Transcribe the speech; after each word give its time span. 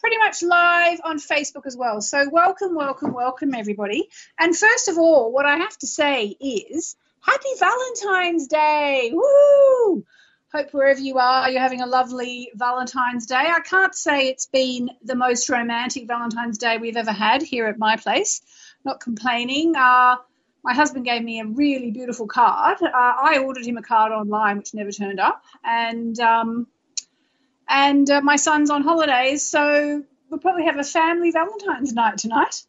pretty 0.00 0.18
much 0.18 0.42
live 0.42 0.98
on 1.04 1.18
Facebook 1.18 1.66
as 1.66 1.76
well. 1.76 2.00
So 2.00 2.28
welcome, 2.28 2.74
welcome, 2.74 3.12
welcome, 3.12 3.54
everybody. 3.54 4.08
And 4.40 4.56
first 4.56 4.88
of 4.88 4.98
all, 4.98 5.30
what 5.30 5.46
I 5.46 5.58
have 5.58 5.78
to 5.78 5.86
say 5.86 6.36
is 6.40 6.96
Happy 7.24 7.48
Valentine's 7.58 8.48
Day! 8.48 9.10
Woo! 9.14 10.04
Hope 10.52 10.70
wherever 10.72 11.00
you 11.00 11.16
are, 11.18 11.50
you're 11.50 11.60
having 11.60 11.80
a 11.80 11.86
lovely 11.86 12.50
Valentine's 12.54 13.24
Day. 13.24 13.34
I 13.34 13.60
can't 13.60 13.94
say 13.94 14.28
it's 14.28 14.44
been 14.44 14.90
the 15.02 15.14
most 15.14 15.48
romantic 15.48 16.06
Valentine's 16.06 16.58
Day 16.58 16.76
we've 16.76 16.98
ever 16.98 17.12
had 17.12 17.42
here 17.42 17.66
at 17.66 17.78
my 17.78 17.96
place. 17.96 18.42
Not 18.84 19.00
complaining. 19.00 19.74
Uh, 19.74 20.16
my 20.62 20.74
husband 20.74 21.06
gave 21.06 21.24
me 21.24 21.40
a 21.40 21.46
really 21.46 21.90
beautiful 21.90 22.26
card. 22.26 22.76
Uh, 22.82 22.90
I 22.92 23.38
ordered 23.38 23.64
him 23.64 23.78
a 23.78 23.82
card 23.82 24.12
online, 24.12 24.58
which 24.58 24.74
never 24.74 24.92
turned 24.92 25.18
up, 25.18 25.42
and 25.64 26.20
um, 26.20 26.66
and 27.66 28.08
uh, 28.10 28.20
my 28.20 28.36
son's 28.36 28.68
on 28.68 28.82
holidays, 28.82 29.42
so 29.42 30.02
we'll 30.28 30.40
probably 30.40 30.66
have 30.66 30.76
a 30.76 30.84
family 30.84 31.30
Valentine's 31.30 31.94
night 31.94 32.18
tonight. 32.18 32.62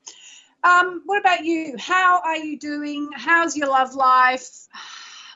Um, 0.65 1.03
what 1.05 1.19
about 1.19 1.45
you? 1.45 1.75
How 1.77 2.21
are 2.21 2.37
you 2.37 2.57
doing? 2.57 3.09
How's 3.13 3.55
your 3.55 3.67
love 3.67 3.93
life? 3.93 4.49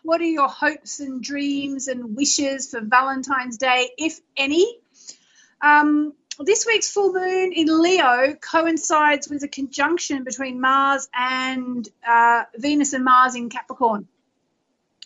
What 0.02 0.21
are 0.21 0.25
your 0.25 0.47
hopes 0.47 1.02
and 1.02 1.21
dreams 1.21 1.88
and 1.88 2.16
wishes 2.16 2.71
for 2.71 2.81
Valentine's 2.81 3.58
Day, 3.58 3.91
if 3.95 4.19
any? 4.36 4.80
Um, 5.61 6.13
this 6.39 6.66
week's 6.66 6.89
full 6.89 7.13
moon 7.13 7.54
in 7.54 7.67
Leo 7.80 8.33
coincides 8.42 9.30
with 9.30 9.43
a 9.43 9.48
conjunction 9.48 10.23
between 10.23 10.59
Mars 10.59 11.08
and 11.14 11.87
uh, 12.08 12.45
Venus 12.55 12.93
and 12.93 13.05
Mars 13.05 13.36
in 13.36 13.49
Capricorn. 13.49 14.08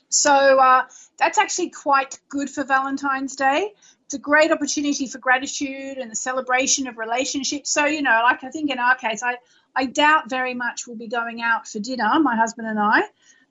So 0.07 0.31
uh, 0.31 0.83
that's 1.17 1.37
actually 1.37 1.71
quite 1.71 2.17
good 2.29 2.49
for 2.49 2.63
Valentine's 2.63 3.35
Day. 3.35 3.73
It's 4.05 4.13
a 4.13 4.19
great 4.19 4.51
opportunity 4.51 5.07
for 5.07 5.17
gratitude 5.17 5.97
and 5.97 6.09
the 6.09 6.15
celebration 6.15 6.87
of 6.87 6.97
relationships. 6.97 7.71
So, 7.71 7.87
you 7.87 8.03
know, 8.03 8.21
like 8.23 8.43
I 8.45 8.51
think 8.51 8.69
in 8.71 8.79
our 8.79 8.95
case, 8.95 9.21
I, 9.21 9.35
I 9.75 9.85
doubt 9.85 10.29
very 10.29 10.53
much 10.53 10.87
we'll 10.87 10.97
be 10.97 11.07
going 11.07 11.41
out 11.41 11.67
for 11.67 11.79
dinner, 11.79 12.19
my 12.19 12.35
husband 12.35 12.67
and 12.67 12.79
I. 12.79 13.01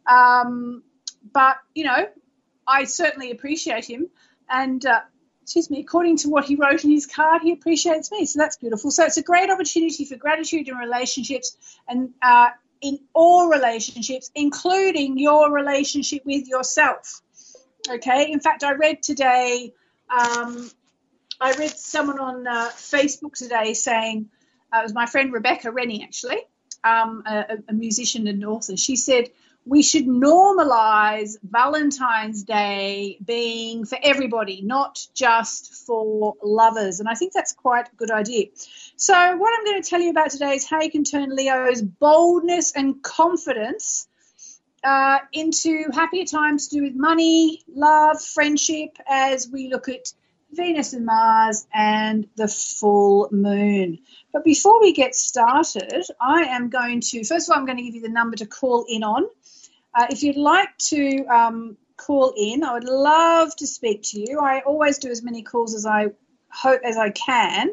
Um, 0.06 0.82
but, 1.32 1.56
you 1.74 1.84
know, 1.84 2.08
I 2.66 2.84
certainly 2.84 3.30
appreciate 3.30 3.84
him. 3.84 4.08
And, 4.48 4.84
uh, 4.84 5.00
excuse 5.42 5.70
me, 5.70 5.80
according 5.80 6.18
to 6.18 6.28
what 6.28 6.44
he 6.44 6.54
wrote 6.56 6.84
in 6.84 6.90
his 6.90 7.06
card, 7.06 7.42
he 7.42 7.52
appreciates 7.52 8.10
me. 8.12 8.26
So 8.26 8.38
that's 8.38 8.56
beautiful. 8.56 8.90
So 8.90 9.04
it's 9.04 9.16
a 9.16 9.22
great 9.22 9.50
opportunity 9.50 10.04
for 10.04 10.16
gratitude 10.16 10.68
in 10.68 10.76
relationships 10.76 11.56
and 11.88 12.10
uh, 12.22 12.50
in 12.80 13.00
all 13.12 13.48
relationships, 13.48 14.30
including 14.34 15.18
your 15.18 15.50
relationship 15.52 16.22
with 16.24 16.48
yourself. 16.48 17.22
Okay. 17.88 18.30
In 18.30 18.40
fact, 18.40 18.62
I 18.62 18.72
read 18.72 19.02
today, 19.02 19.72
um, 20.08 20.70
I 21.40 21.52
read 21.54 21.70
someone 21.70 22.20
on 22.20 22.46
uh, 22.46 22.70
Facebook 22.74 23.34
today 23.34 23.74
saying, 23.74 24.28
uh, 24.72 24.78
it 24.78 24.82
was 24.82 24.94
my 24.94 25.06
friend 25.06 25.32
Rebecca 25.32 25.70
Rennie, 25.70 26.02
actually, 26.02 26.38
um, 26.84 27.22
a, 27.26 27.58
a, 27.68 27.72
musician 27.72 28.26
and 28.26 28.44
author. 28.44 28.76
She 28.76 28.96
said, 28.96 29.30
we 29.64 29.82
should 29.82 30.06
normalize 30.06 31.36
Valentine's 31.42 32.42
Day 32.42 33.18
being 33.24 33.84
for 33.84 33.96
everybody, 34.02 34.60
not 34.62 35.06
just 35.14 35.86
for 35.86 36.34
lovers. 36.42 36.98
And 36.98 37.08
I 37.08 37.14
think 37.14 37.32
that's 37.32 37.52
quite 37.52 37.88
a 37.88 37.96
good 37.96 38.10
idea. 38.10 38.46
So, 38.96 39.14
what 39.14 39.52
I'm 39.56 39.64
going 39.64 39.82
to 39.82 39.88
tell 39.88 40.00
you 40.00 40.10
about 40.10 40.30
today 40.30 40.54
is 40.54 40.68
how 40.68 40.82
you 40.82 40.90
can 40.90 41.04
turn 41.04 41.34
Leo's 41.34 41.80
boldness 41.80 42.72
and 42.74 43.02
confidence 43.02 44.08
uh, 44.82 45.18
into 45.32 45.84
happier 45.92 46.24
times 46.24 46.68
to 46.68 46.76
do 46.76 46.82
with 46.82 46.96
money, 46.96 47.62
love, 47.72 48.20
friendship, 48.20 48.96
as 49.08 49.48
we 49.48 49.68
look 49.68 49.88
at 49.88 50.12
Venus 50.52 50.92
and 50.92 51.06
Mars 51.06 51.66
and 51.72 52.28
the 52.36 52.48
full 52.48 53.28
moon. 53.32 53.98
But 54.32 54.44
before 54.44 54.80
we 54.80 54.92
get 54.92 55.14
started, 55.14 56.04
I 56.20 56.42
am 56.42 56.68
going 56.68 57.00
to, 57.00 57.24
first 57.24 57.48
of 57.48 57.52
all, 57.52 57.58
I'm 57.58 57.66
going 57.66 57.78
to 57.78 57.84
give 57.84 57.94
you 57.94 58.02
the 58.02 58.08
number 58.08 58.36
to 58.36 58.46
call 58.46 58.84
in 58.88 59.02
on. 59.02 59.24
Uh, 59.94 60.06
if 60.10 60.22
you'd 60.22 60.36
like 60.36 60.76
to 60.78 61.24
um, 61.26 61.76
call 61.96 62.34
in, 62.36 62.64
I 62.64 62.74
would 62.74 62.84
love 62.84 63.54
to 63.56 63.66
speak 63.66 64.02
to 64.04 64.20
you. 64.20 64.40
I 64.40 64.60
always 64.60 64.98
do 64.98 65.10
as 65.10 65.22
many 65.22 65.42
calls 65.42 65.74
as 65.74 65.86
I 65.86 66.08
hope 66.50 66.82
as 66.84 66.96
I 66.96 67.10
can, 67.10 67.70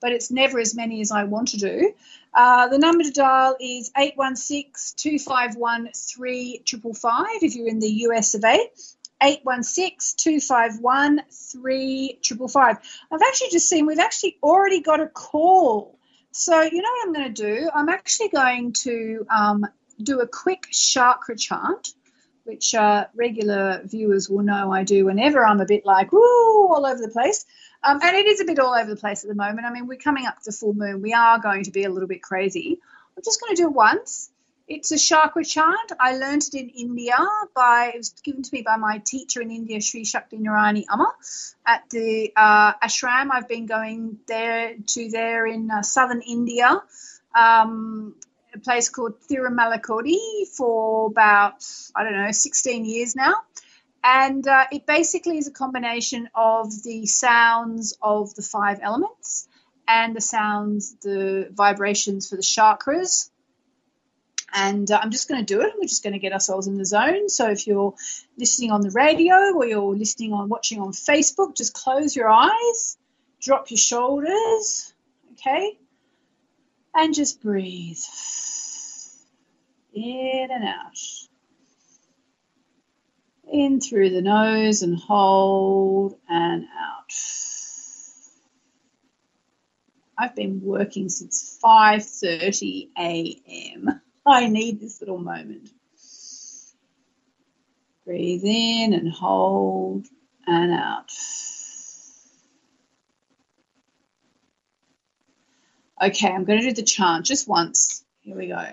but 0.00 0.12
it's 0.12 0.30
never 0.30 0.60
as 0.60 0.74
many 0.74 1.00
as 1.00 1.10
I 1.10 1.24
want 1.24 1.48
to 1.48 1.58
do. 1.58 1.92
Uh, 2.34 2.68
the 2.68 2.78
number 2.78 3.04
to 3.04 3.10
dial 3.10 3.56
is 3.60 3.90
816 3.96 4.94
251 4.96 5.90
3555 5.92 7.26
if 7.42 7.54
you're 7.54 7.68
in 7.68 7.80
the 7.80 7.90
US 8.06 8.34
of 8.34 8.44
A. 8.44 8.70
816 9.22 10.16
251 10.16 11.22
3555. 11.30 12.76
I've 13.12 13.22
actually 13.22 13.50
just 13.50 13.68
seen 13.68 13.86
we've 13.86 13.98
actually 14.00 14.36
already 14.42 14.80
got 14.80 15.00
a 15.00 15.06
call. 15.06 15.98
So, 16.32 16.60
you 16.62 16.82
know 16.82 16.88
what 16.88 17.06
I'm 17.06 17.12
going 17.12 17.34
to 17.34 17.42
do? 17.42 17.70
I'm 17.72 17.88
actually 17.88 18.28
going 18.30 18.72
to 18.84 19.26
um, 19.30 19.66
do 20.02 20.20
a 20.20 20.26
quick 20.26 20.66
chakra 20.70 21.36
chant, 21.36 21.94
which 22.44 22.74
uh, 22.74 23.06
regular 23.14 23.82
viewers 23.84 24.28
will 24.28 24.42
know 24.42 24.72
I 24.72 24.82
do 24.82 25.04
whenever 25.04 25.46
I'm 25.46 25.60
a 25.60 25.66
bit 25.66 25.86
like, 25.86 26.10
woo, 26.10 26.18
all 26.20 26.84
over 26.84 27.00
the 27.00 27.08
place. 27.08 27.44
Um, 27.84 28.00
and 28.02 28.16
it 28.16 28.26
is 28.26 28.40
a 28.40 28.44
bit 28.44 28.58
all 28.58 28.74
over 28.74 28.90
the 28.90 29.00
place 29.00 29.22
at 29.22 29.28
the 29.28 29.36
moment. 29.36 29.66
I 29.66 29.72
mean, 29.72 29.86
we're 29.86 29.98
coming 29.98 30.26
up 30.26 30.40
to 30.42 30.52
full 30.52 30.74
moon. 30.74 31.00
We 31.00 31.12
are 31.12 31.38
going 31.38 31.64
to 31.64 31.70
be 31.70 31.84
a 31.84 31.90
little 31.90 32.08
bit 32.08 32.22
crazy. 32.22 32.80
I'm 33.16 33.22
just 33.22 33.40
going 33.40 33.54
to 33.54 33.62
do 33.62 33.68
it 33.68 33.74
once 33.74 34.31
it's 34.72 34.90
a 34.90 34.98
chakra 34.98 35.44
chant. 35.44 35.92
I 36.00 36.16
learned 36.16 36.42
it 36.42 36.54
in 36.54 36.70
India 36.70 37.18
by 37.54 37.92
it 37.94 37.98
was 37.98 38.10
given 38.24 38.42
to 38.42 38.50
me 38.54 38.62
by 38.62 38.76
my 38.76 38.98
teacher 39.04 39.42
in 39.42 39.50
India, 39.50 39.82
Sri 39.82 40.04
Shakti 40.04 40.38
Narayani 40.38 40.84
Amma, 40.90 41.12
at 41.66 41.90
the 41.90 42.32
uh, 42.34 42.72
ashram. 42.82 43.28
I've 43.30 43.48
been 43.48 43.66
going 43.66 44.18
there 44.26 44.74
to 44.94 45.10
there 45.10 45.46
in 45.46 45.70
uh, 45.70 45.82
southern 45.82 46.22
India, 46.22 46.82
um, 47.34 48.14
a 48.54 48.58
place 48.58 48.88
called 48.88 49.20
Thirumalakodi 49.28 50.48
for 50.56 51.08
about 51.08 51.62
I 51.94 52.04
don't 52.04 52.14
know 52.14 52.32
16 52.32 52.86
years 52.86 53.14
now. 53.14 53.34
And 54.02 54.46
uh, 54.48 54.64
it 54.72 54.86
basically 54.86 55.36
is 55.36 55.48
a 55.48 55.52
combination 55.52 56.30
of 56.34 56.82
the 56.82 57.04
sounds 57.04 57.96
of 58.00 58.34
the 58.34 58.42
five 58.42 58.80
elements 58.82 59.48
and 59.86 60.16
the 60.16 60.20
sounds, 60.22 60.96
the 61.02 61.48
vibrations 61.52 62.28
for 62.30 62.36
the 62.36 62.42
chakras 62.42 63.28
and 64.52 64.90
uh, 64.90 65.00
I'm 65.02 65.10
just 65.10 65.28
going 65.28 65.44
to 65.44 65.54
do 65.54 65.62
it. 65.62 65.72
We're 65.76 65.88
just 65.88 66.02
going 66.02 66.12
to 66.12 66.18
get 66.18 66.32
ourselves 66.32 66.66
in 66.66 66.76
the 66.76 66.84
zone. 66.84 67.28
So 67.28 67.50
if 67.50 67.66
you're 67.66 67.94
listening 68.36 68.70
on 68.70 68.82
the 68.82 68.90
radio 68.90 69.54
or 69.54 69.66
you're 69.66 69.94
listening 69.96 70.32
on 70.32 70.48
watching 70.48 70.80
on 70.80 70.92
Facebook, 70.92 71.56
just 71.56 71.74
close 71.74 72.14
your 72.14 72.28
eyes, 72.28 72.98
drop 73.40 73.70
your 73.70 73.78
shoulders, 73.78 74.92
okay, 75.32 75.78
and 76.94 77.14
just 77.14 77.42
breathe 77.42 77.98
in 79.94 80.48
and 80.50 80.64
out. 80.64 80.98
In 83.50 83.80
through 83.80 84.10
the 84.10 84.22
nose 84.22 84.82
and 84.82 84.98
hold 84.98 86.16
and 86.28 86.64
out. 86.64 87.12
I've 90.16 90.34
been 90.36 90.62
working 90.62 91.08
since 91.08 91.58
5:30 91.62 92.90
a.m. 92.98 94.00
I 94.26 94.48
need 94.48 94.80
this 94.80 95.00
little 95.00 95.18
moment. 95.18 95.70
Breathe 98.06 98.44
in 98.44 98.94
and 98.94 99.12
hold 99.12 100.06
and 100.46 100.72
out. 100.72 101.12
Okay, 106.02 106.28
I'm 106.28 106.44
going 106.44 106.60
to 106.60 106.68
do 106.68 106.74
the 106.74 106.82
chant 106.82 107.26
just 107.26 107.48
once. 107.48 108.04
Here 108.22 108.36
we 108.36 108.48
go. 108.48 108.66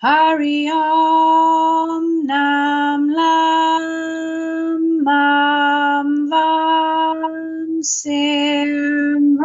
Hari 0.00 0.68
Om 0.68 2.26
Nam 2.26 3.10
Lam 3.10 5.04
Mam 5.04 6.30
Vam 6.30 7.82
Sim 7.84 9.38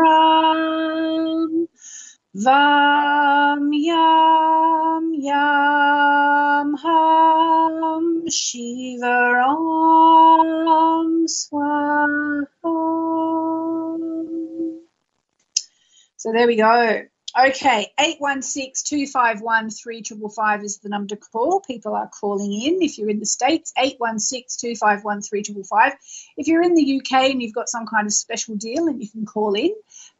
Vam 2.36 3.70
Yam 3.74 5.14
Yam 5.14 6.76
Ham 6.78 8.30
Shiva 8.30 9.46
Om 9.46 11.28
Swaha. 11.28 12.48
So 16.18 16.32
there 16.32 16.48
we 16.48 16.56
go. 16.56 17.04
Okay, 17.36 17.92
816-251-3555 18.00 20.64
is 20.64 20.78
the 20.78 20.90
number 20.90 21.16
to 21.16 21.18
call. 21.18 21.62
People 21.62 21.96
are 21.96 22.08
calling 22.08 22.54
in. 22.54 22.84
If 22.84 23.00
you're 23.00 23.10
in 23.10 23.20
the 23.20 23.26
States, 23.26 23.74
816-251-3555. 23.76 25.94
If 26.38 26.46
you're 26.46 26.62
in 26.62 26.76
the 26.76 27.00
UK 27.00 27.32
and 27.32 27.42
you've 27.42 27.56
got 27.56 27.70
some 27.70 27.88
kind 27.88 28.06
of 28.06 28.14
special 28.14 28.56
deal 28.56 28.88
and 28.88 29.02
you 29.02 29.10
can 29.10 29.26
call 29.26 29.56
in, 29.56 29.74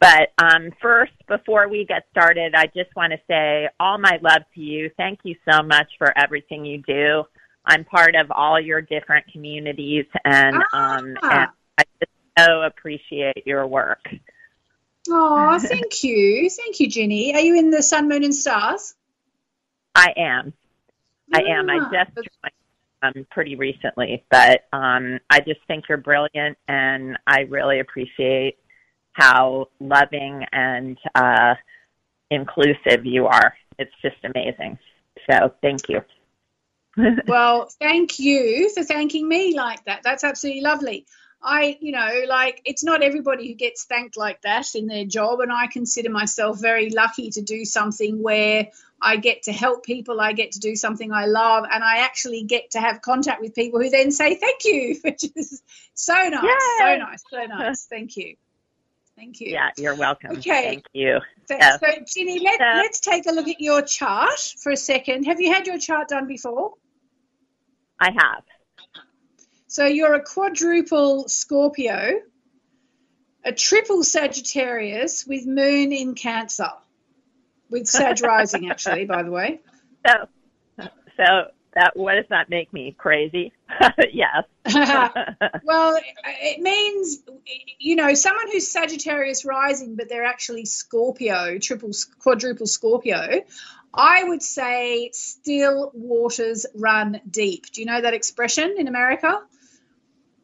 But 0.00 0.32
um, 0.38 0.70
first, 0.80 1.12
before 1.26 1.68
we 1.68 1.84
get 1.84 2.04
started, 2.12 2.54
I 2.54 2.66
just 2.66 2.94
want 2.94 3.12
to 3.12 3.18
say 3.28 3.68
all 3.80 3.98
my 3.98 4.18
love 4.22 4.42
to 4.54 4.60
you. 4.60 4.90
Thank 4.96 5.20
you 5.24 5.34
so 5.50 5.62
much 5.62 5.88
for 5.98 6.16
everything 6.16 6.64
you 6.64 6.78
do. 6.86 7.24
I'm 7.64 7.84
part 7.84 8.14
of 8.14 8.30
all 8.30 8.60
your 8.60 8.80
different 8.80 9.26
communities, 9.32 10.06
and 10.24 10.56
um, 10.72 11.06
and 11.06 11.18
Ah. 11.22 11.52
I 11.78 11.82
just 12.00 12.12
so 12.38 12.62
appreciate 12.62 13.44
your 13.46 13.66
work. 13.66 14.08
Oh, 15.10 15.58
thank 15.62 16.04
you. 16.04 16.48
Thank 16.48 16.80
you, 16.80 16.88
Ginny. 16.88 17.34
Are 17.34 17.40
you 17.40 17.58
in 17.58 17.70
the 17.70 17.82
Sun, 17.82 18.08
Moon, 18.08 18.22
and 18.24 18.34
Stars? 18.34 18.94
I 19.94 20.12
am. 20.16 20.52
I 21.34 21.42
am. 21.42 21.68
I 21.68 21.78
Ah, 21.80 21.90
just 21.92 22.14
joined 22.14 22.52
um, 23.16 23.26
pretty 23.30 23.56
recently, 23.56 24.24
but 24.30 24.66
um, 24.72 25.18
I 25.28 25.40
just 25.40 25.60
think 25.66 25.88
you're 25.88 25.98
brilliant, 25.98 26.56
and 26.68 27.18
I 27.26 27.40
really 27.42 27.80
appreciate 27.80 28.58
how 29.18 29.66
loving 29.80 30.44
and 30.52 30.96
uh, 31.14 31.54
inclusive 32.30 33.04
you 33.04 33.26
are. 33.26 33.54
It's 33.78 33.92
just 34.00 34.16
amazing. 34.24 34.78
So 35.28 35.52
thank 35.60 35.88
you. 35.88 36.02
Well, 37.28 37.68
thank 37.78 38.18
you 38.18 38.70
for 38.74 38.82
thanking 38.82 39.28
me 39.28 39.54
like 39.56 39.84
that. 39.84 40.02
That's 40.02 40.24
absolutely 40.24 40.62
lovely. 40.62 41.06
I, 41.40 41.78
you 41.80 41.92
know, 41.92 42.22
like 42.28 42.60
it's 42.64 42.82
not 42.82 43.02
everybody 43.02 43.46
who 43.46 43.54
gets 43.54 43.84
thanked 43.84 44.16
like 44.16 44.42
that 44.42 44.74
in 44.74 44.88
their 44.88 45.04
job, 45.04 45.38
and 45.38 45.52
I 45.52 45.68
consider 45.68 46.10
myself 46.10 46.60
very 46.60 46.90
lucky 46.90 47.30
to 47.30 47.42
do 47.42 47.64
something 47.64 48.20
where 48.20 48.68
I 49.00 49.16
get 49.16 49.44
to 49.44 49.52
help 49.52 49.84
people, 49.84 50.20
I 50.20 50.32
get 50.32 50.52
to 50.52 50.58
do 50.58 50.74
something 50.74 51.12
I 51.12 51.26
love, 51.26 51.64
and 51.70 51.84
I 51.84 51.98
actually 51.98 52.42
get 52.42 52.72
to 52.72 52.80
have 52.80 53.00
contact 53.00 53.40
with 53.40 53.54
people 53.54 53.80
who 53.80 53.90
then 53.90 54.10
say 54.10 54.34
thank 54.34 54.64
you, 54.64 54.98
which 55.04 55.22
is 55.36 55.62
so 55.94 56.14
nice, 56.14 56.42
so 56.78 56.96
nice, 56.96 57.24
so 57.30 57.44
nice. 57.44 57.84
Thank 57.84 58.16
you, 58.16 58.34
thank 59.18 59.40
you. 59.40 59.50
yeah, 59.50 59.70
you're 59.76 59.94
welcome. 59.96 60.32
Okay. 60.38 60.62
Thank 60.62 60.84
you. 60.92 61.18
So, 61.46 61.56
Yeah. 61.56 61.76
so 61.78 61.86
Ginny, 62.06 62.38
let, 62.38 62.58
So- 62.60 62.64
let's 62.76 63.00
take 63.00 63.26
a 63.26 63.32
look 63.32 63.48
at 63.48 63.60
your 63.60 63.82
chart 63.82 64.38
for 64.62 64.70
a 64.72 64.76
second. 64.76 65.24
Have 65.24 65.40
you 65.40 65.52
had 65.52 65.66
your 65.66 65.78
chart 65.78 66.08
done 66.08 66.26
before? 66.26 66.74
I 67.98 68.10
have. 68.12 68.44
So 69.66 69.84
you're 69.86 70.14
a 70.14 70.22
quadruple 70.22 71.28
Scorpio, 71.28 72.20
a 73.44 73.52
triple 73.52 74.02
Sagittarius 74.04 75.26
with 75.26 75.46
Moon 75.46 75.92
in 75.92 76.14
Cancer, 76.14 76.70
with 77.70 77.86
Sag 77.88 78.22
rising, 78.24 78.70
actually, 78.70 79.04
by 79.04 79.22
the 79.24 79.30
way. 79.30 79.60
So, 80.06 80.28
so 81.16 81.48
that 81.78 81.96
what 81.96 82.16
does 82.16 82.26
that 82.30 82.50
make 82.50 82.72
me 82.72 82.94
crazy? 82.98 83.52
yes. 84.12 84.44
well, 85.64 85.98
it 86.26 86.60
means, 86.60 87.22
you 87.78 87.94
know, 87.94 88.14
someone 88.14 88.50
who's 88.50 88.68
Sagittarius 88.68 89.44
rising, 89.44 89.94
but 89.94 90.08
they're 90.08 90.24
actually 90.24 90.64
Scorpio, 90.64 91.58
triple, 91.58 91.90
quadruple 92.18 92.66
Scorpio. 92.66 93.44
I 93.94 94.24
would 94.24 94.42
say 94.42 95.10
still 95.12 95.92
waters 95.94 96.66
run 96.74 97.20
deep. 97.30 97.70
Do 97.72 97.80
you 97.80 97.86
know 97.86 98.00
that 98.00 98.12
expression 98.12 98.74
in 98.76 98.88
America? 98.88 99.40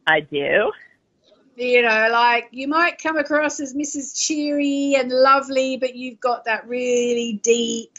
I 0.07 0.21
do. 0.21 0.71
you 1.57 1.81
know, 1.81 2.07
like 2.11 2.47
you 2.51 2.67
might 2.67 3.01
come 3.01 3.17
across 3.17 3.59
as 3.59 3.73
Mrs. 3.73 4.17
Cheery 4.17 4.95
and 4.97 5.11
lovely, 5.11 5.77
but 5.77 5.95
you've 5.95 6.19
got 6.19 6.45
that 6.45 6.67
really 6.67 7.33
deep, 7.43 7.91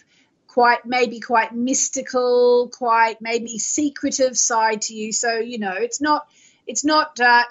quite 0.57 0.87
maybe 0.87 1.21
quite 1.21 1.55
mystical, 1.55 2.71
quite 2.73 3.21
maybe 3.21 3.59
secretive 3.59 4.39
side 4.39 4.81
to 4.81 4.95
you. 4.95 5.13
So 5.13 5.35
you 5.35 5.59
know, 5.59 5.75
it's 5.75 6.01
not, 6.01 6.27
it's 6.67 6.83
not. 6.83 7.21
Uh, 7.21 7.43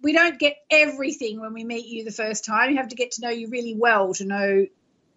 we 0.00 0.14
don't 0.14 0.38
get 0.38 0.56
everything 0.70 1.38
when 1.38 1.52
we 1.52 1.64
meet 1.64 1.84
you 1.84 2.02
the 2.02 2.10
first 2.10 2.46
time. 2.46 2.70
You 2.70 2.78
have 2.78 2.88
to 2.88 2.96
get 2.96 3.10
to 3.12 3.20
know 3.20 3.28
you 3.28 3.50
really 3.50 3.74
well 3.74 4.14
to 4.14 4.24
know 4.24 4.66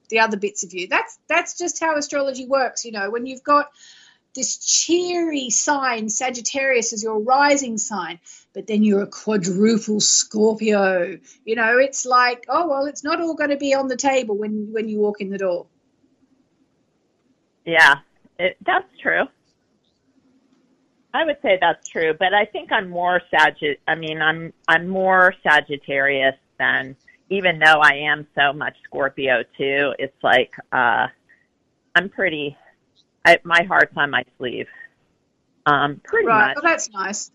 the 0.10 0.20
other 0.20 0.36
bits 0.36 0.66
of 0.66 0.74
you. 0.74 0.90
That's 0.90 1.18
that's 1.30 1.58
just 1.58 1.80
how 1.80 1.96
astrology 1.96 2.46
works. 2.46 2.84
You 2.84 2.92
know, 2.92 3.10
when 3.10 3.26
you've 3.26 3.44
got 3.44 3.70
this 4.36 4.58
cheery 4.58 5.50
sign, 5.50 6.10
Sagittarius 6.10 6.92
is 6.92 7.04
your 7.04 7.22
rising 7.22 7.78
sign, 7.78 8.20
but 8.54 8.68
then 8.68 8.84
you're 8.84 9.04
a 9.04 9.08
quadruple 9.08 10.02
Scorpio. 10.02 11.18
You 11.46 11.56
know, 11.56 11.78
it's 11.78 12.06
like, 12.06 12.48
oh 12.50 12.68
well, 12.68 12.86
it's 12.86 13.06
not 13.06 13.22
all 13.22 13.36
going 13.36 13.52
to 13.52 13.58
be 13.58 13.76
on 13.76 13.88
the 13.88 13.96
table 13.96 14.38
when 14.38 14.74
when 14.74 14.90
you 14.90 15.00
walk 15.00 15.22
in 15.22 15.30
the 15.30 15.38
door. 15.38 15.68
Yeah, 17.70 17.96
it, 18.40 18.58
that's 18.66 18.88
true. 19.00 19.26
I 21.14 21.24
would 21.24 21.38
say 21.44 21.60
that's 21.62 21.88
true, 21.88 22.16
but 22.18 22.34
I 22.34 22.46
think 22.46 22.72
I'm 22.72 22.90
more 22.90 23.22
Sag. 23.30 23.56
I 23.88 23.94
mean, 23.94 24.22
I'm 24.22 24.54
I'm 24.68 24.88
more 24.88 25.36
Sagittarius 25.44 26.36
than 26.58 26.96
even 27.30 27.60
though 27.60 27.80
I 27.80 27.94
am 28.12 28.28
so 28.34 28.54
much 28.54 28.76
Scorpio 28.86 29.44
too. 29.56 29.94
It's 30.00 30.18
like 30.24 30.52
uh, 30.72 31.08
I'm 31.94 32.10
pretty. 32.10 32.58
I, 33.24 33.38
my 33.44 33.64
heart's 33.64 33.96
on 33.96 34.10
my 34.10 34.24
sleeve. 34.38 34.68
Um, 35.68 36.02
pretty 36.04 36.28
right. 36.28 36.48
much. 36.48 36.56
Well, 36.56 36.72
that's 36.72 36.90
nice. 36.90 37.32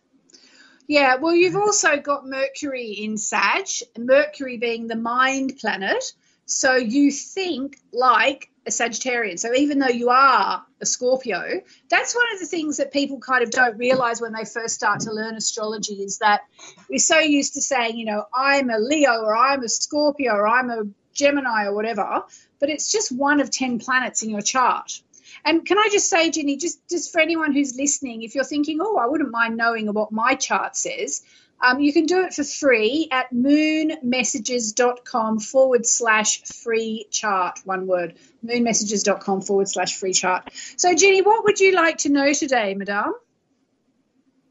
Yeah. 0.88 1.16
Well, 1.16 1.34
you've 1.34 1.56
also 1.56 1.96
got 1.98 2.26
Mercury 2.26 2.90
in 2.90 3.18
Sag. 3.18 3.66
Mercury 3.96 4.56
being 4.56 4.88
the 4.88 4.96
mind 4.96 5.58
planet, 5.60 6.12
so 6.46 6.76
you 6.76 7.10
think 7.10 7.78
like 7.92 8.50
a 8.66 8.70
Sagittarian. 8.70 9.38
So 9.38 9.54
even 9.54 9.78
though 9.78 9.88
you 9.88 10.10
are 10.10 10.64
a 10.80 10.86
Scorpio, 10.86 11.60
that's 11.90 12.14
one 12.14 12.26
of 12.32 12.40
the 12.40 12.46
things 12.46 12.78
that 12.78 12.92
people 12.92 13.18
kind 13.18 13.42
of 13.42 13.50
don't 13.50 13.76
realize 13.76 14.20
when 14.20 14.32
they 14.32 14.44
first 14.44 14.74
start 14.74 15.00
to 15.00 15.12
learn 15.12 15.34
astrology 15.34 15.94
is 15.94 16.18
that 16.18 16.42
we're 16.88 16.98
so 16.98 17.18
used 17.18 17.54
to 17.54 17.60
saying, 17.60 17.96
you 17.96 18.06
know, 18.06 18.24
I'm 18.34 18.70
a 18.70 18.78
Leo 18.78 19.22
or 19.22 19.36
I'm 19.36 19.62
a 19.62 19.68
Scorpio 19.68 20.32
or 20.32 20.48
I'm 20.48 20.70
a 20.70 20.84
Gemini 21.12 21.66
or 21.66 21.74
whatever, 21.74 22.24
but 22.58 22.70
it's 22.70 22.90
just 22.90 23.12
one 23.12 23.40
of 23.40 23.50
10 23.50 23.78
planets 23.78 24.22
in 24.22 24.30
your 24.30 24.42
chart. 24.42 25.00
And 25.44 25.66
can 25.66 25.78
I 25.78 25.88
just 25.92 26.08
say, 26.08 26.30
Ginny, 26.30 26.56
just, 26.56 26.88
just 26.88 27.12
for 27.12 27.20
anyone 27.20 27.52
who's 27.52 27.76
listening, 27.76 28.22
if 28.22 28.34
you're 28.34 28.44
thinking, 28.44 28.78
oh, 28.80 28.96
I 28.96 29.06
wouldn't 29.06 29.30
mind 29.30 29.56
knowing 29.56 29.92
what 29.92 30.12
my 30.12 30.34
chart 30.34 30.76
says, 30.76 31.22
um, 31.64 31.80
you 31.80 31.92
can 31.92 32.06
do 32.06 32.24
it 32.24 32.32
for 32.34 32.44
free 32.44 33.08
at 33.10 33.32
moonmessages.com 33.32 35.40
forward 35.40 35.84
slash 35.86 36.42
free 36.42 37.06
chart, 37.10 37.58
one 37.64 37.86
word, 37.86 38.16
moonmessages.com 38.44 39.40
forward 39.40 39.68
slash 39.68 39.96
free 39.96 40.12
chart. 40.12 40.50
So, 40.76 40.94
Ginny, 40.94 41.22
what 41.22 41.44
would 41.44 41.60
you 41.60 41.72
like 41.72 41.96
to 41.98 42.10
know 42.10 42.34
today, 42.34 42.74
Madame? 42.74 43.14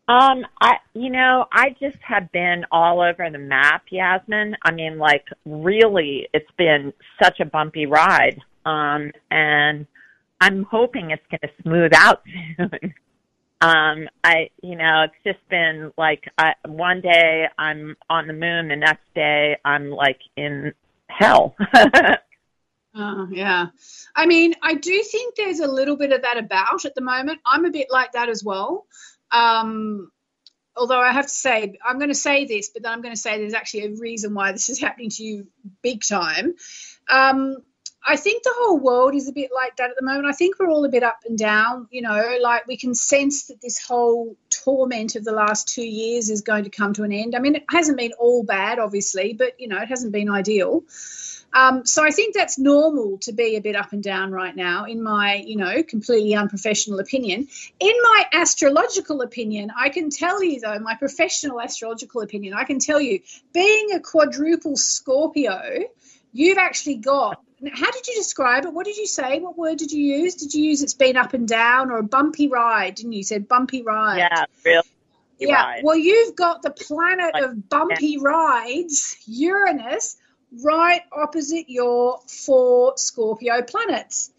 Um, 0.08 0.46
I, 0.60 0.80
you 0.94 1.12
know, 1.12 1.46
I 1.52 1.76
just 1.80 1.98
have 2.02 2.32
been 2.32 2.66
all 2.72 3.00
over 3.00 3.30
the 3.30 3.38
map, 3.38 3.84
Yasmin. 3.90 4.58
I 4.64 4.72
mean, 4.72 4.98
like, 4.98 5.26
really, 5.46 6.28
it's 6.34 6.50
been 6.58 6.94
such 7.22 7.40
a 7.40 7.46
bumpy 7.46 7.86
ride. 7.86 8.42
Um, 8.66 9.12
and 9.30 9.86
I'm 10.42 10.64
hoping 10.64 11.12
it's 11.12 11.24
going 11.30 11.42
to 11.42 11.50
smooth 11.62 11.94
out 11.94 12.24
soon. 12.58 12.96
Um, 13.64 14.10
I, 14.26 14.50
you 14.62 14.76
know, 14.76 15.06
it's 15.06 15.24
just 15.24 15.50
been 15.50 15.94
like 15.98 16.26
I, 16.38 16.54
one 16.66 17.00
day 17.00 17.48
I'm 17.58 17.96
on 18.10 18.28
the 18.28 18.34
moon, 18.34 18.68
the 18.68 18.76
next 18.76 19.06
day 19.16 19.56
I'm 19.64 19.90
like 19.90 20.20
in 20.36 20.74
hell. 21.08 21.56
Oh, 22.96 23.28
yeah. 23.32 23.70
I 24.16 24.28
mean, 24.28 24.54
I 24.62 24.76
do 24.76 25.02
think 25.02 25.34
there's 25.34 25.62
a 25.62 25.68
little 25.68 25.98
bit 25.98 26.12
of 26.12 26.22
that 26.22 26.38
about 26.38 26.86
at 26.86 26.94
the 26.94 27.02
moment. 27.02 27.40
I'm 27.44 27.66
a 27.66 27.72
bit 27.72 27.88
like 27.90 28.12
that 28.12 28.30
as 28.30 28.44
well. 28.44 28.86
Um, 29.32 30.12
although 30.78 31.00
I 31.00 31.12
have 31.12 31.26
to 31.26 31.32
say, 31.32 31.80
I'm 31.84 31.98
going 31.98 32.12
to 32.12 32.16
say 32.16 32.46
this, 32.46 32.70
but 32.70 32.84
then 32.84 32.92
I'm 32.92 33.02
going 33.02 33.16
to 33.16 33.20
say 33.20 33.40
there's 33.40 33.56
actually 33.56 33.86
a 33.86 33.96
reason 33.96 34.36
why 34.36 34.52
this 34.52 34.70
is 34.70 34.80
happening 34.80 35.10
to 35.10 35.24
you 35.24 35.48
big 35.82 36.04
time. 36.08 36.54
Um, 37.10 37.58
I 38.06 38.18
think 38.18 38.44
the 38.44 38.54
whole 38.58 38.80
world 38.80 39.16
is 39.16 39.30
a 39.30 39.34
bit 39.34 39.52
like 39.56 39.78
that 39.78 39.90
at 39.90 39.96
the 39.96 40.06
moment. 40.06 40.26
I 40.26 40.34
think 40.34 40.60
we're 40.60 40.70
all 40.70 40.84
a 40.84 40.90
bit 40.90 41.04
up 41.04 41.20
and 41.28 41.38
down, 41.38 41.88
you 41.90 42.02
know, 42.02 42.38
like 42.42 42.68
we 42.68 42.76
can 42.76 42.94
sense 42.94 43.46
that 43.46 43.62
this 43.62 43.82
whole 43.82 44.36
torment 44.50 45.16
of 45.16 45.24
the 45.24 45.32
last 45.32 45.70
two 45.70 45.86
years 45.86 46.30
is 46.30 46.42
going 46.42 46.66
to 46.66 46.70
come 46.70 46.94
to 46.94 47.04
an 47.04 47.14
end. 47.14 47.36
I 47.36 47.40
mean, 47.40 47.56
it 47.56 47.64
hasn't 47.70 47.98
been 47.98 48.14
all 48.20 48.44
bad, 48.44 48.80
obviously, 48.80 49.34
but, 49.34 49.60
you 49.60 49.70
know, 49.70 49.78
it 49.78 49.88
hasn't 49.88 50.12
been 50.12 50.30
ideal. 50.30 50.84
Um, 51.54 51.86
so 51.86 52.04
I 52.04 52.10
think 52.10 52.34
that's 52.34 52.58
normal 52.58 53.20
to 53.20 53.32
be 53.32 53.56
a 53.56 53.62
bit 53.62 53.76
up 53.76 53.94
and 53.94 54.02
down 54.02 54.32
right 54.32 54.56
now, 54.56 54.86
in 54.86 55.04
my, 55.04 55.36
you 55.36 55.56
know, 55.56 55.84
completely 55.84 56.34
unprofessional 56.34 57.00
opinion. 57.00 57.48
In 57.80 57.94
my 58.02 58.26
astrological 58.34 59.22
opinion, 59.22 59.72
I 59.78 59.90
can 59.90 60.10
tell 60.10 60.44
you, 60.44 60.60
though, 60.60 60.80
my 60.80 60.96
professional 60.96 61.62
astrological 61.62 62.22
opinion, 62.22 62.56
I 62.56 62.64
can 62.64 62.80
tell 62.80 63.00
you, 63.00 63.20
being 63.54 63.92
a 63.94 64.00
quadruple 64.00 64.76
Scorpio, 64.76 65.84
you've 66.32 66.58
actually 66.58 66.96
got 66.96 67.43
how 67.72 67.92
did 67.92 68.08
you 68.08 68.16
describe 68.16 68.66
it? 68.66 68.74
What 68.74 68.86
did 68.86 68.98
you 68.98 69.08
say? 69.08 69.40
What 69.40 69.58
word 69.58 69.78
did 69.78 69.92
you 69.92 70.04
use? 70.04 70.36
Did 70.36 70.54
you 70.54 70.64
use 70.64 70.82
it's 70.82 70.94
been 70.94 71.18
up 71.18 71.34
and 71.34 71.48
down 71.48 71.92
or 71.92 71.98
a 71.98 72.04
bumpy 72.04 72.48
ride? 72.48 72.96
Didn't 72.96 73.14
you? 73.14 73.20
you 73.20 73.24
said 73.24 73.48
bumpy 73.48 73.82
ride. 73.82 74.18
Yeah, 74.18 74.46
real. 74.66 74.82
Yeah. 75.40 75.56
Ride. 75.56 75.82
Well, 75.84 75.98
you've 75.98 76.36
got 76.36 76.62
the 76.62 76.72
planet 76.72 77.34
Like- 77.34 77.44
of 77.44 77.70
bumpy 77.70 78.18
rides, 78.18 79.18
Uranus, 79.26 80.18
right 80.64 81.02
opposite 81.12 81.70
your 81.70 82.20
four 82.28 82.94
Scorpio 82.98 83.62
planets. 83.62 84.32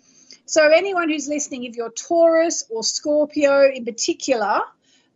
So, 0.47 0.69
anyone 0.69 1.09
who's 1.09 1.26
listening, 1.26 1.64
if 1.64 1.76
you're 1.76 1.90
Taurus 1.90 2.64
or 2.71 2.85
Scorpio 2.85 3.71
in 3.71 3.85
particular, 3.85 4.61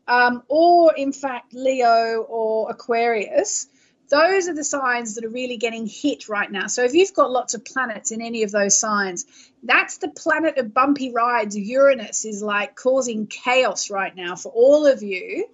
um, 0.07 0.43
or 0.49 0.95
in 0.97 1.12
fact 1.12 1.53
Leo 1.53 2.23
or 2.23 2.71
Aquarius, 2.71 3.67
those 4.11 4.49
are 4.49 4.55
the 4.55 4.65
signs 4.65 5.15
that 5.15 5.25
are 5.25 5.31
really 5.31 5.57
getting 5.57 5.87
hit 5.87 6.29
right 6.29 6.50
now. 6.50 6.67
So, 6.67 6.85
if 6.85 6.95
you've 6.95 7.15
got 7.15 7.31
lots 7.31 7.55
of 7.55 7.65
planets 7.65 8.11
in 8.11 8.23
any 8.23 8.43
of 8.43 8.50
those 8.50 8.79
signs, 8.79 9.27
that's 9.62 9.99
the 9.99 10.09
planet 10.09 10.59
of 10.59 10.73
bumpy 10.73 11.12
rides. 11.12 11.57
Uranus 11.57 12.25
is 12.25 12.43
like 12.43 12.75
causing 12.75 13.27
chaos 13.27 13.91
right 13.91 14.15
now 14.15 14.37
for 14.37 14.50
all 14.50 14.87
of 14.87 15.03
you. 15.03 15.49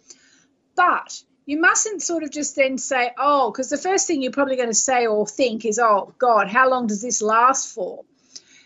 But 0.77 1.23
you 1.47 1.61
mustn't 1.61 2.03
sort 2.03 2.23
of 2.23 2.31
just 2.31 2.57
then 2.57 2.79
say, 2.79 3.13
oh, 3.19 3.51
because 3.51 3.69
the 3.69 3.77
first 3.77 4.07
thing 4.07 4.23
you're 4.23 4.33
probably 4.33 4.57
going 4.57 4.69
to 4.69 4.75
say 4.75 5.07
or 5.07 5.27
think 5.27 5.65
is, 5.65 5.79
oh, 5.79 6.15
God, 6.19 6.49
how 6.49 6.71
long 6.71 6.87
does 6.87 7.03
this 7.03 7.23
last 7.23 7.73
for? 7.73 8.05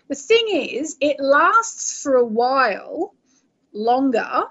The 0.08 0.14
thing 0.14 0.46
is, 0.48 0.96
it 1.00 1.18
lasts 1.18 2.02
for 2.02 2.14
a 2.14 2.24
while 2.24 3.14
longer, 3.72 4.44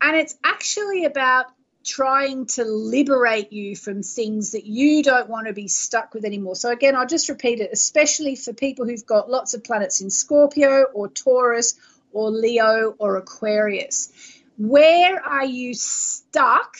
and 0.00 0.16
it's 0.16 0.36
actually 0.44 1.04
about 1.04 1.46
trying 1.88 2.46
to 2.46 2.64
liberate 2.64 3.52
you 3.52 3.74
from 3.74 4.02
things 4.02 4.52
that 4.52 4.66
you 4.66 5.02
don't 5.02 5.28
want 5.28 5.46
to 5.46 5.54
be 5.54 5.68
stuck 5.68 6.12
with 6.12 6.24
anymore. 6.24 6.54
So, 6.54 6.70
again, 6.70 6.94
I'll 6.94 7.06
just 7.06 7.28
repeat 7.28 7.60
it, 7.60 7.70
especially 7.72 8.36
for 8.36 8.52
people 8.52 8.86
who've 8.86 9.06
got 9.06 9.30
lots 9.30 9.54
of 9.54 9.64
planets 9.64 10.00
in 10.02 10.10
Scorpio 10.10 10.84
or 10.92 11.08
Taurus 11.08 11.74
or 12.12 12.30
Leo 12.30 12.94
or 12.98 13.16
Aquarius. 13.16 14.12
Where 14.58 15.20
are 15.20 15.46
you 15.46 15.72
stuck? 15.72 16.76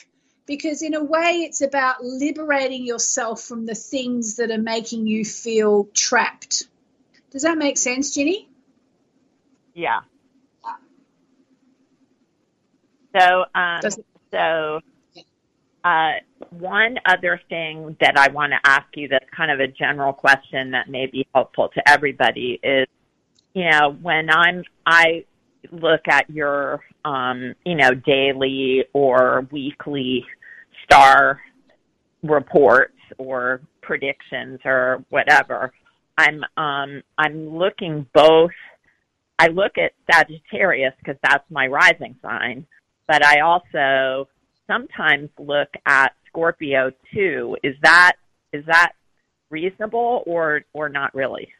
Because, 0.46 0.82
in 0.82 0.94
a 0.94 1.02
way, 1.02 1.44
it's 1.46 1.62
about 1.62 2.04
liberating 2.04 2.84
yourself 2.84 3.42
from 3.42 3.66
the 3.66 3.74
things 3.74 4.36
that 4.36 4.50
are 4.50 4.62
making 4.62 5.06
you 5.06 5.24
feel 5.24 5.88
trapped. 5.94 6.68
Does 7.30 7.42
that 7.42 7.56
make 7.56 7.78
sense, 7.78 8.14
Ginny? 8.14 8.48
Yeah. 9.74 10.00
So, 13.16 13.44
um, 13.54 13.80
so 14.30 14.80
uh, 15.88 16.12
one 16.50 16.96
other 17.06 17.40
thing 17.48 17.96
that 18.00 18.18
I 18.18 18.28
want 18.28 18.52
to 18.52 18.70
ask 18.70 18.86
you 18.94 19.08
that's 19.08 19.24
kind 19.34 19.50
of 19.50 19.58
a 19.58 19.68
general 19.68 20.12
question 20.12 20.70
that 20.72 20.90
may 20.90 21.06
be 21.06 21.26
helpful 21.34 21.70
to 21.74 21.88
everybody 21.88 22.60
is, 22.62 22.86
you 23.54 23.70
know, 23.70 23.96
when 24.02 24.28
I'm, 24.28 24.64
I 24.84 25.24
look 25.72 26.02
at 26.06 26.28
your, 26.28 26.84
um, 27.06 27.54
you 27.64 27.74
know, 27.74 27.92
daily 27.94 28.84
or 28.92 29.46
weekly 29.50 30.26
star 30.84 31.40
reports 32.22 32.98
or 33.16 33.62
predictions 33.80 34.60
or 34.66 35.02
whatever, 35.08 35.72
I'm, 36.18 36.44
um, 36.58 37.02
I'm 37.16 37.56
looking 37.56 38.04
both, 38.12 38.50
I 39.38 39.46
look 39.46 39.78
at 39.78 39.92
Sagittarius 40.12 40.92
because 40.98 41.16
that's 41.22 41.50
my 41.50 41.66
rising 41.66 42.16
sign, 42.20 42.66
but 43.06 43.24
I 43.24 43.40
also 43.40 44.28
sometimes 44.68 45.30
look 45.38 45.70
at 45.84 46.12
Scorpio 46.28 46.92
too. 47.12 47.56
Is 47.64 47.74
that 47.82 48.12
is 48.52 48.64
that 48.66 48.92
reasonable 49.50 50.22
or 50.26 50.62
or 50.72 50.88
not 50.88 51.14
really? 51.14 51.52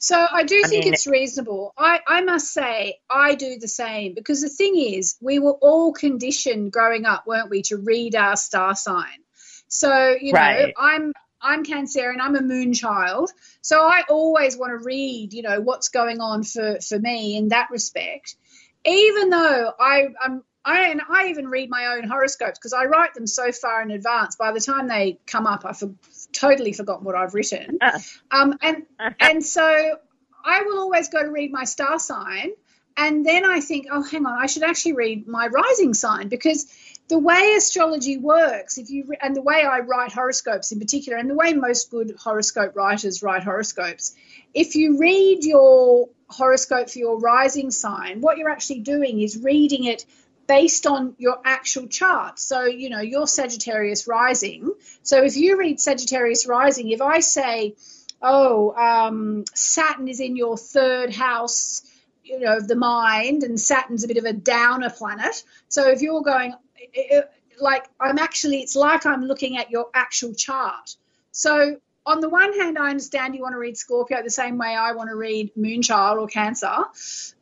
So 0.00 0.16
I 0.30 0.44
do 0.44 0.62
I 0.64 0.68
think 0.68 0.84
mean- 0.84 0.94
it's 0.94 1.06
reasonable. 1.06 1.72
I, 1.76 2.00
I 2.06 2.20
must 2.20 2.52
say 2.52 3.00
I 3.10 3.34
do 3.34 3.58
the 3.58 3.68
same 3.68 4.14
because 4.14 4.40
the 4.42 4.48
thing 4.48 4.78
is 4.78 5.16
we 5.20 5.38
were 5.38 5.54
all 5.54 5.92
conditioned 5.92 6.72
growing 6.72 7.04
up, 7.04 7.26
weren't 7.26 7.50
we, 7.50 7.62
to 7.62 7.76
read 7.76 8.14
our 8.14 8.36
star 8.36 8.76
sign. 8.76 9.18
So, 9.66 10.16
you 10.20 10.32
know, 10.32 10.72
I'm 10.78 11.12
I'm 11.40 11.64
Cancer 11.64 12.10
and 12.10 12.20
I'm 12.20 12.36
a 12.36 12.42
moon 12.42 12.74
child. 12.74 13.30
So 13.60 13.80
I 13.80 14.02
always 14.08 14.56
want 14.56 14.70
to 14.70 14.84
read, 14.84 15.32
you 15.32 15.42
know, 15.42 15.60
what's 15.60 15.88
going 15.88 16.20
on 16.20 16.42
for, 16.44 16.80
for 16.80 16.98
me 16.98 17.36
in 17.36 17.48
that 17.48 17.68
respect. 17.70 18.36
Even 18.84 19.30
though 19.30 19.72
I, 19.78 20.08
I'm 20.20 20.42
I 20.64 20.88
and 20.88 21.00
I 21.08 21.28
even 21.28 21.48
read 21.48 21.70
my 21.70 21.96
own 21.96 22.08
horoscopes 22.08 22.58
because 22.58 22.72
I 22.72 22.84
write 22.84 23.14
them 23.14 23.26
so 23.26 23.52
far 23.52 23.82
in 23.82 23.90
advance. 23.90 24.36
By 24.36 24.52
the 24.52 24.60
time 24.60 24.88
they 24.88 25.18
come 25.26 25.46
up, 25.46 25.64
I've 25.64 25.78
for, 25.78 25.94
totally 26.32 26.72
forgotten 26.72 27.04
what 27.04 27.14
I've 27.14 27.34
written. 27.34 27.78
Um, 28.30 28.58
and 28.60 28.84
and 29.20 29.44
so 29.44 29.98
I 30.44 30.62
will 30.62 30.78
always 30.78 31.08
go 31.08 31.22
to 31.22 31.30
read 31.30 31.50
my 31.50 31.64
star 31.64 31.98
sign, 31.98 32.50
and 32.96 33.24
then 33.24 33.44
I 33.44 33.60
think, 33.60 33.86
oh, 33.90 34.02
hang 34.02 34.26
on, 34.26 34.38
I 34.38 34.46
should 34.46 34.64
actually 34.64 34.94
read 34.94 35.26
my 35.26 35.46
rising 35.46 35.94
sign 35.94 36.28
because 36.28 36.66
the 37.08 37.18
way 37.18 37.54
astrology 37.56 38.18
works, 38.18 38.76
if 38.76 38.90
you 38.90 39.14
and 39.20 39.34
the 39.34 39.42
way 39.42 39.62
I 39.62 39.80
write 39.80 40.12
horoscopes 40.12 40.72
in 40.72 40.78
particular, 40.78 41.16
and 41.16 41.30
the 41.30 41.34
way 41.34 41.54
most 41.54 41.90
good 41.90 42.14
horoscope 42.18 42.76
writers 42.76 43.22
write 43.22 43.44
horoscopes, 43.44 44.14
if 44.52 44.74
you 44.74 44.98
read 44.98 45.44
your 45.44 46.10
horoscope 46.28 46.90
for 46.90 46.98
your 46.98 47.18
rising 47.18 47.70
sign, 47.70 48.20
what 48.20 48.36
you're 48.36 48.50
actually 48.50 48.80
doing 48.80 49.20
is 49.20 49.38
reading 49.42 49.84
it 49.84 50.04
based 50.48 50.86
on 50.86 51.14
your 51.18 51.38
actual 51.44 51.86
chart. 51.86 52.40
So, 52.40 52.64
you 52.64 52.90
know, 52.90 53.00
your 53.00 53.28
Sagittarius 53.28 54.08
rising. 54.08 54.72
So, 55.02 55.22
if 55.22 55.36
you 55.36 55.58
read 55.58 55.78
Sagittarius 55.78 56.46
rising, 56.48 56.90
if 56.90 57.00
I 57.00 57.20
say, 57.20 57.76
oh, 58.20 58.74
um, 58.74 59.44
Saturn 59.54 60.08
is 60.08 60.18
in 60.18 60.34
your 60.34 60.56
third 60.56 61.14
house, 61.14 61.82
you 62.24 62.40
know, 62.40 62.56
of 62.56 62.66
the 62.66 62.76
mind, 62.76 63.44
and 63.44 63.60
Saturn's 63.60 64.04
a 64.04 64.08
bit 64.08 64.16
of 64.16 64.24
a 64.24 64.32
downer 64.32 64.90
planet. 64.90 65.44
So, 65.68 65.88
if 65.88 66.00
you're 66.02 66.22
going, 66.22 66.54
it, 66.76 67.30
like, 67.60 67.84
I'm 68.00 68.18
actually, 68.18 68.60
it's 68.60 68.74
like 68.74 69.04
I'm 69.04 69.24
looking 69.24 69.58
at 69.58 69.70
your 69.70 69.88
actual 69.94 70.34
chart. 70.34 70.96
So, 71.30 71.76
on 72.06 72.20
the 72.20 72.28
one 72.30 72.58
hand, 72.58 72.78
I 72.78 72.88
understand 72.88 73.34
you 73.34 73.42
want 73.42 73.52
to 73.52 73.58
read 73.58 73.76
Scorpio 73.76 74.22
the 74.22 74.30
same 74.30 74.56
way 74.56 74.74
I 74.74 74.92
want 74.92 75.10
to 75.10 75.14
read 75.14 75.54
Moonchild 75.54 76.18
or 76.18 76.26
Cancer. 76.26 76.74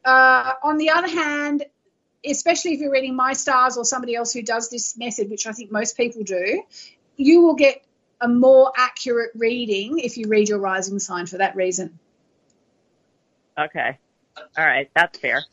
Uh, 0.05 0.53
on 0.65 0.77
the 0.77 0.91
other 0.91 1.09
hand, 1.09 1.65
especially 2.27 2.73
if 2.75 2.81
you're 2.81 2.93
reading 2.93 3.15
My 3.15 3.33
Stars 3.33 3.77
or 3.77 3.85
somebody 3.85 4.15
else 4.15 4.33
who 4.33 4.43
does 4.43 4.69
this 4.69 4.97
method, 4.97 5.31
which 5.31 5.47
I 5.47 5.53
think 5.53 5.71
most 5.71 5.97
people 5.97 6.23
do, 6.23 6.63
you 7.17 7.43
will 7.43 7.55
get 7.55 7.85
a 8.21 8.29
more 8.29 8.73
accurate 8.77 9.31
reading 9.35 9.99
if 9.99 10.17
you 10.17 10.29
read 10.29 10.49
your 10.49 10.59
rising 10.59 10.99
sign 10.99 11.27
for 11.27 11.39
that 11.39 11.55
reason. 11.57 11.99
Okay. 13.59 13.99
All 14.37 14.67
right. 14.67 14.91
That's 14.95 15.19
fair. 15.19 15.45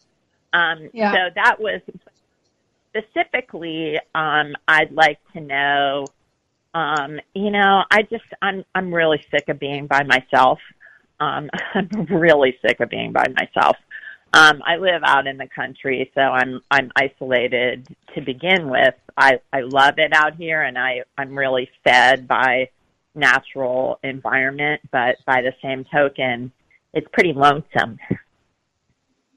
Um, 0.51 0.89
yeah. 0.93 1.13
So 1.13 1.29
that 1.35 1.59
was 1.59 1.81
specifically, 2.89 3.99
um, 4.13 4.55
I'd 4.67 4.91
like 4.91 5.19
to 5.33 5.41
know, 5.41 6.05
um, 6.73 7.19
you 7.33 7.49
know, 7.51 7.83
I 7.89 8.03
just, 8.03 8.25
I'm, 8.41 8.63
I'm 8.75 8.93
really 8.93 9.23
sick 9.31 9.49
of 9.49 9.59
being 9.59 9.87
by 9.87 10.03
myself. 10.03 10.59
Um, 11.19 11.49
I'm 11.73 11.89
really 12.09 12.57
sick 12.65 12.79
of 12.79 12.89
being 12.89 13.11
by 13.11 13.25
myself. 13.39 13.77
Um, 14.33 14.63
I 14.65 14.77
live 14.77 15.03
out 15.05 15.27
in 15.27 15.37
the 15.37 15.47
country, 15.47 16.11
so 16.15 16.21
I'm 16.21 16.59
I'm 16.71 16.91
isolated 16.95 17.87
to 18.15 18.21
begin 18.21 18.67
with. 18.67 18.95
I 19.15 19.39
I 19.53 19.61
love 19.61 19.99
it 19.99 20.11
out 20.11 20.35
here, 20.35 20.63
and 20.63 20.75
I 20.75 21.03
I'm 21.15 21.37
really 21.37 21.69
fed 21.83 22.27
by 22.27 22.69
natural 23.13 23.99
environment. 24.03 24.81
But 24.91 25.17
by 25.27 25.43
the 25.43 25.53
same 25.61 25.85
token, 25.85 26.51
it's 26.95 27.07
pretty 27.13 27.33
lonesome. 27.33 27.99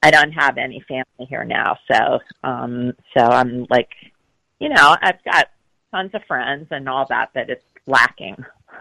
I 0.03 0.11
don't 0.11 0.33
have 0.33 0.57
any 0.57 0.83
family 0.88 1.26
here 1.29 1.45
now, 1.45 1.76
so 1.93 2.21
um, 2.43 2.95
so 3.15 3.23
I'm 3.23 3.67
like, 3.69 3.91
you 4.59 4.71
know, 4.71 4.97
I've 5.03 5.23
got 5.25 5.50
tons 5.91 6.12
of 6.15 6.23
friends 6.25 6.69
and 6.71 6.88
all 6.88 7.05
that, 7.11 7.33
but 7.35 7.50
it's 7.50 7.65
lacking. 7.87 8.43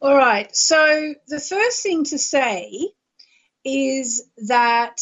all 0.00 0.16
right. 0.16 0.54
So 0.56 1.14
the 1.28 1.38
first 1.38 1.84
thing 1.84 2.02
to 2.04 2.18
say 2.18 2.90
is 3.64 4.28
that 4.48 5.00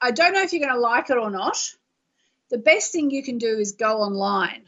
I 0.00 0.10
don't 0.10 0.32
know 0.32 0.42
if 0.42 0.52
you're 0.52 0.64
going 0.66 0.74
to 0.74 0.80
like 0.80 1.10
it 1.10 1.16
or 1.16 1.30
not. 1.30 1.58
The 2.50 2.58
best 2.58 2.92
thing 2.92 3.10
you 3.10 3.22
can 3.22 3.38
do 3.38 3.58
is 3.58 3.72
go 3.72 3.98
online. 3.98 4.64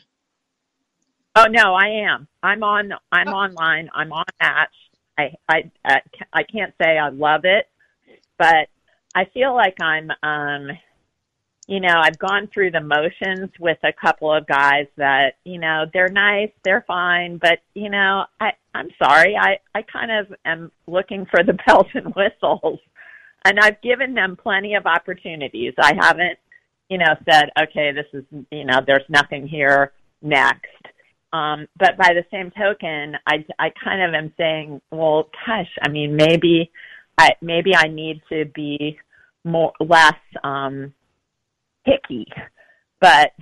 Oh 1.36 1.46
no, 1.46 1.74
I 1.74 2.06
am. 2.08 2.28
I'm 2.42 2.62
on. 2.62 2.92
I'm 3.10 3.28
oh. 3.28 3.32
online. 3.32 3.90
I'm 3.92 4.12
on 4.12 4.24
Match. 4.40 4.74
I 5.18 5.34
I 5.48 5.70
uh, 5.84 5.98
I 6.32 6.42
can't 6.44 6.72
say 6.80 6.96
I 6.96 7.08
love 7.08 7.44
it, 7.44 7.68
but 8.38 8.68
I 9.14 9.24
feel 9.26 9.54
like 9.54 9.80
I'm. 9.80 10.10
um 10.22 10.78
you 11.66 11.80
know, 11.80 11.94
I've 11.96 12.18
gone 12.18 12.48
through 12.52 12.72
the 12.72 12.80
motions 12.80 13.50
with 13.58 13.78
a 13.84 13.92
couple 13.92 14.32
of 14.32 14.46
guys 14.46 14.86
that, 14.96 15.36
you 15.44 15.58
know, 15.58 15.86
they're 15.92 16.10
nice, 16.10 16.50
they're 16.62 16.84
fine, 16.86 17.38
but 17.38 17.60
you 17.74 17.88
know, 17.88 18.26
I 18.38 18.52
I'm 18.74 18.90
sorry, 19.02 19.36
I 19.36 19.58
I 19.74 19.82
kind 19.82 20.10
of 20.10 20.34
am 20.44 20.70
looking 20.86 21.26
for 21.26 21.42
the 21.42 21.54
bells 21.66 21.86
and 21.94 22.14
whistles 22.14 22.80
and 23.44 23.58
I've 23.60 23.80
given 23.82 24.14
them 24.14 24.36
plenty 24.36 24.74
of 24.74 24.86
opportunities. 24.86 25.74
I 25.78 25.92
haven't, 25.98 26.38
you 26.88 26.98
know, 26.98 27.14
said, 27.28 27.50
okay, 27.61 27.92
this 27.92 28.07
is, 28.12 28.24
you 28.50 28.64
know, 28.64 28.80
there's 28.87 29.09
nothing 29.09 29.46
here 29.46 29.92
next. 30.22 30.68
Um, 31.33 31.66
but 31.78 31.96
by 31.96 32.14
the 32.14 32.24
same 32.30 32.50
token, 32.52 33.16
I, 33.26 33.44
I 33.59 33.70
kind 33.83 34.02
of 34.02 34.14
am 34.14 34.33
saying, 34.38 34.80
well, 34.90 35.28
gosh, 35.46 35.70
I 35.83 35.88
mean, 35.88 36.16
maybe 36.16 36.70
I, 37.18 37.30
maybe 37.42 37.74
I 37.74 37.88
need 37.88 38.22
to 38.28 38.44
be 38.54 38.98
more, 39.44 39.72
less, 39.80 40.14
um, 40.42 40.94
picky, 41.85 42.26
but 43.00 43.33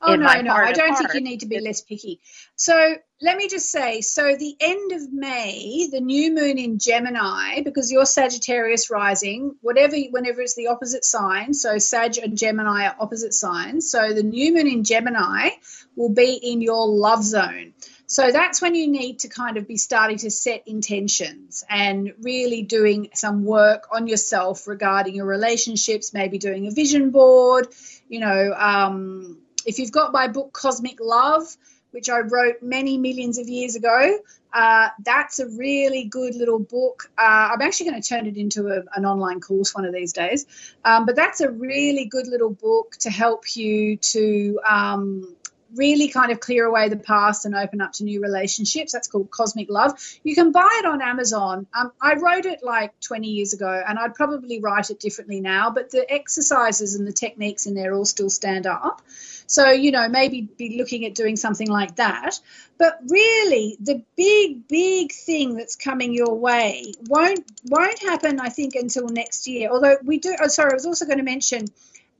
oh 0.00 0.14
no, 0.14 0.40
no, 0.40 0.52
I 0.52 0.72
don't 0.72 0.96
think 0.96 1.14
you 1.14 1.20
need 1.20 1.40
to 1.40 1.46
be 1.46 1.60
less 1.60 1.80
picky. 1.82 2.20
So 2.56 2.96
let 3.20 3.36
me 3.36 3.48
just 3.48 3.70
say, 3.70 4.00
so 4.00 4.36
the 4.36 4.56
end 4.60 4.92
of 4.92 5.12
May, 5.12 5.88
the 5.90 6.00
new 6.00 6.34
moon 6.34 6.58
in 6.58 6.78
Gemini, 6.78 7.62
because 7.62 7.90
you're 7.90 8.06
Sagittarius 8.06 8.90
rising, 8.90 9.56
whatever, 9.60 9.96
whenever 10.10 10.40
it's 10.40 10.54
the 10.54 10.68
opposite 10.68 11.04
sign, 11.04 11.52
so 11.54 11.78
Sag 11.78 12.18
and 12.18 12.38
Gemini 12.38 12.86
are 12.86 12.96
opposite 13.00 13.34
signs. 13.34 13.90
So 13.90 14.12
the 14.12 14.22
new 14.22 14.54
moon 14.54 14.68
in 14.68 14.84
Gemini 14.84 15.50
will 15.96 16.14
be 16.14 16.34
in 16.34 16.60
your 16.60 16.88
love 16.88 17.24
zone. 17.24 17.74
So 18.06 18.32
that's 18.32 18.62
when 18.62 18.74
you 18.74 18.88
need 18.88 19.18
to 19.20 19.28
kind 19.28 19.58
of 19.58 19.68
be 19.68 19.76
starting 19.76 20.16
to 20.18 20.30
set 20.30 20.66
intentions 20.66 21.62
and 21.68 22.14
really 22.22 22.62
doing 22.62 23.10
some 23.12 23.44
work 23.44 23.88
on 23.92 24.06
yourself 24.06 24.66
regarding 24.66 25.14
your 25.14 25.26
relationships, 25.26 26.14
maybe 26.14 26.38
doing 26.38 26.66
a 26.66 26.70
vision 26.70 27.10
board, 27.10 27.68
you 28.08 28.20
know, 28.20 28.54
um, 28.56 29.38
if 29.66 29.78
you've 29.78 29.92
got 29.92 30.12
my 30.12 30.28
book 30.28 30.52
Cosmic 30.52 30.98
Love, 31.00 31.56
which 31.90 32.08
I 32.08 32.20
wrote 32.20 32.62
many 32.62 32.98
millions 32.98 33.38
of 33.38 33.48
years 33.48 33.74
ago, 33.76 34.18
uh, 34.52 34.88
that's 35.04 35.38
a 35.38 35.48
really 35.48 36.04
good 36.04 36.34
little 36.34 36.58
book. 36.58 37.10
Uh, 37.18 37.50
I'm 37.52 37.62
actually 37.62 37.90
going 37.90 38.02
to 38.02 38.08
turn 38.08 38.26
it 38.26 38.36
into 38.36 38.68
a, 38.68 38.82
an 38.94 39.04
online 39.04 39.40
course 39.40 39.74
one 39.74 39.84
of 39.84 39.92
these 39.92 40.12
days. 40.12 40.46
Um, 40.84 41.06
but 41.06 41.16
that's 41.16 41.40
a 41.40 41.50
really 41.50 42.06
good 42.06 42.26
little 42.26 42.50
book 42.50 42.96
to 43.00 43.10
help 43.10 43.56
you 43.56 43.96
to 43.96 44.60
um, 44.68 45.36
really 45.74 46.08
kind 46.08 46.32
of 46.32 46.40
clear 46.40 46.64
away 46.64 46.88
the 46.88 46.96
past 46.96 47.44
and 47.44 47.54
open 47.54 47.80
up 47.80 47.92
to 47.94 48.04
new 48.04 48.22
relationships. 48.22 48.92
That's 48.92 49.08
called 49.08 49.30
Cosmic 49.30 49.68
Love. 49.68 49.98
You 50.24 50.34
can 50.34 50.52
buy 50.52 50.68
it 50.80 50.86
on 50.86 51.02
Amazon. 51.02 51.66
Um, 51.78 51.92
I 52.00 52.14
wrote 52.14 52.46
it 52.46 52.60
like 52.62 52.98
20 53.00 53.28
years 53.28 53.52
ago, 53.52 53.82
and 53.86 53.98
I'd 53.98 54.14
probably 54.14 54.60
write 54.60 54.90
it 54.90 55.00
differently 55.00 55.40
now, 55.40 55.70
but 55.70 55.90
the 55.90 56.10
exercises 56.10 56.94
and 56.94 57.06
the 57.06 57.12
techniques 57.12 57.66
in 57.66 57.74
there 57.74 57.94
all 57.94 58.04
still 58.04 58.30
stand 58.30 58.66
up. 58.66 59.02
So, 59.48 59.70
you 59.70 59.90
know, 59.90 60.08
maybe 60.08 60.42
be 60.42 60.76
looking 60.76 61.06
at 61.06 61.14
doing 61.14 61.36
something 61.36 61.68
like 61.68 61.96
that. 61.96 62.38
But 62.76 63.00
really, 63.08 63.78
the 63.80 64.02
big, 64.14 64.68
big 64.68 65.10
thing 65.10 65.54
that's 65.56 65.74
coming 65.74 66.12
your 66.12 66.34
way 66.34 66.92
won't 67.08 67.44
won't 67.64 67.98
happen, 67.98 68.40
I 68.40 68.50
think, 68.50 68.74
until 68.74 69.08
next 69.08 69.48
year. 69.48 69.70
Although 69.70 69.96
we 70.04 70.18
do. 70.18 70.36
Oh, 70.40 70.48
sorry, 70.48 70.72
I 70.72 70.74
was 70.74 70.86
also 70.86 71.06
going 71.06 71.18
to 71.18 71.24
mention, 71.24 71.66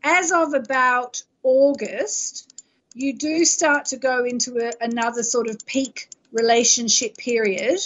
as 0.03 0.33
of 0.33 0.55
about 0.55 1.23
August, 1.43 2.65
you 2.95 3.13
do 3.13 3.45
start 3.45 3.87
to 3.87 3.99
go 3.99 4.25
into 4.25 4.59
a, 4.59 4.73
another 4.81 5.23
sort 5.23 5.49
of 5.49 5.65
peak 5.67 6.09
relationship 6.33 7.17
period. 7.19 7.79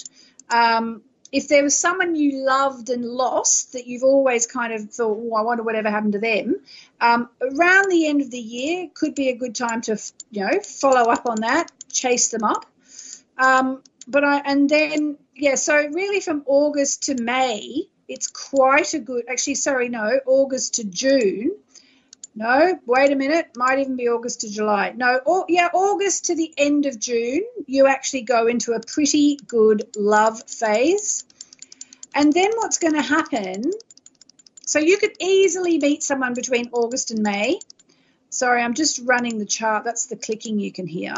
Um, 0.48 1.02
if 1.32 1.48
there 1.48 1.62
was 1.62 1.76
someone 1.76 2.14
you 2.14 2.44
loved 2.44 2.90
and 2.90 3.04
lost 3.04 3.72
that 3.72 3.86
you've 3.86 4.02
always 4.02 4.46
kind 4.46 4.72
of 4.74 4.90
thought, 4.90 5.18
oh, 5.18 5.34
I 5.34 5.40
wonder 5.40 5.62
whatever 5.62 5.90
happened 5.90 6.12
to 6.12 6.18
them, 6.18 6.60
um, 7.00 7.30
around 7.40 7.90
the 7.90 8.06
end 8.06 8.20
of 8.20 8.30
the 8.30 8.38
year 8.38 8.88
could 8.92 9.14
be 9.14 9.30
a 9.30 9.34
good 9.34 9.54
time 9.54 9.80
to, 9.82 9.98
you 10.30 10.44
know, 10.44 10.60
follow 10.60 11.10
up 11.10 11.26
on 11.26 11.40
that, 11.40 11.72
chase 11.90 12.28
them 12.28 12.44
up. 12.44 12.66
Um, 13.38 13.82
but 14.06 14.24
I, 14.24 14.42
and 14.44 14.68
then, 14.68 15.16
yeah, 15.34 15.54
so 15.54 15.74
really 15.74 16.20
from 16.20 16.42
August 16.44 17.04
to 17.04 17.14
May, 17.14 17.88
it's 18.08 18.26
quite 18.26 18.92
a 18.92 18.98
good, 18.98 19.24
actually, 19.26 19.54
sorry, 19.54 19.88
no, 19.88 20.20
August 20.26 20.74
to 20.74 20.84
June 20.84 21.52
no, 22.34 22.78
wait 22.86 23.12
a 23.12 23.16
minute. 23.16 23.50
Might 23.56 23.80
even 23.80 23.96
be 23.96 24.08
August 24.08 24.40
to 24.40 24.50
July. 24.50 24.94
No, 24.96 25.20
or, 25.26 25.44
yeah, 25.48 25.68
August 25.72 26.26
to 26.26 26.34
the 26.34 26.52
end 26.56 26.86
of 26.86 26.98
June, 26.98 27.44
you 27.66 27.86
actually 27.86 28.22
go 28.22 28.46
into 28.46 28.72
a 28.72 28.80
pretty 28.80 29.36
good 29.46 29.84
love 29.96 30.42
phase. 30.48 31.24
And 32.14 32.32
then 32.32 32.52
what's 32.56 32.78
going 32.78 32.94
to 32.94 33.02
happen? 33.02 33.70
So 34.64 34.78
you 34.78 34.96
could 34.96 35.12
easily 35.20 35.78
meet 35.78 36.02
someone 36.02 36.32
between 36.32 36.70
August 36.72 37.10
and 37.10 37.22
May. 37.22 37.58
Sorry, 38.30 38.62
I'm 38.62 38.74
just 38.74 39.00
running 39.04 39.38
the 39.38 39.44
chart. 39.44 39.84
That's 39.84 40.06
the 40.06 40.16
clicking 40.16 40.58
you 40.58 40.72
can 40.72 40.86
hear. 40.86 41.14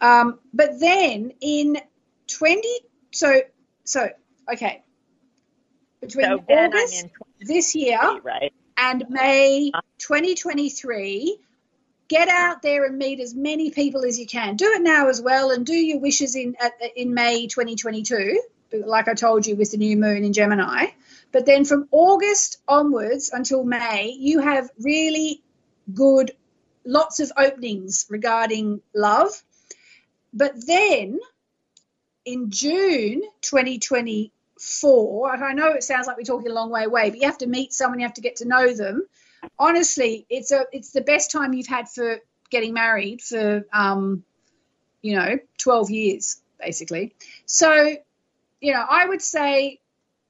Um, 0.00 0.40
but 0.52 0.80
then 0.80 1.32
in 1.40 1.78
20, 2.26 2.68
so, 3.12 3.42
so, 3.84 4.08
okay. 4.52 4.82
Between 6.00 6.24
so 6.24 6.44
August 6.48 7.06
this 7.40 7.76
year 7.76 8.00
right 8.24 8.51
and 8.82 9.04
May 9.08 9.70
2023. 9.98 11.38
Get 12.08 12.28
out 12.28 12.62
there 12.62 12.84
and 12.84 12.98
meet 12.98 13.20
as 13.20 13.32
many 13.32 13.70
people 13.70 14.04
as 14.04 14.18
you 14.18 14.26
can. 14.26 14.56
Do 14.56 14.72
it 14.72 14.82
now 14.82 15.08
as 15.08 15.22
well, 15.22 15.50
and 15.50 15.64
do 15.64 15.72
your 15.72 16.00
wishes 16.00 16.34
in 16.34 16.56
in 16.96 17.14
May 17.14 17.46
2022, 17.46 18.42
like 18.84 19.08
I 19.08 19.14
told 19.14 19.46
you 19.46 19.54
with 19.54 19.70
the 19.70 19.76
new 19.76 19.96
moon 19.96 20.24
in 20.24 20.32
Gemini. 20.32 20.86
But 21.30 21.46
then 21.46 21.64
from 21.64 21.88
August 21.92 22.60
onwards 22.66 23.30
until 23.32 23.64
May, 23.64 24.16
you 24.18 24.40
have 24.40 24.68
really 24.80 25.42
good, 25.94 26.32
lots 26.84 27.20
of 27.20 27.32
openings 27.36 28.06
regarding 28.10 28.82
love. 28.94 29.30
But 30.34 30.66
then 30.66 31.20
in 32.24 32.50
June 32.50 33.22
2020 33.42 34.32
for, 34.62 35.30
I 35.34 35.54
know 35.54 35.72
it 35.72 35.82
sounds 35.82 36.06
like 36.06 36.16
we're 36.16 36.22
talking 36.22 36.50
a 36.50 36.54
long 36.54 36.70
way 36.70 36.84
away, 36.84 37.10
but 37.10 37.18
you 37.18 37.26
have 37.26 37.38
to 37.38 37.48
meet 37.48 37.72
someone, 37.72 37.98
you 37.98 38.06
have 38.06 38.14
to 38.14 38.20
get 38.20 38.36
to 38.36 38.48
know 38.48 38.72
them. 38.72 39.06
Honestly, 39.58 40.24
it's 40.30 40.52
a 40.52 40.66
it's 40.72 40.92
the 40.92 41.00
best 41.00 41.32
time 41.32 41.52
you've 41.52 41.66
had 41.66 41.88
for 41.88 42.18
getting 42.48 42.72
married 42.72 43.20
for 43.20 43.66
um, 43.72 44.22
you 45.02 45.16
know, 45.16 45.38
12 45.58 45.90
years 45.90 46.40
basically. 46.58 47.14
So, 47.44 47.96
you 48.60 48.72
know, 48.72 48.84
I 48.88 49.06
would 49.06 49.20
say 49.20 49.80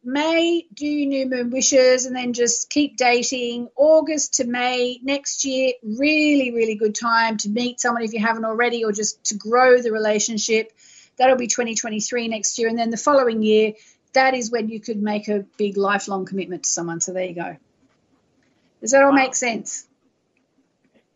May, 0.05 0.67
do 0.75 1.07
new 1.07 1.29
moon 1.29 1.51
wishes 1.51 2.07
and 2.07 2.17
then 2.17 2.33
just 2.33 2.71
keep 2.71 2.97
dating. 2.97 3.69
August 3.77 4.35
to 4.35 4.45
May 4.45 4.99
next 5.03 5.45
year, 5.45 5.75
really, 5.83 6.51
really 6.53 6.75
good 6.75 6.95
time 6.95 7.37
to 7.39 7.51
meet 7.51 7.79
someone 7.79 8.03
if 8.03 8.13
you 8.13 8.19
haven't 8.19 8.45
already 8.45 8.85
or 8.85 8.93
just 8.93 9.23
to 9.27 9.37
grow 9.37 9.81
the 9.81 9.93
relationship. 9.93 10.73
That'll 11.19 11.37
be 11.37 11.47
2023 11.47 12.29
next 12.29 12.59
year. 12.59 12.69
And 12.69 12.79
then 12.79 12.91
the 12.91 12.97
following 12.97 13.43
year, 13.43 13.75
that 14.13 14.35
is 14.35 14.51
when 14.51 14.69
you 14.69 14.81
could 14.81 15.03
make 15.03 15.29
a 15.29 15.45
big 15.57 15.77
lifelong 15.77 16.27
commitment 16.27 16.65
to 16.65 16.71
someone. 16.71 17.01
So 17.01 17.13
there 17.13 17.25
you 17.25 17.35
go. 17.35 17.57
Does 18.81 18.91
that 18.91 19.03
all 19.03 19.11
wow. 19.11 19.17
make 19.17 19.35
sense? 19.35 19.87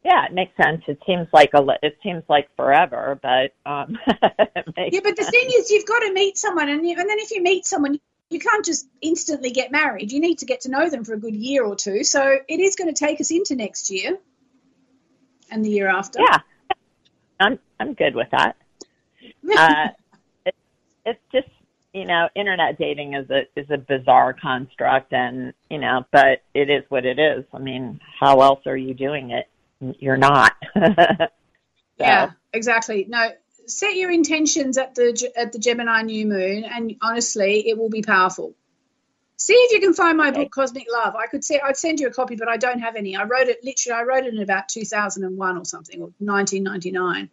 Yeah, 0.05 0.27
it 0.27 0.33
makes 0.33 0.57
sense. 0.57 0.85
It 0.87 1.01
seems 1.05 1.27
like 1.33 1.51
a 1.53 1.67
it 1.83 1.99
seems 2.01 2.23
like 2.29 2.49
forever, 2.55 3.19
but 3.21 3.55
um, 3.69 3.99
yeah. 4.07 5.01
But 5.03 5.17
the 5.17 5.29
thing 5.29 5.51
is, 5.59 5.71
you've 5.71 5.87
got 5.87 5.99
to 5.99 6.13
meet 6.13 6.39
someone, 6.39 6.69
and 6.69 6.87
you, 6.87 6.97
and 6.97 7.11
then 7.11 7.19
if 7.19 7.33
you 7.33 7.43
meet 7.43 7.67
someone, 7.67 7.99
you 8.31 8.39
can't 8.39 8.65
just 8.65 8.87
instantly 9.01 9.51
get 9.51 9.73
married. 9.73 10.13
You 10.13 10.21
need 10.21 10.39
to 10.39 10.47
get 10.47 10.61
to 10.61 10.71
know 10.71 10.89
them 10.89 11.03
for 11.03 11.15
a 11.15 11.19
good 11.19 11.35
year 11.35 11.65
or 11.65 11.75
two. 11.75 12.05
So 12.05 12.39
it 12.49 12.61
is 12.61 12.77
going 12.77 12.93
to 12.93 12.99
take 12.99 13.21
us 13.21 13.33
into 13.33 13.57
next 13.57 13.91
year 13.91 14.17
and 15.51 15.65
the 15.65 15.71
year 15.71 15.89
after. 15.89 16.21
Yeah, 16.21 16.39
I'm 17.41 17.59
I'm 17.81 17.95
good 17.95 18.15
with 18.15 18.31
that. 18.31 18.55
uh, 19.59 19.89
it, 20.45 20.55
it's 21.05 21.21
just 21.33 21.49
you 21.97 22.05
know, 22.05 22.29
internet 22.35 22.79
dating 22.79 23.15
is 23.15 23.31
a 23.31 23.45
is 23.59 23.71
a 23.71 23.79
bizarre 23.79 24.35
construct, 24.35 25.15
and 25.15 25.55
you 25.71 25.79
know, 25.79 26.05
but 26.13 26.43
it 26.53 26.69
is 26.69 26.85
what 26.91 27.07
it 27.07 27.19
is. 27.19 27.47
I 27.55 27.59
mean, 27.59 28.01
how 28.21 28.43
else 28.43 28.67
are 28.67 28.77
you 28.77 28.93
doing 28.93 29.31
it? 29.31 29.49
You're 29.99 30.19
not. 30.19 30.53
so. 30.75 31.29
Yeah, 31.99 32.33
exactly. 32.53 33.07
No, 33.09 33.31
set 33.67 33.97
your 33.97 34.11
intentions 34.11 34.77
at 34.77 34.95
the 34.95 35.33
at 35.37 35.53
the 35.53 35.59
Gemini 35.59 36.03
new 36.03 36.27
moon, 36.27 36.65
and 36.65 36.97
honestly, 37.01 37.67
it 37.67 37.79
will 37.79 37.89
be 37.89 38.03
powerful. 38.03 38.55
See 39.39 39.55
if 39.55 39.73
you 39.73 39.81
can 39.81 39.95
find 39.95 40.19
my 40.19 40.33
book 40.33 40.51
Cosmic 40.51 40.89
Love. 40.93 41.17
I 41.17 41.29
could 41.29 41.45
say 41.45 41.61
I'd 41.65 41.79
send 41.79 42.01
you 42.01 42.09
a 42.09 42.13
copy, 42.13 42.37
but 42.37 42.49
I 42.49 42.59
don't 42.59 42.81
have 42.81 42.97
any. 42.97 43.17
I 43.17 43.25
wrote 43.25 43.49
it 43.49 43.65
literally. 43.65 43.99
I 43.99 44.05
wrote 44.05 44.27
it 44.27 44.35
in 44.35 44.43
about 44.43 44.69
2001 44.69 45.57
or 45.57 45.65
something, 45.65 46.03
or 46.03 46.13
1999. 46.19 47.31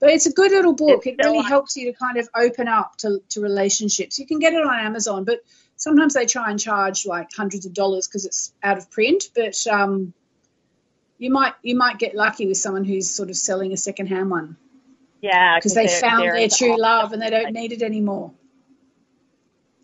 But 0.00 0.10
it's 0.10 0.26
a 0.26 0.32
good 0.32 0.52
little 0.52 0.74
book. 0.74 1.06
It's 1.06 1.18
it 1.18 1.24
really 1.24 1.42
helps 1.42 1.76
you 1.76 1.92
to 1.92 1.98
kind 1.98 2.18
of 2.18 2.28
open 2.34 2.68
up 2.68 2.96
to, 2.98 3.20
to 3.30 3.40
relationships. 3.40 4.18
You 4.18 4.26
can 4.26 4.38
get 4.38 4.52
it 4.52 4.62
on 4.62 4.78
Amazon, 4.78 5.24
but 5.24 5.40
sometimes 5.76 6.14
they 6.14 6.26
try 6.26 6.50
and 6.50 6.60
charge 6.60 7.04
like 7.04 7.28
hundreds 7.36 7.66
of 7.66 7.74
dollars 7.74 8.06
because 8.06 8.24
it's 8.24 8.52
out 8.62 8.78
of 8.78 8.90
print. 8.90 9.24
But 9.34 9.66
um, 9.66 10.14
you 11.18 11.30
might 11.30 11.54
you 11.62 11.76
might 11.76 11.98
get 11.98 12.14
lucky 12.14 12.46
with 12.46 12.56
someone 12.56 12.84
who's 12.84 13.10
sort 13.10 13.28
of 13.28 13.36
selling 13.36 13.72
a 13.72 13.76
secondhand 13.76 14.30
one. 14.30 14.56
Yeah, 15.20 15.56
because 15.56 15.74
they 15.74 15.88
found 15.88 16.28
their 16.28 16.48
true 16.48 16.80
love 16.80 17.12
and 17.12 17.20
they 17.20 17.30
don't 17.30 17.52
need 17.52 17.72
it 17.72 17.82
anymore. 17.82 18.32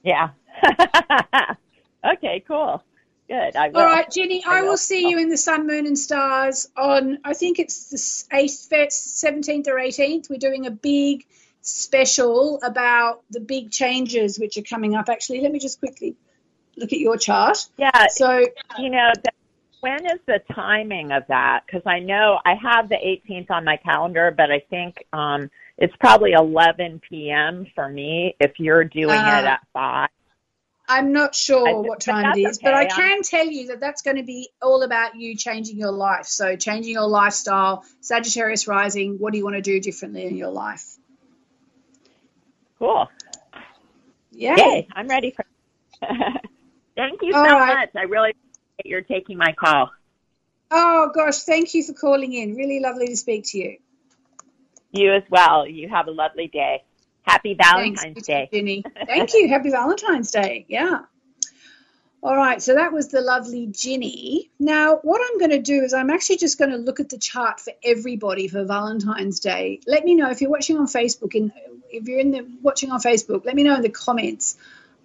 Yeah. 0.05 0.31
okay, 2.05 2.44
cool. 2.46 2.85
Good. 3.28 3.56
All 3.56 3.70
right, 3.70 4.10
Jenny, 4.10 4.44
I, 4.44 4.58
I 4.58 4.62
will 4.62 4.76
see 4.76 5.08
you 5.08 5.18
in 5.18 5.30
the 5.30 5.38
Sun, 5.38 5.66
Moon, 5.66 5.87
and 5.87 5.98
Stars 5.98 6.68
on, 6.76 7.18
I 7.24 7.32
think 7.32 7.58
it's 7.58 7.90
the 7.90 8.37
8th, 8.37 8.68
17th 8.68 9.68
or 9.68 9.76
18th. 9.76 10.28
We're 10.28 10.37
doing 10.37 10.66
a 10.66 10.70
big 10.70 11.24
special 11.62 12.60
about 12.62 13.22
the 13.30 13.40
big 13.40 13.70
changes 13.70 14.38
which 14.38 14.58
are 14.58 14.62
coming 14.62 14.94
up. 14.94 15.08
Actually, 15.08 15.40
let 15.40 15.52
me 15.52 15.58
just 15.58 15.78
quickly 15.78 16.16
look 16.76 16.92
at 16.92 16.98
your 16.98 17.16
chart. 17.16 17.66
Yeah. 17.78 18.08
So, 18.08 18.44
you 18.78 18.90
know, 18.90 19.10
when 19.80 20.04
is 20.06 20.20
the 20.26 20.40
timing 20.54 21.12
of 21.12 21.24
that? 21.28 21.64
Because 21.66 21.82
I 21.87 22.00
know 22.00 22.40
I 22.44 22.54
have 22.54 22.88
the 22.88 22.96
18th 22.96 23.50
on 23.50 23.64
my 23.64 23.78
calendar, 23.78 24.34
but 24.37 24.50
I 24.50 24.60
think 24.70 25.06
um, 25.14 25.50
it's 25.78 25.94
probably 25.96 26.32
11 26.32 27.00
p.m. 27.08 27.66
for 27.74 27.88
me 27.88 28.37
if 28.38 28.52
you're 28.58 28.84
doing 28.84 29.10
uh, 29.10 29.40
it 29.42 29.44
at 29.46 29.60
5. 29.72 30.08
I'm 30.87 31.12
not 31.12 31.35
sure 31.35 31.83
what 31.83 32.01
time 32.01 32.37
it 32.37 32.40
is, 32.40 32.59
okay. 32.59 32.64
but 32.64 32.75
I 32.75 32.85
can 32.87 33.23
tell 33.23 33.47
you 33.47 33.68
that 33.68 33.81
that's 33.81 34.03
going 34.03 34.18
to 34.18 34.23
be 34.23 34.51
all 34.61 34.83
about 34.83 35.16
you 35.16 35.35
changing 35.35 35.79
your 35.79 35.92
life. 35.92 36.27
So, 36.27 36.57
changing 36.57 36.92
your 36.92 37.09
lifestyle, 37.09 37.85
Sagittarius 38.01 38.68
rising, 38.68 39.18
what 39.18 39.33
do 39.33 39.38
you 39.38 39.44
want 39.44 39.57
to 39.57 39.62
do 39.62 39.81
differently 39.81 40.27
in 40.27 40.37
your 40.37 40.51
life? 40.51 40.85
Cool. 42.79 43.09
Yeah. 44.31 44.57
Yay, 44.57 44.88
I'm 44.92 45.09
ready 45.09 45.31
for 45.31 45.44
Thank 46.97 47.23
you 47.23 47.33
so 47.33 47.42
right. 47.42 47.77
much. 47.77 47.90
I 47.97 48.03
really 48.03 48.35
you're 48.85 49.03
taking 49.03 49.38
my 49.38 49.53
call. 49.53 49.90
Oh 50.70 51.11
gosh, 51.14 51.40
thank 51.40 51.75
you 51.75 51.83
for 51.83 51.92
calling 51.92 52.33
in. 52.33 52.57
Really 52.57 52.81
lovely 52.81 53.07
to 53.07 53.16
speak 53.16 53.44
to 53.49 53.59
you. 53.59 53.79
You 54.90 55.14
as 55.14 55.23
well. 55.31 55.66
You 55.66 55.88
have 55.88 56.09
a 56.09 56.11
lovely 56.11 56.49
day. 56.49 56.85
Happy 57.24 57.54
Valentine's 57.54 58.00
Thanks, 58.00 58.26
Day. 58.26 58.48
Ginny. 58.52 58.84
Thank 59.06 59.34
you. 59.34 59.48
Happy 59.48 59.70
Valentine's 59.70 60.30
Day. 60.30 60.66
Yeah. 60.68 61.00
All 62.22 62.37
right, 62.37 62.62
so 62.62 62.74
that 62.74 62.90
was 62.90 63.08
the 63.08 63.20
lovely 63.20 63.66
Ginny. 63.66 64.50
Now, 64.58 64.96
what 65.02 65.20
I'm 65.22 65.38
going 65.38 65.50
to 65.50 65.60
do 65.60 65.82
is 65.82 65.92
I'm 65.92 66.08
actually 66.08 66.38
just 66.38 66.58
going 66.58 66.70
to 66.70 66.78
look 66.78 66.98
at 66.98 67.10
the 67.10 67.18
chart 67.18 67.60
for 67.60 67.74
everybody 67.82 68.48
for 68.48 68.64
Valentine's 68.64 69.40
Day. 69.40 69.80
Let 69.87 70.04
me 70.04 70.14
know 70.14 70.30
if 70.30 70.40
you're 70.40 70.50
watching 70.50 70.78
on 70.78 70.87
Facebook 70.87 71.34
and 71.34 71.52
if 71.90 72.08
you're 72.08 72.20
in 72.20 72.30
the 72.30 72.46
watching 72.62 72.90
on 72.90 73.00
Facebook, 73.00 73.44
let 73.44 73.54
me 73.54 73.62
know 73.62 73.74
in 73.74 73.82
the 73.82 73.90
comments 73.90 74.56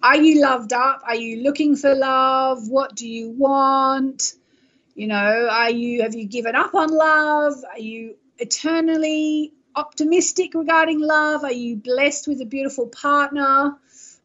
are 0.02 0.16
you 0.16 0.40
loved 0.40 0.72
up? 0.72 1.02
Are 1.06 1.14
you 1.14 1.42
looking 1.42 1.76
for 1.76 1.94
love? 1.94 2.68
What 2.68 2.94
do 2.94 3.06
you 3.06 3.30
want? 3.30 4.34
You 4.94 5.06
know, 5.06 5.48
are 5.50 5.70
you 5.70 6.02
have 6.02 6.14
you 6.14 6.26
given 6.26 6.56
up 6.56 6.74
on 6.74 6.88
love? 6.88 7.62
Are 7.70 7.78
you 7.78 8.16
eternally 8.38 9.52
optimistic 9.80 10.52
regarding 10.54 11.00
love? 11.00 11.42
Are 11.42 11.52
you 11.52 11.76
blessed 11.76 12.28
with 12.28 12.40
a 12.42 12.44
beautiful 12.44 12.86
partner? 12.86 13.76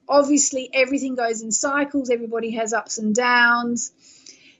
Obviously, 0.07 0.69
everything 0.73 1.15
goes 1.15 1.41
in 1.41 1.51
cycles, 1.51 2.09
everybody 2.09 2.51
has 2.51 2.73
ups 2.73 2.97
and 2.97 3.15
downs. 3.15 3.93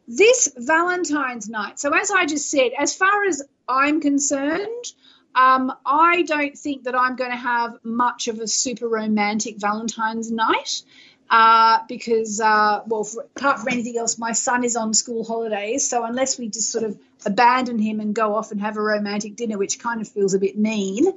This 0.07 0.49
Valentine's 0.55 1.49
night, 1.49 1.79
so 1.79 1.91
as 1.93 2.11
I 2.11 2.25
just 2.25 2.49
said, 2.49 2.71
as 2.79 2.95
far 2.95 3.25
as 3.25 3.43
I'm 3.67 3.99
concerned, 3.99 4.85
um, 5.35 5.73
I 5.85 6.21
don't 6.21 6.57
think 6.57 6.83
that 6.83 6.95
I'm 6.95 7.17
going 7.17 7.31
to 7.31 7.37
have 7.37 7.77
much 7.83 8.29
of 8.29 8.39
a 8.39 8.47
super 8.47 8.87
romantic 8.87 9.57
Valentine's 9.57 10.31
night 10.31 10.83
uh, 11.29 11.79
because, 11.89 12.39
uh, 12.39 12.83
well, 12.87 13.03
for, 13.03 13.23
apart 13.35 13.59
from 13.59 13.69
anything 13.69 13.97
else, 13.97 14.17
my 14.17 14.31
son 14.31 14.63
is 14.63 14.77
on 14.77 14.93
school 14.93 15.25
holidays. 15.25 15.89
So 15.89 16.05
unless 16.05 16.39
we 16.39 16.47
just 16.47 16.71
sort 16.71 16.85
of 16.85 16.97
abandon 17.25 17.79
him 17.79 17.99
and 17.99 18.13
go 18.13 18.35
off 18.35 18.51
and 18.51 18.61
have 18.61 18.77
a 18.77 18.81
romantic 18.81 19.35
dinner, 19.35 19.57
which 19.57 19.79
kind 19.79 20.01
of 20.01 20.07
feels 20.07 20.33
a 20.33 20.39
bit 20.39 20.57
mean, 20.57 21.13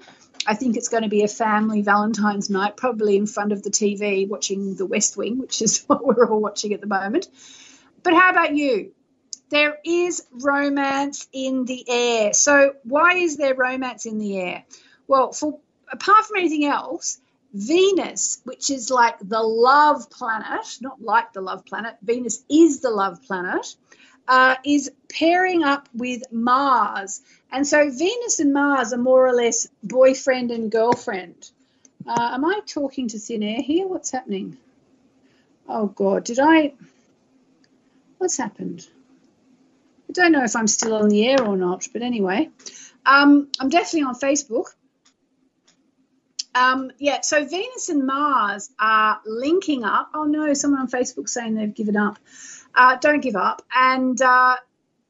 I 0.46 0.54
think 0.54 0.76
it's 0.76 0.88
going 0.88 1.02
to 1.02 1.08
be 1.08 1.22
a 1.22 1.28
family 1.28 1.82
Valentine's 1.82 2.48
night, 2.48 2.76
probably 2.76 3.16
in 3.16 3.26
front 3.26 3.52
of 3.52 3.62
the 3.62 3.70
TV 3.70 4.28
watching 4.28 4.76
The 4.76 4.86
West 4.86 5.16
Wing, 5.16 5.38
which 5.38 5.62
is 5.62 5.84
what 5.86 6.04
we're 6.04 6.28
all 6.28 6.40
watching 6.40 6.72
at 6.72 6.80
the 6.80 6.86
moment. 6.86 7.28
But 8.02 8.14
how 8.14 8.30
about 8.30 8.54
you? 8.54 8.92
there 9.50 9.78
is 9.84 10.26
romance 10.30 11.26
in 11.32 11.64
the 11.64 11.84
air. 11.88 12.32
So, 12.32 12.74
why 12.84 13.14
is 13.14 13.36
there 13.36 13.54
romance 13.54 14.06
in 14.06 14.18
the 14.18 14.38
air? 14.38 14.64
Well, 15.06 15.32
for 15.32 15.58
apart 15.90 16.26
from 16.26 16.38
anything 16.38 16.66
else, 16.66 17.18
Venus, 17.54 18.40
which 18.44 18.68
is 18.70 18.90
like 18.90 19.18
the 19.20 19.40
love 19.40 20.10
planet, 20.10 20.66
not 20.80 21.00
like 21.00 21.32
the 21.32 21.40
love 21.40 21.64
planet, 21.64 21.96
Venus 22.02 22.44
is 22.50 22.80
the 22.80 22.90
love 22.90 23.22
planet, 23.22 23.74
uh, 24.28 24.56
is 24.64 24.90
pairing 25.08 25.64
up 25.64 25.88
with 25.94 26.22
Mars. 26.30 27.22
And 27.50 27.66
so 27.66 27.90
Venus 27.90 28.40
and 28.40 28.52
Mars 28.52 28.92
are 28.92 28.98
more 28.98 29.26
or 29.26 29.32
less 29.32 29.68
boyfriend 29.82 30.50
and 30.50 30.70
girlfriend. 30.70 31.50
Uh, 32.06 32.30
am 32.34 32.44
I 32.44 32.60
talking 32.66 33.08
to 33.08 33.18
thin 33.18 33.42
air 33.42 33.62
here? 33.62 33.86
What's 33.86 34.10
happening? 34.10 34.58
Oh, 35.68 35.86
God, 35.86 36.24
did 36.24 36.38
I? 36.38 36.74
What's 38.18 38.36
happened? 38.36 38.86
I 40.08 40.12
don't 40.12 40.32
know 40.32 40.44
if 40.44 40.56
I'm 40.56 40.66
still 40.66 40.94
on 40.94 41.08
the 41.08 41.26
air 41.26 41.42
or 41.42 41.56
not, 41.56 41.88
but 41.92 42.02
anyway, 42.02 42.48
um, 43.04 43.48
I'm 43.60 43.68
definitely 43.68 44.04
on 44.04 44.14
Facebook. 44.14 44.66
Um, 46.54 46.90
yeah, 46.98 47.20
so 47.20 47.44
Venus 47.44 47.88
and 47.88 48.06
Mars 48.06 48.70
are 48.78 49.20
linking 49.26 49.84
up. 49.84 50.10
Oh 50.14 50.24
no, 50.24 50.54
someone 50.54 50.80
on 50.80 50.88
Facebook 50.88 51.28
saying 51.28 51.54
they've 51.54 51.74
given 51.74 51.96
up. 51.96 52.18
Uh, 52.78 52.96
don't 52.96 53.20
give 53.20 53.34
up. 53.34 53.60
And 53.74 54.20
uh, 54.22 54.54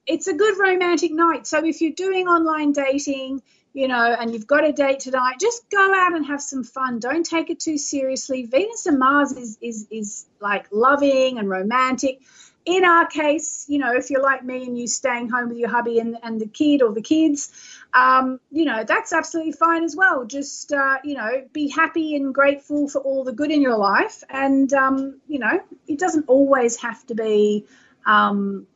it's 0.06 0.26
a 0.26 0.32
good 0.32 0.58
romantic 0.58 1.12
night. 1.12 1.46
So 1.46 1.64
if 1.64 1.82
you're 1.82 1.92
doing 1.92 2.26
online 2.26 2.72
dating, 2.72 3.42
you 3.74 3.88
know, 3.88 4.16
and 4.18 4.32
you've 4.32 4.46
got 4.46 4.64
a 4.64 4.72
date 4.72 5.00
tonight, 5.00 5.34
just 5.38 5.68
go 5.70 5.94
out 5.94 6.14
and 6.14 6.24
have 6.26 6.40
some 6.40 6.64
fun. 6.64 6.98
Don't 6.98 7.24
take 7.24 7.50
it 7.50 7.60
too 7.60 7.76
seriously. 7.76 8.46
Venus 8.46 8.86
and 8.86 8.98
Mars 8.98 9.32
is 9.32 9.58
is 9.60 9.86
is 9.90 10.24
like 10.40 10.66
loving 10.72 11.38
and 11.38 11.48
romantic 11.48 12.22
in 12.68 12.84
our 12.84 13.06
case, 13.06 13.64
you 13.66 13.78
know, 13.78 13.94
if 13.94 14.10
you're 14.10 14.22
like 14.22 14.44
me 14.44 14.66
and 14.66 14.76
you're 14.76 14.86
staying 14.86 15.30
home 15.30 15.48
with 15.48 15.56
your 15.56 15.70
hubby 15.70 15.98
and, 16.00 16.18
and 16.22 16.38
the 16.38 16.46
kid 16.46 16.82
or 16.82 16.92
the 16.92 17.00
kids, 17.00 17.50
um, 17.94 18.40
you 18.50 18.64
know, 18.64 18.84
that's 18.84 19.12
absolutely 19.12 19.52
fine 19.52 19.82
as 19.82 19.96
well. 19.96 20.24
Just, 20.24 20.72
uh, 20.72 20.98
you 21.04 21.14
know, 21.14 21.44
be 21.52 21.68
happy 21.68 22.16
and 22.16 22.34
grateful 22.34 22.88
for 22.88 23.00
all 23.00 23.24
the 23.24 23.32
good 23.32 23.50
in 23.50 23.62
your 23.62 23.76
life. 23.76 24.22
And, 24.28 24.72
um, 24.72 25.20
you 25.26 25.38
know, 25.38 25.60
it 25.86 25.98
doesn't 25.98 26.28
always 26.28 26.76
have 26.76 27.04
to 27.06 27.14
be, 27.14 27.66
um, 28.04 28.66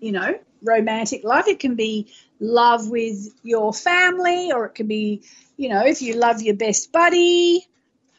you 0.00 0.12
know, 0.12 0.38
romantic 0.62 1.22
love. 1.24 1.46
It 1.46 1.60
can 1.60 1.76
be 1.76 2.12
love 2.40 2.90
with 2.90 3.32
your 3.42 3.72
family, 3.72 4.52
or 4.52 4.66
it 4.66 4.74
can 4.74 4.88
be, 4.88 5.22
you 5.56 5.68
know, 5.68 5.86
if 5.86 6.02
you 6.02 6.14
love 6.14 6.42
your 6.42 6.56
best 6.56 6.92
buddy 6.92 7.66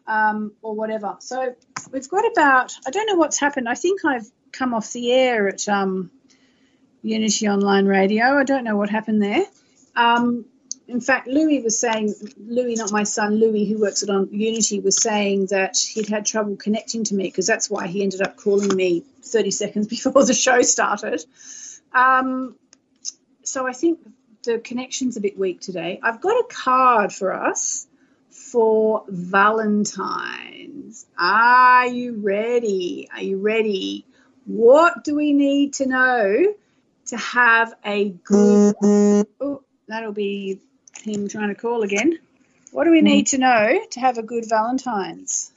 um, 0.08 0.54
or 0.62 0.74
whatever. 0.76 1.18
So 1.20 1.56
we've 1.92 2.10
got 2.10 2.26
about, 2.32 2.74
I 2.88 2.92
don't 2.92 3.06
know 3.08 3.16
what's 3.16 3.40
happened. 3.40 3.68
I 3.68 3.76
think 3.76 4.06
I've 4.06 4.30
come 4.54 4.74
off 4.74 4.94
the 4.94 5.12
air 5.12 5.48
at 5.50 5.68
um, 5.68 6.10
Unity 7.04 7.48
Online 7.48 7.86
Radio. 7.86 8.38
I 8.38 8.44
don't 8.44 8.64
know 8.64 8.78
what 8.78 8.90
happened 8.90 9.22
there. 9.22 9.46
Um, 9.98 10.46
in 10.88 11.02
fact, 11.02 11.28
Louis 11.28 11.62
was 11.62 11.78
saying, 11.78 12.14
Louis, 12.38 12.76
not 12.76 12.94
my 12.94 13.04
son, 13.04 13.36
Louis, 13.36 13.66
who 13.66 13.82
works 13.82 14.04
at 14.04 14.10
on 14.10 14.30
Unity, 14.32 14.80
was 14.80 15.02
saying 15.02 15.48
that 15.48 15.78
he'd 15.78 16.08
had 16.08 16.26
trouble 16.26 16.56
connecting 16.56 17.04
to 17.06 17.16
me 17.16 17.26
because 17.26 17.46
that's 17.46 17.70
why 17.70 17.88
he 17.88 18.04
ended 18.04 18.22
up 18.22 18.38
calling 18.38 18.74
me 18.74 19.04
30 19.24 19.52
seconds 19.52 19.88
before 19.90 20.24
the 20.24 20.34
show 20.34 20.62
started. 20.62 21.26
Um, 21.94 22.56
so 23.44 23.68
I 23.68 23.74
think 23.74 24.00
the 24.44 24.60
connection's 24.60 25.18
a 25.18 25.22
bit 25.22 25.38
weak 25.38 25.60
today. 25.60 26.00
I've 26.02 26.22
got 26.22 26.40
a 26.40 26.46
card 26.50 27.12
for 27.12 27.34
us 27.34 27.86
for 28.30 29.04
Valentine's. 29.10 31.06
Are 31.20 31.88
you 31.88 32.22
ready? 32.22 33.10
Are 33.14 33.22
you 33.22 33.40
ready? 33.40 34.06
What 34.46 35.04
do 35.04 35.16
we 35.16 35.34
need 35.34 35.74
to 35.76 35.86
know 35.86 36.54
to 37.08 37.18
have 37.18 37.74
a 37.84 38.10
good? 38.10 38.76
Oh, 39.42 39.64
that'll 39.88 40.14
be 40.14 40.60
him 41.04 41.28
trying 41.28 41.50
to 41.50 41.56
call 41.56 41.84
again. 41.84 42.20
What 42.72 42.84
do 42.84 42.92
we 42.92 43.02
need 43.02 43.28
to 43.28 43.38
know 43.38 43.80
to 43.92 44.00
have 44.00 44.18
a 44.18 44.24
good 44.24 44.46
Valentine's? 44.48 45.52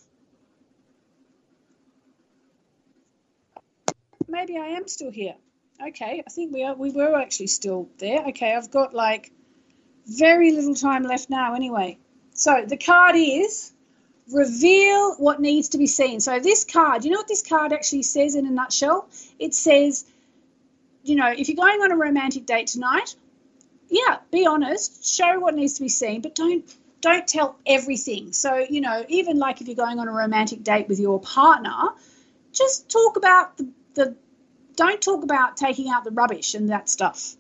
Maybe 4.29 4.57
I 4.57 4.69
am 4.69 4.87
still 4.87 5.11
here. 5.11 5.35
Okay, 5.88 6.23
I 6.25 6.31
think 6.31 6.53
we 6.53 6.62
are. 6.62 6.75
We 6.75 6.93
were 6.93 7.19
actually 7.19 7.49
still 7.49 7.88
there. 7.99 8.27
Okay, 8.29 8.55
I've 8.55 8.71
got 8.71 8.95
like 8.95 9.33
very 10.07 10.53
little 10.53 10.75
time 10.75 11.03
left 11.03 11.31
now. 11.31 11.55
Anyway, 11.55 11.99
so 12.33 12.64
the 12.66 12.77
card 12.77 13.16
is 13.16 13.73
reveal 14.33 15.14
what 15.14 15.40
needs 15.40 15.71
to 15.71 15.79
be 15.79 15.87
seen. 15.87 16.21
So 16.21 16.38
this 16.38 16.64
card, 16.64 17.05
you 17.05 17.11
know 17.11 17.19
what 17.19 17.29
this 17.29 17.43
card 17.43 17.73
actually 17.73 18.05
says 18.05 18.37
in 18.37 18.47
a 18.47 18.51
nutshell? 18.51 19.09
It 19.38 19.55
says, 19.55 20.05
you 21.03 21.16
know, 21.16 21.33
if 21.37 21.49
you're 21.49 21.57
going 21.57 21.81
on 21.81 21.90
a 21.90 21.97
romantic 21.97 22.47
date 22.47 22.69
tonight, 22.69 23.16
yeah, 23.90 24.18
be 24.31 24.46
honest, 24.46 25.05
show 25.05 25.38
what 25.40 25.55
needs 25.55 25.74
to 25.74 25.83
be 25.83 25.88
seen, 25.88 26.22
but 26.22 26.35
don't 26.35 26.64
don't 27.00 27.26
tell 27.26 27.57
everything. 27.66 28.33
So, 28.33 28.57
you 28.57 28.81
know, 28.81 29.05
even 29.09 29.38
like 29.38 29.61
if 29.61 29.66
you're 29.66 29.76
going 29.76 29.98
on 29.98 30.09
a 30.09 30.12
romantic 30.12 30.62
date 30.62 30.88
with 30.88 31.00
your 31.00 31.18
partner, 31.18 31.90
just 32.53 32.90
talk 32.90 33.16
about 33.16 33.57
the, 33.57 33.68
the 33.94 34.16
don't 34.76 35.00
talk 35.00 35.24
about 35.24 35.57
taking 35.57 35.90
out 35.90 36.05
the 36.05 36.11
rubbish 36.11 36.55
and 36.55 36.70
that 36.70 36.88
stuff. 36.88 37.37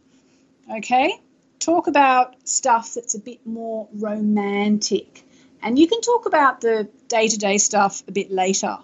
Okay? 0.70 1.20
Talk 1.58 1.86
about 1.86 2.36
stuff 2.48 2.94
that's 2.94 3.14
a 3.14 3.18
bit 3.18 3.46
more 3.46 3.88
romantic. 3.92 5.24
And 5.62 5.78
you 5.78 5.86
can 5.86 6.00
talk 6.00 6.26
about 6.26 6.62
the 6.62 6.88
day 7.08 7.28
to 7.28 7.36
day 7.36 7.58
stuff 7.58 8.02
a 8.08 8.12
bit 8.12 8.30
later. 8.30 8.78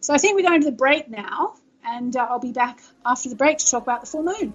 So 0.00 0.14
I 0.14 0.18
think 0.18 0.36
we're 0.36 0.48
going 0.48 0.62
to 0.62 0.70
the 0.70 0.76
break 0.76 1.10
now, 1.10 1.54
and 1.84 2.16
uh, 2.16 2.26
I'll 2.30 2.38
be 2.38 2.52
back 2.52 2.80
after 3.04 3.28
the 3.28 3.36
break 3.36 3.58
to 3.58 3.70
talk 3.70 3.82
about 3.82 4.00
the 4.00 4.06
full 4.06 4.22
moon. 4.22 4.54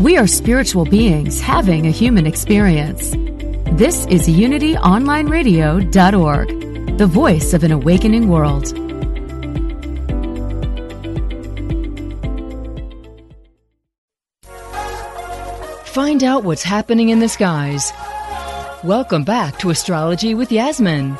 We 0.00 0.16
are 0.16 0.26
spiritual 0.26 0.86
beings 0.86 1.40
having 1.40 1.86
a 1.86 1.90
human 1.90 2.26
experience. 2.26 3.12
This 3.78 4.06
is 4.06 4.26
UnityOnlineRadio.org, 4.26 6.98
the 6.98 7.06
voice 7.06 7.54
of 7.54 7.62
an 7.62 7.70
awakening 7.70 8.28
world. 8.28 8.76
Find 15.86 16.24
out 16.24 16.42
what's 16.42 16.64
happening 16.64 17.10
in 17.10 17.20
the 17.20 17.28
skies. 17.28 17.92
Welcome 18.82 19.22
back 19.22 19.60
to 19.60 19.70
Astrology 19.70 20.34
with 20.34 20.50
Yasmin. 20.50 21.16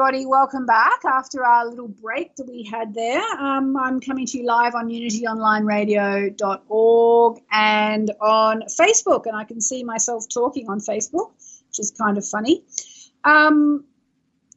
Everybody, 0.00 0.26
welcome 0.26 0.64
back 0.64 1.04
after 1.04 1.44
our 1.44 1.68
little 1.68 1.88
break 1.88 2.36
that 2.36 2.46
we 2.46 2.62
had 2.62 2.94
there. 2.94 3.20
Um, 3.20 3.76
I'm 3.76 4.00
coming 4.00 4.26
to 4.26 4.38
you 4.38 4.46
live 4.46 4.76
on 4.76 4.90
unityonlineradio.org 4.90 7.40
and 7.50 8.12
on 8.20 8.62
Facebook, 8.78 9.26
and 9.26 9.34
I 9.34 9.42
can 9.42 9.60
see 9.60 9.82
myself 9.82 10.26
talking 10.32 10.70
on 10.70 10.78
Facebook, 10.78 11.32
which 11.66 11.80
is 11.80 11.90
kind 11.90 12.16
of 12.16 12.24
funny. 12.24 12.62
Um, 13.24 13.86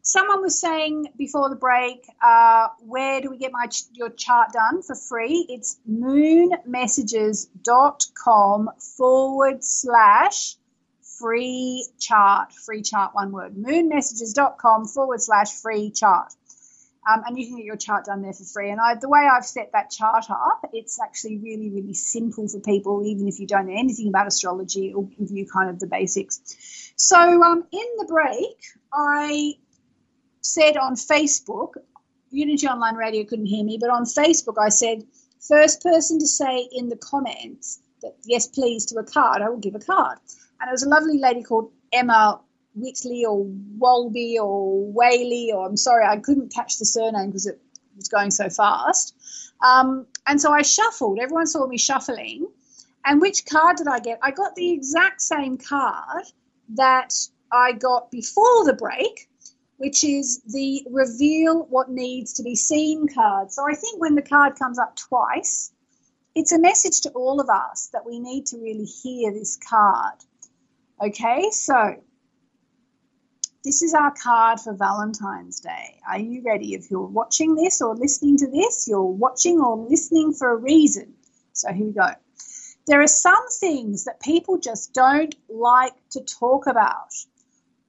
someone 0.04 0.44
was 0.44 0.62
saying 0.62 1.08
before 1.18 1.50
the 1.50 1.56
break, 1.56 2.06
uh, 2.24 2.68
where 2.86 3.20
do 3.20 3.32
we 3.32 3.40
get 3.40 3.52
my 3.52 3.66
ch- 3.66 3.86
your 3.94 4.10
chart 4.10 4.54
done 4.54 4.84
for 4.84 4.94
free? 4.94 5.48
It's 5.50 5.80
moonmessages.com 5.90 8.70
forward 8.96 9.64
slash 9.64 10.56
free 11.22 11.88
chart, 12.00 12.52
free 12.54 12.82
chart, 12.82 13.14
one 13.14 13.32
word, 13.32 13.56
moonmessages.com 13.56 14.88
forward 14.88 15.22
slash 15.22 15.52
free 15.52 15.92
chart. 15.92 16.34
Um, 17.10 17.24
and 17.26 17.40
you 17.40 17.48
can 17.48 17.58
get 17.58 17.66
your 17.66 17.78
chart 17.78 18.06
done 18.06 18.22
there 18.22 18.34
for 18.34 18.44
free. 18.44 18.70
And 18.70 18.80
I, 18.80 18.94
the 18.96 19.10
way 19.10 19.22
I've 19.22 19.46
set 19.46 19.72
that 19.74 19.90
chart 19.90 20.26
up, 20.30 20.70
it's 20.72 21.00
actually 21.02 21.38
really, 21.40 21.72
really 21.72 21.96
simple 21.96 22.48
for 22.48 22.60
people, 22.60 23.04
even 23.06 23.28
if 23.28 23.40
you 23.40 23.48
don't 23.48 23.68
know 23.68 23.78
anything 23.78 24.08
about 24.08 24.28
astrology, 24.28 24.90
it'll 24.90 25.04
give 25.04 25.32
you 25.32 25.48
kind 25.48 25.70
of 25.70 25.80
the 25.80 25.88
basics. 25.88 26.94
So 26.96 27.42
um, 27.44 27.64
in 27.72 27.88
the 27.98 28.06
break, 28.06 28.58
I 28.94 29.54
said 30.42 30.78
on 30.78 30.96
Facebook, 30.96 31.74
Unity 32.30 32.68
Online 32.68 32.96
Radio 32.96 33.24
couldn't 33.26 33.48
hear 33.48 33.66
me, 33.66 33.78
but 33.82 33.90
on 33.90 34.04
Facebook 34.04 34.56
I 34.62 34.70
said, 34.70 35.04
first 35.40 35.82
person 35.82 36.20
to 36.20 36.28
say 36.28 36.68
in 36.72 36.90
the 36.90 36.98
comments 36.98 37.80
that 38.04 38.16
yes, 38.26 38.48
please 38.48 38.86
to 38.88 39.00
a 39.00 39.04
card, 39.04 39.42
I 39.42 39.50
will 39.50 39.58
give 39.58 39.76
a 39.76 39.80
card. 39.80 40.20
And 40.62 40.70
it 40.70 40.72
was 40.72 40.84
a 40.84 40.90
lovely 40.90 41.18
lady 41.18 41.42
called 41.42 41.72
Emma 41.92 42.40
Whitley 42.76 43.26
or 43.26 43.46
Wolby 43.80 44.36
or 44.40 44.86
Whaley, 44.92 45.52
or 45.52 45.66
I'm 45.66 45.76
sorry, 45.76 46.06
I 46.06 46.18
couldn't 46.18 46.54
catch 46.54 46.78
the 46.78 46.86
surname 46.86 47.28
because 47.28 47.48
it 47.48 47.60
was 47.98 48.08
going 48.08 48.32
so 48.32 48.48
fast. 48.50 49.16
Um, 49.66 50.06
and 50.28 50.40
so 50.40 50.52
I 50.52 50.62
shuffled. 50.62 51.20
Everyone 51.20 51.48
saw 51.48 51.66
me 51.68 51.78
shuffling. 51.78 52.48
And 53.04 53.20
which 53.20 53.46
card 53.46 53.78
did 53.78 53.88
I 53.88 54.00
get? 54.00 54.20
I 54.22 54.32
got 54.32 54.56
the 54.56 54.72
exact 54.72 55.22
same 55.22 55.58
card 55.58 56.24
that 56.76 57.14
I 57.52 57.74
got 57.74 58.12
before 58.12 58.64
the 58.66 58.74
break, 58.74 59.28
which 59.78 60.04
is 60.04 60.42
the 60.44 60.86
reveal 60.92 61.64
what 61.64 61.90
needs 61.90 62.34
to 62.34 62.44
be 62.44 62.56
seen 62.56 63.08
card. 63.08 63.52
So 63.52 63.64
I 63.68 63.74
think 63.74 64.00
when 64.00 64.14
the 64.14 64.22
card 64.22 64.56
comes 64.56 64.78
up 64.78 64.96
twice, 64.96 65.72
it's 66.36 66.52
a 66.52 66.60
message 66.60 67.02
to 67.02 67.10
all 67.10 67.42
of 67.42 67.50
us 67.50 67.90
that 67.92 68.06
we 68.06 68.20
need 68.20 68.46
to 68.48 68.58
really 68.58 68.86
hear 68.86 69.34
this 69.34 69.58
card. 69.58 70.24
Okay, 71.04 71.50
so 71.50 71.96
this 73.64 73.82
is 73.82 73.96
our 73.96 74.14
card 74.22 74.60
for 74.60 74.76
Valentine's 74.76 75.60
Day. 75.60 76.00
Are 76.08 76.20
you 76.20 76.44
ready? 76.46 76.76
If 76.76 76.92
you're 76.92 77.08
watching 77.08 77.56
this 77.56 77.82
or 77.82 77.96
listening 77.96 78.38
to 78.38 78.48
this, 78.48 78.88
you're 78.88 79.02
watching 79.02 79.60
or 79.60 79.78
listening 79.78 80.32
for 80.32 80.52
a 80.52 80.56
reason. 80.56 81.16
So 81.54 81.74
here 81.74 81.88
we 81.88 81.94
go. 81.94 82.10
There 82.86 83.02
are 83.02 83.08
some 83.08 83.50
things 83.60 84.04
that 84.04 84.22
people 84.22 84.60
just 84.60 84.94
don't 84.94 85.34
like 85.50 85.94
to 86.12 86.22
talk 86.22 86.68
about. 86.68 87.10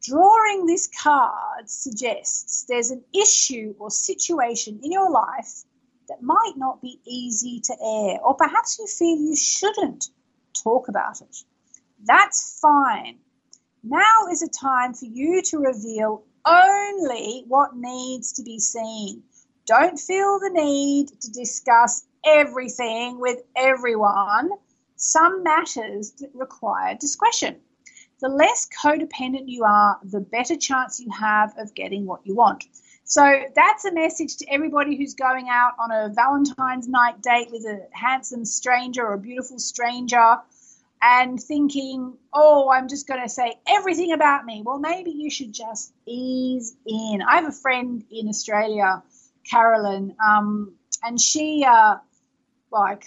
Drawing 0.03 0.65
this 0.65 0.89
card 1.03 1.69
suggests 1.69 2.65
there's 2.67 2.93
an 2.93 3.05
issue 3.15 3.75
or 3.79 3.91
situation 3.91 4.81
in 4.83 4.91
your 4.91 5.11
life 5.11 5.65
that 6.09 6.23
might 6.23 6.55
not 6.57 6.81
be 6.81 6.99
easy 7.07 7.61
to 7.65 7.75
air, 7.75 8.21
or 8.25 8.35
perhaps 8.37 8.79
you 8.79 8.87
feel 8.87 9.19
you 9.19 9.37
shouldn't 9.37 10.09
talk 10.65 10.89
about 10.89 11.21
it. 11.21 11.45
That's 12.05 12.59
fine. 12.61 13.19
Now 13.83 14.27
is 14.31 14.43
a 14.43 14.49
time 14.49 14.95
for 14.95 15.07
you 15.07 15.43
to 15.43 15.59
reveal 15.59 16.25
only 16.45 17.45
what 17.49 17.77
needs 17.77 18.33
to 18.35 18.43
be 18.43 18.59
seen. 18.59 19.23
Don't 19.67 19.99
feel 19.99 20.39
the 20.41 20.51
need 20.51 21.09
to 21.21 21.31
discuss 21.31 22.05
everything 22.25 23.21
with 23.21 23.43
everyone 23.57 24.51
some 25.03 25.43
matters 25.43 26.13
require 26.33 26.95
discretion. 26.95 27.57
The 28.21 28.29
less 28.29 28.69
codependent 28.69 29.49
you 29.49 29.65
are, 29.65 29.99
the 30.05 30.21
better 30.21 30.57
chance 30.57 31.01
you 31.01 31.11
have 31.11 31.59
of 31.59 31.75
getting 31.75 32.07
what 32.07 32.25
you 32.25 32.37
want. 32.37 32.65
So 33.03 33.43
that's 33.53 33.85
a 33.85 33.93
message 33.93 34.37
to 34.37 34.47
everybody 34.49 34.97
who's 34.97 35.15
going 35.15 35.49
out 35.49 35.73
on 35.81 35.91
a 35.91 36.09
Valentine's 36.15 36.87
night 36.87 37.21
date 37.21 37.49
with 37.51 37.65
a 37.65 37.89
handsome 37.93 38.45
stranger 38.45 39.05
or 39.05 39.15
a 39.15 39.19
beautiful 39.19 39.59
stranger 39.59 40.37
and 41.03 41.43
thinking, 41.43 42.17
oh, 42.33 42.71
I'm 42.71 42.89
just 42.89 43.09
going 43.09 43.21
to 43.21 43.29
say 43.29 43.57
everything 43.67 44.13
about 44.13 44.47
me. 44.47 44.63
Well, 44.65 44.79
maybe 44.79 45.11
you 45.11 45.31
should 45.31 45.53
just 45.53 45.93
ease 46.07 46.77
in. 46.87 47.21
I 47.29 47.37
have 47.37 47.49
a 47.49 47.53
friend 47.53 48.05
in 48.11 48.29
Australia, 48.29 49.03
Carolyn, 49.51 50.15
um, 50.25 50.75
and 51.03 51.21
she, 51.21 51.65
uh, 51.69 51.97
well, 52.71 52.83
I 52.83 52.99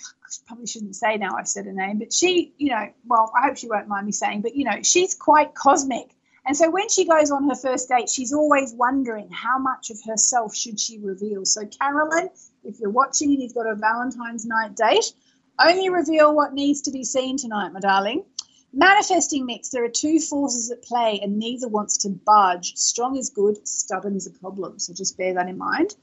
probably 0.45 0.67
shouldn't 0.67 0.97
say 0.97 1.15
now 1.15 1.37
I've 1.37 1.47
said 1.47 1.65
her 1.67 1.71
name, 1.71 1.99
but 1.99 2.11
she, 2.11 2.53
you 2.57 2.71
know, 2.71 2.89
well, 3.07 3.31
I 3.35 3.47
hope 3.47 3.57
she 3.57 3.69
won't 3.69 3.87
mind 3.87 4.05
me 4.05 4.11
saying, 4.11 4.41
but, 4.41 4.55
you 4.55 4.65
know, 4.65 4.83
she's 4.83 5.15
quite 5.15 5.55
cosmic. 5.55 6.11
And 6.45 6.55
so 6.55 6.69
when 6.69 6.89
she 6.89 7.05
goes 7.05 7.31
on 7.31 7.47
her 7.49 7.55
first 7.55 7.87
date, 7.89 8.09
she's 8.09 8.33
always 8.33 8.73
wondering 8.73 9.29
how 9.31 9.57
much 9.57 9.89
of 9.89 9.97
herself 10.05 10.53
should 10.53 10.79
she 10.79 10.99
reveal. 10.99 11.45
So, 11.45 11.65
Carolyn, 11.65 12.29
if 12.63 12.79
you're 12.79 12.91
watching 12.91 13.31
and 13.31 13.41
you've 13.41 13.55
got 13.55 13.67
a 13.67 13.73
Valentine's 13.73 14.45
night 14.45 14.75
date, 14.75 15.13
only 15.59 15.89
reveal 15.89 16.35
what 16.35 16.53
needs 16.53 16.81
to 16.83 16.91
be 16.91 17.03
seen 17.03 17.37
tonight, 17.37 17.69
my 17.69 17.79
darling. 17.79 18.25
Manifesting 18.73 19.45
mix, 19.45 19.69
there 19.69 19.85
are 19.85 19.89
two 19.89 20.19
forces 20.19 20.69
at 20.69 20.83
play 20.83 21.19
and 21.23 21.39
neither 21.39 21.69
wants 21.69 21.99
to 21.99 22.09
budge. 22.09 22.75
Strong 22.75 23.17
is 23.17 23.29
good, 23.29 23.65
stubborn 23.65 24.15
is 24.15 24.27
a 24.27 24.31
problem. 24.31 24.79
So 24.79 24.93
just 24.93 25.17
bear 25.17 25.33
that 25.35 25.47
in 25.47 25.57
mind. 25.57 25.95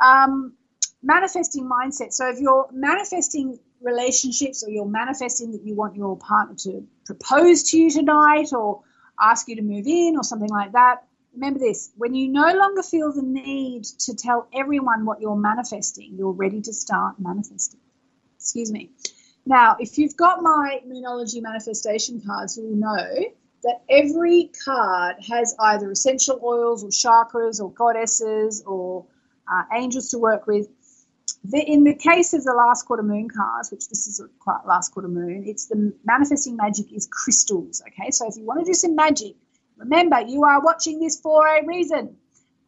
Um, 0.00 0.54
manifesting 1.02 1.68
mindset. 1.68 2.12
So 2.12 2.28
if 2.28 2.40
you're 2.40 2.68
manifesting 2.72 3.60
relationships 3.80 4.64
or 4.64 4.70
you're 4.70 4.86
manifesting 4.86 5.52
that 5.52 5.62
you 5.64 5.74
want 5.76 5.94
your 5.94 6.16
partner 6.18 6.56
to 6.64 6.86
propose 7.06 7.70
to 7.70 7.78
you 7.78 7.90
tonight 7.90 8.52
or 8.52 8.82
ask 9.20 9.48
you 9.48 9.56
to 9.56 9.62
move 9.62 9.86
in 9.86 10.16
or 10.16 10.24
something 10.24 10.48
like 10.48 10.72
that, 10.72 11.04
remember 11.32 11.60
this 11.60 11.90
when 11.96 12.14
you 12.14 12.28
no 12.28 12.52
longer 12.52 12.82
feel 12.82 13.12
the 13.12 13.22
need 13.22 13.84
to 13.84 14.14
tell 14.14 14.48
everyone 14.52 15.04
what 15.04 15.20
you're 15.20 15.36
manifesting, 15.36 16.14
you're 16.16 16.32
ready 16.32 16.60
to 16.62 16.72
start 16.72 17.20
manifesting. 17.20 17.80
Excuse 18.50 18.72
me. 18.72 18.90
Now, 19.46 19.76
if 19.78 19.96
you've 19.96 20.16
got 20.16 20.42
my 20.42 20.80
Moonology 20.84 21.40
manifestation 21.40 22.20
cards, 22.20 22.58
you'll 22.58 22.74
know 22.74 23.26
that 23.62 23.82
every 23.88 24.50
card 24.64 25.14
has 25.28 25.54
either 25.60 25.88
essential 25.88 26.40
oils 26.42 26.82
or 26.82 26.88
chakras 26.88 27.60
or 27.60 27.70
goddesses 27.70 28.64
or 28.66 29.06
uh, 29.46 29.62
angels 29.72 30.10
to 30.10 30.18
work 30.18 30.48
with 30.48 30.66
the, 31.44 31.60
in 31.60 31.84
the 31.84 31.94
case 31.94 32.34
of 32.34 32.42
the 32.42 32.52
last 32.52 32.86
quarter 32.86 33.04
moon 33.04 33.28
cards, 33.28 33.70
which 33.70 33.88
this 33.88 34.08
is 34.08 34.18
a 34.18 34.26
quite 34.40 34.66
last 34.66 34.92
quarter 34.92 35.06
moon, 35.08 35.44
it's 35.46 35.66
the 35.66 35.92
manifesting 36.04 36.56
magic 36.56 36.92
is 36.92 37.06
crystals. 37.06 37.80
Okay, 37.86 38.10
so 38.10 38.26
if 38.26 38.36
you 38.36 38.44
want 38.44 38.58
to 38.58 38.66
do 38.66 38.74
some 38.74 38.96
magic, 38.96 39.36
remember 39.76 40.22
you 40.22 40.42
are 40.42 40.60
watching 40.60 40.98
this 40.98 41.20
for 41.20 41.46
a 41.46 41.64
reason. 41.64 42.16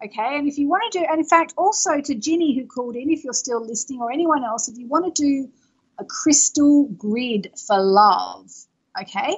Okay, 0.04 0.36
and 0.36 0.46
if 0.46 0.58
you 0.58 0.68
want 0.68 0.92
to 0.92 1.00
do, 1.00 1.04
and 1.10 1.18
in 1.18 1.26
fact, 1.26 1.54
also 1.56 2.00
to 2.00 2.14
Ginny 2.14 2.56
who 2.56 2.68
called 2.68 2.94
in, 2.94 3.10
if 3.10 3.24
you're 3.24 3.32
still 3.32 3.64
listening, 3.66 4.00
or 4.00 4.12
anyone 4.12 4.44
else, 4.44 4.68
if 4.68 4.78
you 4.78 4.86
want 4.86 5.14
to 5.14 5.22
do 5.22 5.48
a 6.02 6.04
crystal 6.04 6.84
grid 6.88 7.52
for 7.66 7.80
love, 7.80 8.50
okay, 9.00 9.36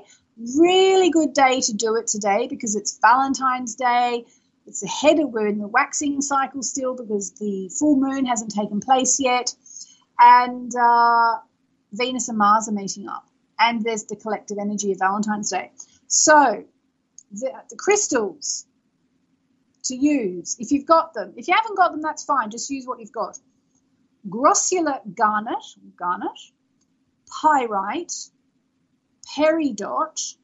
really 0.57 1.11
good 1.11 1.33
day 1.33 1.61
to 1.61 1.72
do 1.74 1.96
it 1.96 2.07
today 2.07 2.48
because 2.48 2.74
it's 2.74 2.98
Valentine's 3.00 3.74
Day. 3.74 4.24
It's 4.66 4.83
ahead 4.83 5.20
of 5.20 5.31
we're 5.31 5.46
in 5.46 5.59
the 5.59 5.68
waxing 5.68 6.22
cycle 6.22 6.62
still 6.62 6.96
because 6.96 7.33
the 7.33 7.70
full 7.79 7.96
moon 7.96 8.24
hasn't 8.24 8.53
taken 8.53 8.81
place 8.81 9.20
yet, 9.20 9.55
and 10.18 10.72
uh, 10.74 11.37
Venus 11.92 12.29
and 12.29 12.38
Mars 12.38 12.68
are 12.68 12.72
meeting 12.72 13.09
up, 13.09 13.27
and 13.59 13.85
there's 13.85 14.05
the 14.05 14.16
collective 14.16 14.57
energy 14.59 14.92
of 14.92 14.98
Valentine's 14.98 15.50
Day. 15.50 15.70
So 16.07 16.64
the, 17.31 17.53
the 17.68 17.77
crystals 17.77 18.66
to 19.85 19.94
use 19.94 20.57
if 20.59 20.72
you've 20.72 20.87
got 20.87 21.12
them. 21.12 21.35
If 21.37 21.46
you 21.46 21.55
haven't 21.55 21.77
got 21.77 21.92
them, 21.92 22.00
that's 22.00 22.24
fine. 22.24 22.50
Just 22.50 22.70
use 22.70 22.87
what 22.87 23.00
you've 23.00 23.12
got. 23.12 23.38
Grossular 24.29 25.00
garnet, 25.14 25.64
garnet, 25.96 26.38
pyrite, 27.40 28.12
peridot, 29.36 30.36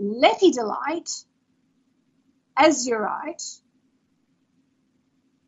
lepidolite, 0.00 1.24
azurite, 2.58 3.60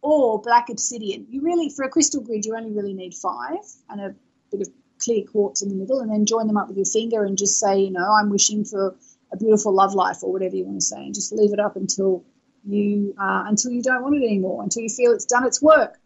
or 0.03 0.41
black 0.41 0.69
obsidian. 0.69 1.27
You 1.31 1.41
really, 1.43 1.69
for 1.71 1.85
a 1.85 1.89
crystal 1.89 2.21
grid, 2.21 2.45
you 2.45 2.57
only 2.57 2.73
really 2.73 2.93
need 2.93 3.15
five 3.15 3.65
and 3.89 4.01
a 4.01 4.15
bit 4.51 4.63
of 4.63 4.69
clear 4.99 5.25
quartz 5.25 5.63
in 5.63 5.69
the 5.69 5.75
middle, 5.75 6.01
and 6.01 6.11
then 6.11 6.27
join 6.27 6.47
them 6.47 6.57
up 6.57 6.69
with 6.69 6.77
your 6.77 6.87
finger 6.87 7.25
and 7.25 7.39
just 7.39 7.59
say, 7.59 7.81
you 7.81 7.91
know, 7.91 8.13
I'm 8.13 8.31
wishing 8.31 8.65
for 8.65 8.97
a 9.33 9.37
beautiful 9.37 9.73
love 9.73 9.95
life 9.95 10.23
or 10.23 10.33
whatever 10.33 10.57
you 10.57 10.65
want 10.65 10.81
to 10.81 10.85
say, 10.85 11.05
and 11.05 11.15
just 11.15 11.33
leave 11.33 11.53
it 11.53 11.61
up 11.61 11.77
until 11.77 12.25
you 12.65 13.15
uh, 13.19 13.45
until 13.47 13.73
you 13.73 13.83
don't 13.83 14.03
want 14.03 14.15
it 14.15 14.25
anymore, 14.25 14.63
until 14.63 14.83
you 14.83 14.89
feel 14.89 15.13
it's 15.13 15.25
done 15.25 15.47
its 15.47 15.61
work. 15.63 15.99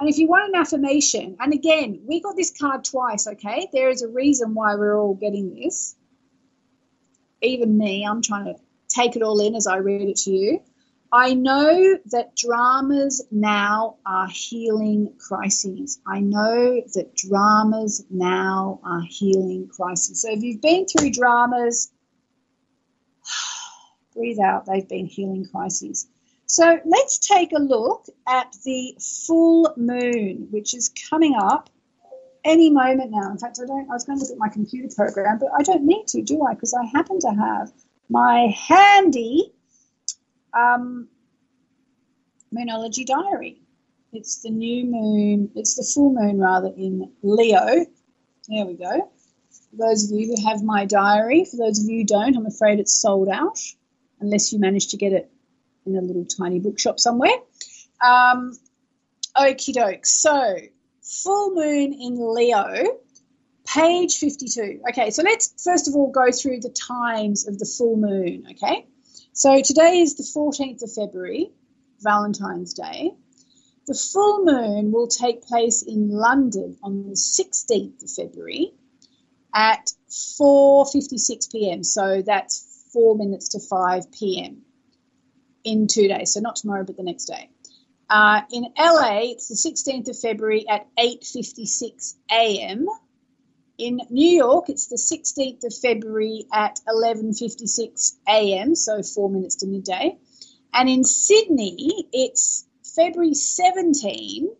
And 0.00 0.08
if 0.08 0.16
you 0.16 0.28
want 0.28 0.48
an 0.48 0.58
affirmation, 0.58 1.36
and 1.38 1.52
again, 1.52 2.00
we 2.06 2.20
got 2.20 2.34
this 2.34 2.50
card 2.58 2.84
twice, 2.84 3.26
okay? 3.26 3.68
There 3.70 3.90
is 3.90 4.00
a 4.00 4.08
reason 4.08 4.54
why 4.54 4.74
we're 4.74 4.98
all 4.98 5.14
getting 5.14 5.54
this. 5.54 5.94
Even 7.42 7.76
me, 7.76 8.06
I'm 8.06 8.22
trying 8.22 8.46
to 8.46 8.54
take 8.88 9.14
it 9.14 9.22
all 9.22 9.40
in 9.40 9.54
as 9.54 9.66
I 9.66 9.76
read 9.76 10.08
it 10.08 10.16
to 10.18 10.30
you. 10.30 10.62
I 11.12 11.34
know 11.34 11.98
that 12.06 12.34
dramas 12.34 13.26
now 13.30 13.96
are 14.06 14.28
healing 14.28 15.12
crises. 15.18 16.00
I 16.06 16.20
know 16.20 16.82
that 16.94 17.14
dramas 17.14 18.04
now 18.08 18.80
are 18.82 19.02
healing 19.02 19.68
crises. 19.68 20.22
So 20.22 20.30
if 20.30 20.42
you've 20.42 20.62
been 20.62 20.86
through 20.86 21.10
dramas, 21.10 21.90
breathe 24.14 24.38
out, 24.38 24.64
they've 24.64 24.88
been 24.88 25.06
healing 25.06 25.46
crises. 25.50 26.08
So 26.52 26.80
let's 26.84 27.18
take 27.18 27.52
a 27.52 27.60
look 27.60 28.06
at 28.28 28.52
the 28.64 28.96
full 28.98 29.72
moon, 29.76 30.48
which 30.50 30.74
is 30.74 30.92
coming 31.08 31.36
up 31.40 31.70
any 32.44 32.70
moment 32.70 33.12
now. 33.12 33.30
In 33.30 33.38
fact, 33.38 33.60
I 33.62 33.66
don't. 33.66 33.88
I 33.88 33.94
was 33.94 34.04
going 34.04 34.18
to 34.18 34.24
look 34.24 34.32
at 34.32 34.38
my 34.38 34.48
computer 34.48 34.92
program, 34.92 35.38
but 35.38 35.50
I 35.56 35.62
don't 35.62 35.84
need 35.84 36.08
to, 36.08 36.22
do 36.22 36.44
I? 36.44 36.54
Because 36.54 36.74
I 36.74 36.84
happen 36.86 37.20
to 37.20 37.28
have 37.28 37.72
my 38.08 38.52
handy 38.68 39.52
um, 40.52 41.06
Moonology 42.52 43.06
diary. 43.06 43.60
It's 44.12 44.42
the 44.42 44.50
new 44.50 44.86
moon, 44.86 45.52
it's 45.54 45.76
the 45.76 45.84
full 45.84 46.12
moon 46.12 46.40
rather 46.40 46.72
in 46.76 47.12
Leo. 47.22 47.86
There 48.48 48.66
we 48.66 48.74
go. 48.74 49.08
For 49.70 49.76
those 49.86 50.10
of 50.10 50.18
you 50.18 50.34
who 50.34 50.48
have 50.48 50.64
my 50.64 50.84
diary, 50.84 51.44
for 51.44 51.58
those 51.58 51.78
of 51.78 51.88
you 51.88 51.98
who 51.98 52.04
don't, 52.06 52.36
I'm 52.36 52.46
afraid 52.46 52.80
it's 52.80 53.00
sold 53.00 53.28
out 53.28 53.60
unless 54.18 54.52
you 54.52 54.58
manage 54.58 54.88
to 54.88 54.96
get 54.96 55.12
it 55.12 55.30
in 55.90 55.96
a 55.96 56.06
little 56.06 56.24
tiny 56.24 56.58
bookshop 56.58 56.98
somewhere. 56.98 57.36
Um, 58.04 58.52
okie 59.36 59.74
doke. 59.74 60.06
So, 60.06 60.56
full 61.02 61.54
moon 61.54 61.92
in 61.92 62.16
Leo 62.34 62.98
Page 63.66 64.18
52. 64.18 64.80
Okay, 64.90 65.10
so 65.10 65.22
let's 65.22 65.54
first 65.62 65.86
of 65.86 65.94
all 65.94 66.10
go 66.10 66.32
through 66.32 66.60
the 66.60 66.70
times 66.70 67.46
of 67.46 67.58
the 67.58 67.66
full 67.66 67.96
moon. 67.96 68.46
Okay, 68.50 68.86
so 69.32 69.62
today 69.62 70.00
is 70.00 70.16
the 70.16 70.24
14th 70.24 70.82
of 70.82 70.92
February, 70.92 71.52
Valentine's 72.00 72.74
Day. 72.74 73.12
The 73.86 73.94
full 73.94 74.44
moon 74.44 74.90
will 74.90 75.06
take 75.06 75.42
place 75.42 75.82
in 75.82 76.10
London 76.10 76.78
on 76.82 77.04
the 77.08 77.14
16th 77.14 78.02
of 78.02 78.10
February 78.10 78.74
at 79.54 79.92
4:56 80.10 81.52
p.m. 81.52 81.84
So 81.84 82.22
that's 82.22 82.88
four 82.92 83.16
minutes 83.16 83.50
to 83.50 83.60
5 83.60 84.10
p.m. 84.12 84.62
in 85.64 85.86
two 85.86 86.08
days. 86.08 86.34
So 86.34 86.40
not 86.40 86.56
tomorrow, 86.56 86.84
but 86.84 86.96
the 86.96 87.02
next 87.02 87.26
day. 87.26 87.50
Uh, 88.10 88.42
in 88.52 88.64
LA, 88.78 89.20
it's 89.32 89.48
the 89.48 89.54
16th 89.54 90.08
of 90.08 90.18
February 90.18 90.66
at 90.68 90.86
8:56 90.98 92.14
a.m 92.30 92.88
In 93.78 94.00
New 94.10 94.30
York, 94.30 94.68
it's 94.68 94.88
the 94.88 94.96
16th 94.96 95.64
of 95.64 95.74
February 95.74 96.46
at 96.52 96.80
11:56 96.88 98.16
a.m., 98.28 98.74
so 98.74 99.02
4 99.02 99.30
minutes 99.30 99.56
to 99.56 99.66
midday. 99.66 100.18
And 100.74 100.88
in 100.88 101.04
Sydney, 101.04 102.08
it's 102.12 102.66
February 102.96 103.34
17 103.34 104.50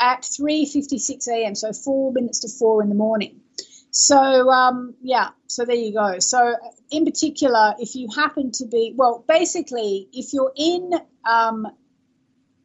at 0.00 0.22
3:56 0.22 1.28
a.m., 1.28 1.54
so 1.54 1.72
4 1.72 2.12
minutes 2.12 2.40
to 2.40 2.48
4 2.48 2.82
in 2.82 2.88
the 2.88 2.94
morning. 2.96 3.40
So 3.96 4.50
um, 4.50 4.96
yeah, 5.02 5.28
so 5.46 5.64
there 5.64 5.76
you 5.76 5.92
go. 5.92 6.18
So 6.18 6.56
in 6.90 7.04
particular, 7.04 7.76
if 7.78 7.94
you 7.94 8.08
happen 8.14 8.50
to 8.54 8.66
be 8.66 8.92
well, 8.96 9.24
basically, 9.28 10.08
if 10.12 10.32
you're 10.32 10.52
in 10.56 10.90
um, 11.24 11.68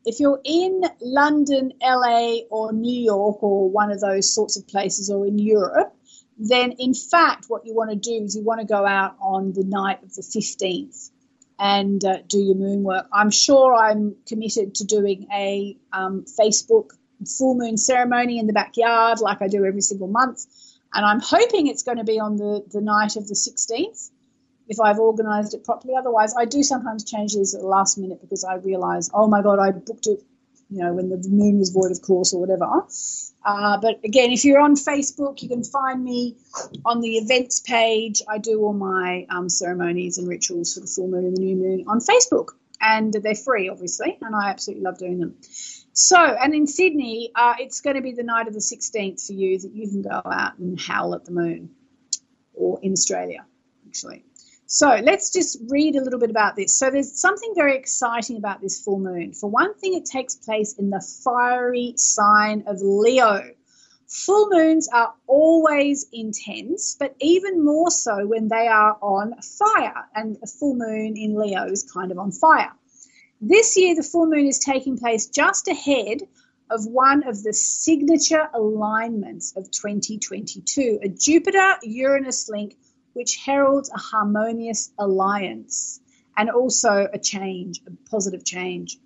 if 0.06 0.20
you're 0.20 0.42
in 0.44 0.82
London, 1.00 1.74
LA, 1.84 2.38
or 2.50 2.74
New 2.74 3.00
York, 3.00 3.44
or 3.44 3.70
one 3.70 3.92
of 3.92 4.02
those 4.02 4.34
sorts 4.34 4.58
of 4.58 4.68
places, 4.68 5.12
or 5.12 5.28
in 5.28 5.38
Europe, 5.38 5.96
then 6.40 6.72
in 6.80 6.96
fact, 6.96 7.46
what 7.48 7.64
you 7.64 7.76
want 7.76 7.92
to 7.92 7.96
do 7.96 8.24
is 8.26 8.36
you 8.36 8.44
want 8.44 8.62
to 8.62 8.66
go 8.66 8.84
out 8.84 9.16
on 9.22 9.54
the 9.54 9.64
night 9.64 10.02
of 10.02 10.16
the 10.16 10.24
15th 10.24 11.12
and 11.60 12.04
uh, 12.04 12.18
do 12.28 12.40
your 12.40 12.56
moon 12.56 12.82
work. 12.82 13.06
I'm 13.14 13.30
sure 13.30 13.76
I'm 13.76 14.16
committed 14.28 14.74
to 14.76 14.84
doing 14.84 15.28
a 15.32 15.78
um, 15.94 16.26
Facebook 16.26 16.90
full 17.38 17.54
moon 17.54 17.78
ceremony 17.78 18.40
in 18.40 18.48
the 18.48 18.54
backyard 18.54 19.20
like 19.20 19.44
I 19.44 19.48
do 19.48 19.64
every 19.64 19.82
single 19.82 20.08
month. 20.08 20.44
And 20.94 21.06
I'm 21.06 21.20
hoping 21.20 21.68
it's 21.68 21.84
going 21.84 21.98
to 21.98 22.04
be 22.04 22.20
on 22.20 22.38
the, 22.38 22.66
the 22.72 22.82
night 22.82 23.16
of 23.16 23.28
the 23.28 23.36
16th 23.36 24.10
if 24.70 24.80
I've 24.80 25.00
organised 25.00 25.54
it 25.56 25.66
properly. 25.66 25.96
Otherwise, 25.98 26.36
I 26.38 26.46
do 26.46 26.64
sometimes 26.64 27.04
change 27.04 27.34
these 27.34 27.56
at 27.56 27.62
the 27.62 27.68
last 27.68 27.98
minute 27.98 28.22
because 28.22 28.44
I 28.44 28.56
realise, 28.56 29.10
oh 29.14 29.28
my 29.28 29.42
God, 29.42 29.60
I 29.60 29.72
booked 29.72 30.08
it, 30.08 30.22
you 30.70 30.84
know, 30.84 30.94
when 30.94 31.10
the 31.10 31.28
moon 31.28 31.58
was 31.58 31.72
void, 31.72 31.92
of 31.92 32.02
course, 32.02 32.34
or 32.34 32.40
whatever. 32.40 32.86
Uh, 33.44 33.78
but 33.82 34.00
again, 34.04 34.32
if 34.32 34.46
you're 34.46 34.62
on 34.62 34.76
Facebook, 34.76 35.42
you 35.42 35.50
can 35.50 35.64
find 35.64 36.04
me 36.04 36.38
on 36.86 37.02
the 37.02 37.18
events 37.18 37.60
page. 37.62 38.22
I 38.30 38.38
do 38.38 38.62
all 38.62 38.74
my 38.74 39.26
um, 39.30 39.50
ceremonies 39.50 40.20
and 40.20 40.28
rituals 40.28 40.76
for 40.76 40.82
the 40.82 40.88
full 40.88 41.08
moon 41.08 41.26
and 41.26 41.36
the 41.36 41.42
new 41.42 41.56
moon 41.56 41.86
on 41.88 42.00
Facebook, 42.00 42.50
and 42.80 43.12
they're 43.12 43.36
free, 43.36 43.70
obviously, 43.70 44.18
and 44.22 44.36
I 44.36 44.50
absolutely 44.50 44.84
love 44.84 45.00
doing 45.00 45.20
them. 45.20 45.36
So, 45.94 46.18
and 46.18 46.54
in 46.54 46.68
Sydney, 46.68 47.32
uh, 47.36 47.56
it's 47.60 47.82
going 47.82 47.96
to 47.96 48.02
be 48.02 48.14
the 48.14 48.24
night 48.24 48.48
of 48.48 48.54
the 48.54 48.60
16th 48.60 49.26
for 49.26 49.34
you 49.34 49.60
that 49.60 49.74
you 49.74 49.90
can 49.90 50.02
go 50.02 50.22
out 50.26 50.58
and 50.58 50.80
howl 50.80 51.16
at 51.16 51.26
the 51.26 51.32
moon, 51.32 51.72
or 52.54 52.80
in 52.82 52.94
Australia, 52.94 53.46
actually. 53.88 54.24
So 54.72 55.00
let's 55.04 55.32
just 55.34 55.58
read 55.68 55.96
a 55.96 56.02
little 56.04 56.20
bit 56.20 56.30
about 56.30 56.56
this. 56.56 56.78
So 56.78 56.92
there's 56.92 57.20
something 57.20 57.54
very 57.56 57.76
exciting 57.76 58.38
about 58.38 58.62
this 58.62 58.80
full 58.80 59.00
moon. 59.00 59.34
For 59.34 59.50
one 59.50 59.74
thing, 59.74 59.96
it 59.96 60.06
takes 60.06 60.36
place 60.36 60.74
in 60.78 60.92
the 60.92 61.02
fiery 61.02 61.96
sign 61.98 62.66
of 62.68 62.78
Leo. 62.80 63.50
Full 64.08 64.50
moons 64.52 64.88
are 64.94 65.16
always 65.26 66.06
intense, 66.14 66.96
but 67.00 67.16
even 67.20 67.66
more 67.66 67.90
so 67.90 68.28
when 68.28 68.48
they 68.48 68.68
are 68.68 68.96
on 69.02 69.42
fire. 69.42 70.06
And 70.14 70.38
a 70.44 70.48
full 70.48 70.76
moon 70.76 71.18
in 71.18 71.36
Leo 71.36 71.66
is 71.66 71.90
kind 71.92 72.12
of 72.12 72.20
on 72.20 72.32
fire. 72.32 72.72
This 73.42 73.78
year, 73.78 73.96
the 73.96 74.04
full 74.04 74.26
moon 74.26 74.48
is 74.48 74.60
taking 74.60 74.98
place 74.98 75.28
just 75.28 75.70
ahead 75.70 76.24
of 76.70 76.86
one 76.86 77.26
of 77.26 77.42
the 77.42 77.54
signature 77.54 78.50
alignments 78.54 79.56
of 79.56 79.72
2022, 79.72 81.00
a 81.02 81.08
Jupiter 81.08 81.76
Uranus 81.84 82.50
link 82.50 82.76
which 83.14 83.38
heralds 83.38 83.90
a 83.92 83.98
harmonious 83.98 84.92
alliance 85.00 86.02
and 86.36 86.50
also 86.50 87.08
a 87.14 87.18
change, 87.18 87.82
a 87.88 87.92
positive 88.10 88.44
change. 88.44 88.98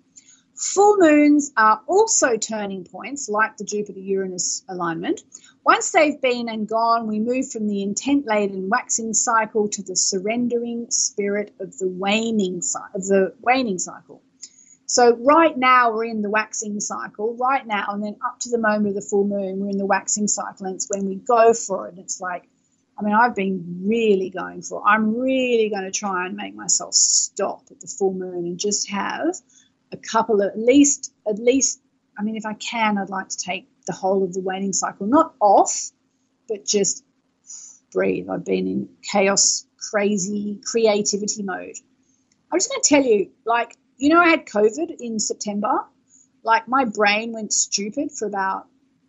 Full 0.56 0.96
moons 0.98 1.52
are 1.56 1.82
also 1.86 2.36
turning 2.36 2.84
points, 2.84 3.28
like 3.28 3.56
the 3.56 3.64
Jupiter 3.64 4.00
Uranus 4.00 4.64
alignment. 4.68 5.22
Once 5.64 5.92
they've 5.92 6.20
been 6.20 6.48
and 6.48 6.68
gone, 6.68 7.06
we 7.06 7.18
move 7.18 7.50
from 7.50 7.66
the 7.66 7.82
intent 7.82 8.26
laden 8.26 8.68
waxing 8.68 9.14
cycle 9.14 9.68
to 9.68 9.82
the 9.82 9.96
surrendering 9.96 10.86
spirit 10.90 11.54
of 11.58 11.76
the 11.78 11.88
waning 11.88 12.60
of 12.94 13.06
the 13.06 13.34
waning 13.40 13.78
cycle. 13.78 14.22
So 14.86 15.16
right 15.16 15.56
now 15.56 15.92
we're 15.92 16.04
in 16.04 16.20
the 16.20 16.28
waxing 16.28 16.78
cycle. 16.80 17.34
Right 17.36 17.66
now, 17.66 17.86
and 17.88 18.04
then 18.04 18.16
up 18.24 18.38
to 18.40 18.50
the 18.50 18.58
moment 18.58 18.88
of 18.88 18.94
the 18.94 19.08
full 19.08 19.26
moon, 19.26 19.58
we're 19.58 19.70
in 19.70 19.78
the 19.78 19.86
waxing 19.86 20.28
cycle, 20.28 20.66
and 20.66 20.74
it's 20.74 20.88
when 20.90 21.06
we 21.06 21.14
go 21.14 21.54
for 21.54 21.88
it. 21.88 21.94
It's 21.96 22.20
like 22.20 22.46
I 22.96 23.02
mean, 23.02 23.14
I've 23.14 23.34
been 23.34 23.82
really 23.86 24.30
going 24.30 24.62
for. 24.62 24.80
it. 24.80 24.84
I'm 24.86 25.16
really 25.16 25.68
going 25.68 25.84
to 25.84 25.90
try 25.90 26.26
and 26.26 26.36
make 26.36 26.54
myself 26.54 26.94
stop 26.94 27.64
at 27.70 27.80
the 27.80 27.88
full 27.88 28.12
moon 28.12 28.46
and 28.46 28.58
just 28.58 28.90
have 28.90 29.34
a 29.90 29.96
couple 29.96 30.40
of 30.42 30.48
at 30.52 30.58
least 30.58 31.12
at 31.26 31.38
least. 31.38 31.80
I 32.16 32.22
mean, 32.22 32.36
if 32.36 32.46
I 32.46 32.54
can, 32.54 32.98
I'd 32.98 33.10
like 33.10 33.30
to 33.30 33.38
take 33.38 33.66
the 33.86 33.92
whole 33.92 34.24
of 34.24 34.32
the 34.32 34.40
waning 34.40 34.72
cycle 34.72 35.06
not 35.06 35.34
off, 35.40 35.90
but 36.48 36.64
just 36.64 37.04
breathe. 37.92 38.28
I've 38.28 38.44
been 38.44 38.66
in 38.66 38.88
chaos, 39.02 39.66
crazy 39.90 40.60
creativity 40.64 41.42
mode. 41.42 41.76
I'm 42.50 42.58
just 42.58 42.70
going 42.70 42.82
to 42.82 42.88
tell 42.88 43.02
you, 43.02 43.30
like, 43.44 43.76
you 43.96 44.08
know, 44.10 44.20
I 44.20 44.28
had 44.28 44.46
COVID 44.46 44.96
in 45.00 45.18
September. 45.18 45.84
Like, 46.42 46.68
my 46.68 46.84
brain 46.84 47.32
went 47.32 47.52
stupid 47.52 48.12
for 48.12 48.26
about 48.26 48.66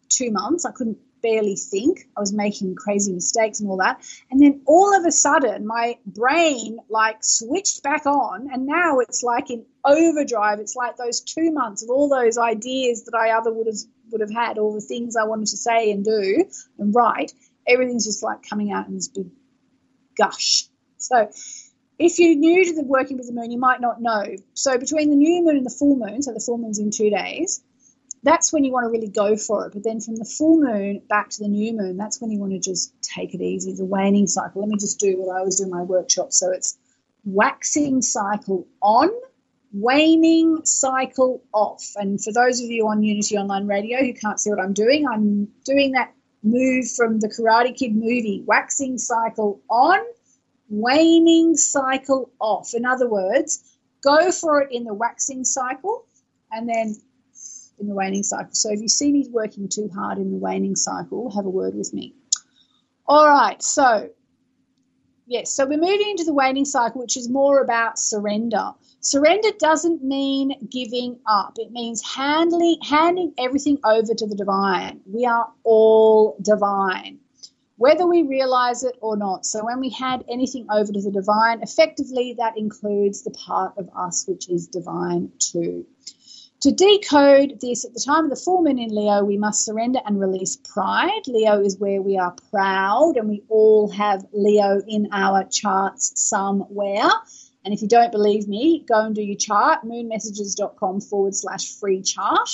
two 0.09 0.32
months. 0.32 0.65
I 0.65 0.71
couldn't 0.71 0.97
barely 1.21 1.55
think. 1.55 2.07
I 2.15 2.19
was 2.19 2.32
making 2.32 2.76
crazy 2.76 3.11
mistakes 3.11 3.59
and 3.59 3.69
all 3.69 3.78
that. 3.78 3.99
And 4.30 4.39
then 4.39 4.61
all 4.67 4.95
of 4.95 5.05
a 5.05 5.11
sudden, 5.11 5.65
my 5.65 5.97
brain 6.05 6.78
like 6.88 7.17
switched 7.21 7.82
back 7.82 8.05
on, 8.05 8.49
and 8.53 8.67
now 8.67 8.99
it's 8.99 9.23
like 9.23 9.49
in 9.49 9.65
overdrive. 9.84 10.59
It's 10.59 10.76
like 10.76 10.97
those 10.97 11.21
two 11.21 11.51
months 11.51 11.84
of 11.84 11.89
all 11.89 12.09
those 12.09 12.38
ideas 12.38 13.05
that 13.05 13.15
I 13.15 13.32
other 13.32 13.51
would 13.51 13.67
have 13.67 13.80
would 14.12 14.22
have 14.22 14.32
had, 14.32 14.58
all 14.58 14.74
the 14.74 14.82
things 14.82 15.16
I 15.16 15.26
wanted 15.26 15.47
to 15.47 15.58
say 15.58 15.91
and 15.91 16.03
do 16.03 16.45
and 16.80 16.93
write. 16.93 17.34
Everything's 17.68 18.06
just 18.06 18.24
like 18.24 18.47
coming 18.47 18.72
out 18.72 18.88
in 18.88 18.95
this 18.95 19.08
big 19.08 19.30
gush. 20.18 20.66
So 20.97 21.30
if 21.97 22.20
you're 22.20 22.36
new 22.36 22.66
to 22.66 22.76
the 22.76 22.84
working 22.84 23.18
with 23.18 23.28
the 23.28 23.34
moon, 23.34 23.51
you 23.51 23.60
might 23.60 23.82
not 23.82 24.01
know. 24.01 24.24
So 24.53 24.78
between 24.78 25.10
the 25.10 25.16
new 25.16 25.43
moon 25.43 25.58
and 25.58 25.66
the 25.66 25.76
full 25.78 25.95
moon, 25.95 26.22
so 26.22 26.34
the 26.34 26.39
full 26.39 26.58
moon's 26.58 26.80
in 26.80 26.91
two 26.91 27.10
days, 27.10 27.64
that's 28.24 28.51
when 28.51 28.64
you 28.64 28.72
want 28.72 28.86
to 28.86 28.89
really 28.89 29.08
go 29.08 29.38
for 29.38 29.68
it. 29.68 29.74
But 29.74 29.84
then 29.84 30.01
from 30.01 30.16
the 30.16 30.26
full 30.26 30.60
moon 30.60 31.01
back 31.08 31.30
to 31.30 31.43
the 31.43 31.47
new 31.47 31.74
moon, 31.74 31.95
that's 31.95 32.20
when 32.20 32.32
you 32.32 32.39
want 32.39 32.53
to 32.53 32.60
just 32.60 32.93
take 33.01 33.34
it 33.34 33.41
easy. 33.41 33.74
The 33.74 33.86
waning 33.86 34.28
cycle. 34.28 34.62
Let 34.62 34.70
me 34.70 34.78
just 34.78 34.99
do 34.99 35.20
what 35.20 35.34
I 35.34 35.39
always 35.39 35.58
do 35.58 35.66
in 35.66 35.70
my 35.70 35.84
workshop. 35.84 36.34
So 36.34 36.51
it's 36.51 36.78
waxing 37.24 38.01
cycle 38.01 38.68
on, 38.82 39.10
waning 39.76 40.61
cycle 40.63 41.43
off. 41.53 41.84
And 41.97 42.23
for 42.23 42.32
those 42.32 42.61
of 42.61 42.69
you 42.69 42.88
on 42.88 43.03
Unity 43.03 43.38
Online 43.38 43.67
Radio 43.67 43.99
who 43.99 44.13
can't 44.13 44.39
see 44.39 44.49
what 44.49 44.59
I'm 44.59 44.73
doing, 44.73 45.05
I'm 45.07 45.49
doing 45.65 45.91
that 45.91 46.13
move 46.43 46.89
from 46.91 47.19
the 47.19 47.28
Karate 47.28 47.76
Kid 47.76 47.93
movie 47.93 48.43
waxing 48.45 48.97
cycle 48.97 49.61
on, 49.69 49.99
waning 50.69 51.57
cycle 51.57 52.32
off. 52.39 52.73
In 52.73 52.86
other 52.86 53.09
words, 53.09 53.78
go 54.01 54.32
for 54.32 54.61
it 54.61 54.71
in 54.71 54.86
the 54.86 54.93
waxing 54.93 55.43
cycle 55.43 56.05
and 56.51 56.69
then 56.69 56.95
in 57.78 57.88
the 57.88 57.93
waning 57.93 58.23
cycle. 58.23 58.53
So 58.53 58.71
if 58.71 58.80
you 58.80 58.88
see 58.88 59.11
me 59.11 59.28
working 59.30 59.67
too 59.67 59.89
hard 59.93 60.19
in 60.19 60.32
the 60.32 60.38
waning 60.38 60.78
cycle, 60.78 61.32
have 61.36 61.45
a 61.45 61.49
word 61.49 61.76
with 61.76 61.93
me. 61.93 62.13
All 63.07 63.28
right, 63.28 63.61
so 63.61 64.09
yes, 65.26 65.53
so 65.53 65.65
we're 65.65 65.78
moving 65.78 66.09
into 66.09 66.23
the 66.23 66.34
waning 66.34 66.65
cycle, 66.65 67.01
which 67.01 67.17
is 67.17 67.30
more 67.30 67.61
about 67.61 67.99
surrender. 67.99 68.71
Surrender 68.99 69.49
doesn't 69.59 70.03
mean 70.03 70.67
giving 70.69 71.19
up. 71.28 71.53
It 71.57 71.71
means 71.71 72.01
handling 72.01 72.78
handing 72.82 73.34
everything 73.38 73.78
over 73.84 74.13
to 74.13 74.28
the 74.28 74.36
divine. 74.36 75.01
We 75.05 75.26
are 75.26 75.51
all 75.63 76.38
divine. 76.41 77.19
Whether 77.78 78.07
we 78.07 78.23
realize 78.23 78.84
it 78.84 78.97
or 79.01 79.17
not. 79.17 79.45
So, 79.45 79.65
when 79.65 79.82
we 79.82 79.89
hand 79.89 80.23
anything 80.30 80.65
over 80.71 80.91
to 80.91 81.01
the 81.01 81.11
divine, 81.11 81.61
effectively 81.61 82.36
that 82.38 82.57
includes 82.57 83.23
the 83.23 83.32
part 83.32 83.78
of 83.78 83.89
us 83.95 84.26
which 84.28 84.49
is 84.49 84.67
divine 84.67 85.32
too. 85.39 85.86
To 86.66 86.72
decode 86.72 87.61
this, 87.61 87.86
at 87.86 87.93
the 87.93 87.99
time 87.99 88.24
of 88.24 88.32
the 88.32 88.36
full 88.36 88.63
moon 88.63 88.80
in 88.80 88.89
Leo, 88.89 89.24
we 89.24 89.38
must 89.38 89.63
surrender 89.63 89.99
and 90.03 90.20
release 90.20 90.55
pride. 90.55 91.22
Leo 91.28 91.61
is 91.61 91.78
where 91.78 92.01
we 92.01 92.18
are 92.18 92.34
proud, 92.49 93.18
and 93.18 93.30
we 93.30 93.43
all 93.49 93.88
have 93.91 94.26
Leo 94.34 94.82
in 94.88 95.09
our 95.11 95.43
charts 95.43 96.20
somewhere. 96.20 97.07
And 97.63 97.72
if 97.72 97.84
you 97.84 97.88
don't 97.88 98.11
believe 98.11 98.47
me, 98.47 98.80
go 98.80 99.05
and 99.05 99.13
do 99.13 99.22
your 99.22 99.38
chart, 99.38 99.84
moonmessages.com 99.86 101.01
forward 101.01 101.36
slash 101.36 101.72
free 101.72 102.01
chart. 102.01 102.49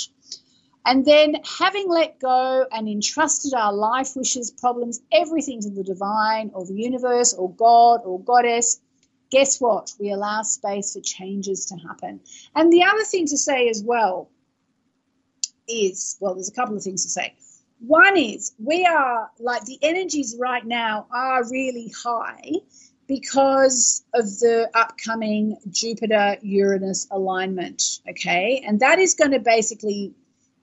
And 0.84 1.06
then, 1.06 1.36
having 1.58 1.88
let 1.88 2.20
go 2.20 2.66
and 2.70 2.90
entrusted 2.90 3.54
our 3.54 3.72
life 3.72 4.14
wishes, 4.14 4.50
problems, 4.50 5.00
everything 5.10 5.62
to 5.62 5.70
the 5.70 5.84
divine 5.84 6.50
or 6.52 6.66
the 6.66 6.74
universe 6.74 7.32
or 7.32 7.50
God 7.50 8.02
or 8.04 8.20
goddess, 8.20 8.78
guess 9.32 9.60
what? 9.60 9.92
We 9.98 10.12
allow 10.12 10.42
space 10.42 10.92
for 10.92 11.00
changes 11.00 11.66
to 11.66 11.76
happen. 11.76 12.20
And 12.54 12.72
the 12.72 12.84
other 12.84 13.02
thing 13.02 13.26
to 13.28 13.38
say 13.38 13.68
as 13.68 13.82
well 13.82 14.30
is 15.66 16.18
well, 16.20 16.34
there's 16.34 16.50
a 16.50 16.54
couple 16.54 16.76
of 16.76 16.82
things 16.82 17.04
to 17.04 17.08
say. 17.08 17.34
One 17.80 18.16
is 18.16 18.52
we 18.58 18.84
are 18.86 19.30
like 19.40 19.64
the 19.64 19.78
energies 19.82 20.36
right 20.38 20.64
now 20.64 21.06
are 21.10 21.48
really 21.50 21.92
high 22.04 22.52
because 23.08 24.04
of 24.14 24.24
the 24.38 24.70
upcoming 24.74 25.56
Jupiter 25.68 26.36
Uranus 26.42 27.08
alignment. 27.10 27.82
Okay. 28.08 28.62
And 28.64 28.80
that 28.80 28.98
is 28.98 29.14
going 29.14 29.32
to 29.32 29.40
basically 29.40 30.14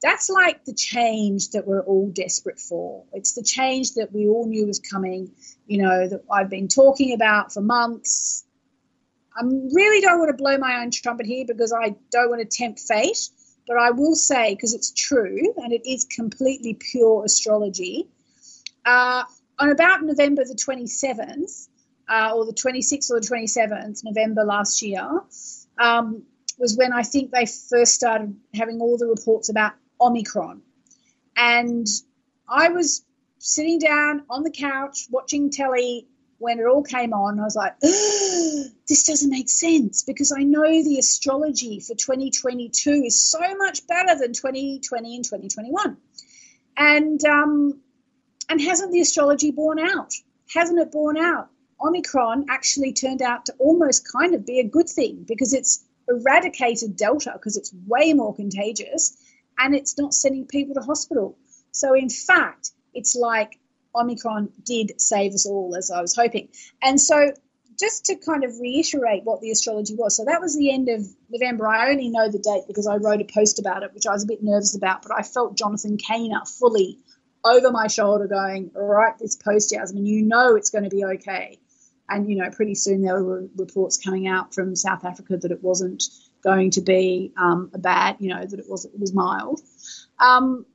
that's 0.01 0.29
like 0.29 0.63
the 0.63 0.73
change 0.73 1.49
that 1.49 1.67
we're 1.67 1.81
all 1.81 2.09
desperate 2.09 2.59
for. 2.59 3.03
It's 3.11 3.33
the 3.33 3.43
change 3.43 3.95
that 3.95 4.13
we 4.13 4.27
all 4.29 4.47
knew 4.47 4.65
was 4.65 4.79
coming, 4.79 5.31
you 5.67 5.81
know, 5.81 6.07
that 6.07 6.23
I've 6.31 6.49
been 6.49 6.69
talking 6.69 7.13
about 7.13 7.51
for 7.51 7.61
months. 7.61 8.45
I 9.39 9.43
really 9.43 10.01
don't 10.01 10.19
want 10.19 10.29
to 10.29 10.37
blow 10.37 10.57
my 10.57 10.81
own 10.81 10.91
trumpet 10.91 11.25
here 11.25 11.45
because 11.47 11.71
I 11.71 11.95
don't 12.11 12.29
want 12.29 12.41
to 12.41 12.57
tempt 12.57 12.81
fate, 12.81 13.29
but 13.65 13.77
I 13.77 13.91
will 13.91 14.15
say, 14.15 14.53
because 14.53 14.73
it's 14.73 14.91
true 14.91 15.53
and 15.57 15.71
it 15.71 15.89
is 15.89 16.03
completely 16.05 16.73
pure 16.73 17.23
astrology, 17.23 18.07
uh, 18.85 19.23
on 19.57 19.69
about 19.69 20.03
November 20.03 20.43
the 20.43 20.55
27th, 20.55 21.67
uh, 22.09 22.33
or 22.35 22.45
the 22.45 22.53
26th 22.53 23.11
or 23.11 23.21
the 23.21 23.27
27th, 23.27 24.03
November 24.03 24.43
last 24.43 24.81
year, 24.81 25.07
um, 25.77 26.23
was 26.57 26.75
when 26.75 26.91
I 26.91 27.03
think 27.03 27.31
they 27.31 27.45
first 27.45 27.93
started 27.93 28.35
having 28.53 28.81
all 28.81 28.97
the 28.97 29.05
reports 29.07 29.47
about 29.49 29.73
Omicron. 30.01 30.61
And 31.37 31.87
I 32.47 32.69
was 32.69 33.05
sitting 33.37 33.79
down 33.79 34.23
on 34.29 34.43
the 34.43 34.51
couch 34.51 35.07
watching 35.09 35.49
telly 35.49 36.07
when 36.39 36.59
it 36.59 36.65
all 36.65 36.83
came 36.83 37.13
on. 37.13 37.39
I 37.39 37.43
was 37.43 37.55
like, 37.55 37.79
this 37.81 39.03
doesn't 39.05 39.29
make 39.29 39.49
sense 39.49 40.03
because 40.03 40.33
I 40.35 40.43
know 40.43 40.63
the 40.63 40.97
astrology 40.97 41.79
for 41.79 41.95
2022 41.95 43.03
is 43.05 43.21
so 43.21 43.39
much 43.57 43.85
better 43.87 44.17
than 44.17 44.33
2020 44.33 45.15
and 45.15 45.23
2021. 45.23 45.97
And 46.77 47.23
um, 47.25 47.81
and 48.49 48.59
hasn't 48.59 48.91
the 48.91 49.01
astrology 49.01 49.51
borne 49.51 49.79
out? 49.79 50.13
Hasn't 50.53 50.79
it 50.79 50.91
borne 50.91 51.17
out? 51.17 51.49
Omicron 51.81 52.47
actually 52.49 52.93
turned 52.93 53.21
out 53.21 53.45
to 53.45 53.53
almost 53.59 54.11
kind 54.11 54.33
of 54.33 54.45
be 54.45 54.59
a 54.59 54.67
good 54.67 54.89
thing 54.89 55.23
because 55.27 55.53
it's 55.53 55.85
eradicated 56.09 56.97
Delta 56.97 57.31
because 57.33 57.55
it's 57.55 57.73
way 57.85 58.13
more 58.13 58.35
contagious 58.35 59.15
and 59.57 59.75
it's 59.75 59.97
not 59.97 60.13
sending 60.13 60.47
people 60.47 60.73
to 60.75 60.81
hospital. 60.81 61.37
So, 61.71 61.93
in 61.93 62.09
fact, 62.09 62.71
it's 62.93 63.15
like 63.15 63.59
Omicron 63.95 64.49
did 64.63 64.99
save 65.01 65.33
us 65.33 65.45
all, 65.45 65.75
as 65.75 65.91
I 65.91 66.01
was 66.01 66.15
hoping. 66.15 66.49
And 66.81 66.99
so, 66.99 67.31
just 67.79 68.05
to 68.05 68.15
kind 68.15 68.43
of 68.43 68.59
reiterate 68.59 69.23
what 69.23 69.39
the 69.41 69.51
astrology 69.51 69.95
was, 69.95 70.17
so 70.17 70.25
that 70.25 70.41
was 70.41 70.57
the 70.57 70.71
end 70.71 70.89
of 70.89 71.05
November. 71.29 71.67
I 71.67 71.91
only 71.91 72.09
know 72.09 72.29
the 72.29 72.39
date 72.39 72.63
because 72.67 72.87
I 72.87 72.97
wrote 72.97 73.21
a 73.21 73.25
post 73.25 73.59
about 73.59 73.83
it, 73.83 73.93
which 73.93 74.05
I 74.05 74.11
was 74.11 74.23
a 74.23 74.27
bit 74.27 74.43
nervous 74.43 74.75
about, 74.75 75.01
but 75.01 75.13
I 75.17 75.21
felt 75.21 75.57
Jonathan 75.57 75.97
Cainer 75.97 76.45
fully 76.45 76.99
over 77.43 77.71
my 77.71 77.87
shoulder 77.87 78.27
going, 78.27 78.71
write 78.73 79.17
this 79.17 79.35
post, 79.35 79.69
Jasmine, 79.69 80.05
you 80.05 80.23
know 80.23 80.55
it's 80.55 80.69
going 80.69 80.83
to 80.83 80.89
be 80.89 81.05
okay. 81.05 81.57
And, 82.09 82.29
you 82.29 82.37
know, 82.37 82.49
pretty 82.49 82.75
soon 82.75 83.01
there 83.01 83.23
were 83.23 83.47
reports 83.55 83.97
coming 83.97 84.27
out 84.27 84.53
from 84.53 84.75
South 84.75 85.05
Africa 85.05 85.37
that 85.37 85.51
it 85.51 85.63
wasn't 85.63 86.03
going 86.43 86.71
to 86.71 86.81
be 86.81 87.31
um, 87.37 87.69
a 87.73 87.77
bad, 87.77 88.17
you 88.19 88.33
know, 88.33 88.43
that 88.43 88.59
it 88.59 88.65
was, 88.67 88.85
it 88.85 88.99
was 88.99 89.13
mild. 89.13 89.61
Um, 90.19 90.65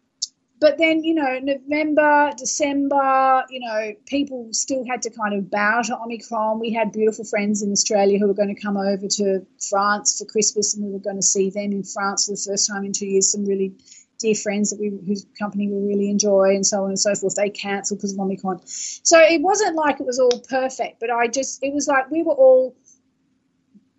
but 0.61 0.79
then, 0.79 1.03
you 1.05 1.15
know, 1.15 1.39
November, 1.43 2.33
December, 2.37 3.45
you 3.51 3.61
know, 3.61 3.93
people 4.07 4.49
still 4.53 4.85
had 4.89 5.03
to 5.03 5.11
kind 5.11 5.35
of 5.35 5.51
bow 5.51 5.83
to 5.83 5.99
Omicron. 5.99 6.61
We 6.61 6.73
had 6.73 6.93
beautiful 6.93 7.25
friends 7.25 7.63
in 7.63 7.73
Australia 7.73 8.19
who 8.19 8.29
were 8.29 8.35
going 8.35 8.55
to 8.55 8.61
come 8.61 8.77
over 8.77 9.07
to 9.09 9.47
France 9.69 10.19
for 10.19 10.25
Christmas 10.25 10.75
and 10.75 10.87
we 10.87 10.93
were 10.93 11.01
going 11.01 11.17
to 11.17 11.23
see 11.23 11.51
them 11.51 11.73
in 11.73 11.83
France 11.83 12.27
for 12.27 12.33
the 12.33 12.51
first 12.51 12.69
time 12.69 12.85
in 12.85 12.93
two 12.93 13.07
years. 13.07 13.33
Some 13.33 13.45
really 13.45 13.75
dear 14.19 14.35
friends 14.35 14.71
that 14.71 14.81
we 14.81 14.91
whose 15.07 15.27
company 15.39 15.69
we 15.69 15.89
really 15.89 16.09
enjoy 16.09 16.55
and 16.55 16.65
so 16.65 16.85
on 16.85 16.91
and 16.91 16.99
so 16.99 17.15
forth 17.15 17.35
they 17.35 17.51
cancelled 17.51 17.99
because 17.99 18.13
of 18.13 18.21
omicron 18.21 18.61
so 18.65 19.19
it 19.19 19.43
wasn't 19.43 19.75
like 19.75 19.99
it 19.99 20.07
was 20.07 20.21
all 20.21 20.41
perfect 20.49 21.01
but 21.01 21.11
i 21.11 21.27
just 21.27 21.63
it 21.63 21.75
was 21.75 21.89
like 21.89 22.11
we 22.11 22.23
were 22.23 22.33
all 22.33 22.77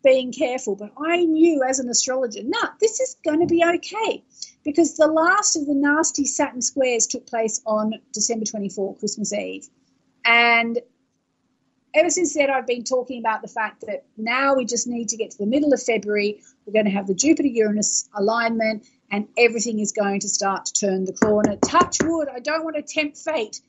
being 0.05 0.31
careful 0.31 0.75
but 0.75 0.91
i 1.05 1.25
knew 1.25 1.63
as 1.67 1.79
an 1.79 1.89
astrologer 1.89 2.41
no 2.43 2.59
this 2.79 2.99
is 2.99 3.17
going 3.25 3.39
to 3.39 3.47
be 3.47 3.63
okay 3.63 4.23
because 4.63 4.95
the 4.95 5.07
last 5.07 5.55
of 5.57 5.65
the 5.65 5.73
nasty 5.73 6.25
saturn 6.25 6.61
squares 6.61 7.07
took 7.07 7.25
place 7.27 7.61
on 7.65 7.93
december 8.13 8.45
24 8.45 8.95
christmas 8.97 9.33
eve 9.33 9.67
and 10.23 10.79
ever 11.95 12.09
since 12.09 12.33
then, 12.33 12.49
I've 12.49 12.67
been 12.67 12.83
talking 12.83 13.19
about 13.19 13.41
the 13.41 13.47
fact 13.47 13.85
that 13.87 14.05
now 14.17 14.55
we 14.55 14.65
just 14.65 14.87
need 14.87 15.09
to 15.09 15.17
get 15.17 15.31
to 15.31 15.37
the 15.37 15.45
middle 15.45 15.73
of 15.73 15.81
February. 15.81 16.41
We're 16.65 16.73
going 16.73 16.85
to 16.85 16.91
have 16.91 17.07
the 17.07 17.15
Jupiter 17.15 17.47
Uranus 17.47 18.09
alignment, 18.13 18.85
and 19.09 19.27
everything 19.37 19.79
is 19.79 19.91
going 19.91 20.19
to 20.21 20.29
start 20.29 20.65
to 20.65 20.73
turn 20.73 21.05
the 21.05 21.13
corner. 21.13 21.55
Touch 21.57 21.97
wood. 22.03 22.27
I 22.33 22.39
don't 22.39 22.63
want 22.63 22.75
to 22.75 22.81
tempt 22.81 23.17
fate, 23.17 23.61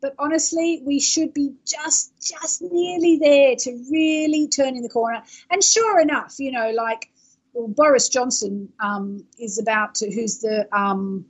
but 0.00 0.14
honestly, 0.18 0.82
we 0.84 1.00
should 1.00 1.34
be 1.34 1.54
just 1.66 2.12
just 2.20 2.62
nearly 2.62 3.18
there 3.18 3.56
to 3.56 3.84
really 3.90 4.48
turning 4.48 4.82
the 4.82 4.88
corner. 4.88 5.22
And 5.50 5.62
sure 5.62 6.00
enough, 6.00 6.36
you 6.38 6.52
know, 6.52 6.70
like 6.70 7.10
well, 7.52 7.68
Boris 7.68 8.08
Johnson 8.08 8.72
um, 8.80 9.26
is 9.38 9.58
about 9.58 9.96
to, 9.96 10.12
who's 10.12 10.40
the 10.40 10.68
um, 10.76 11.26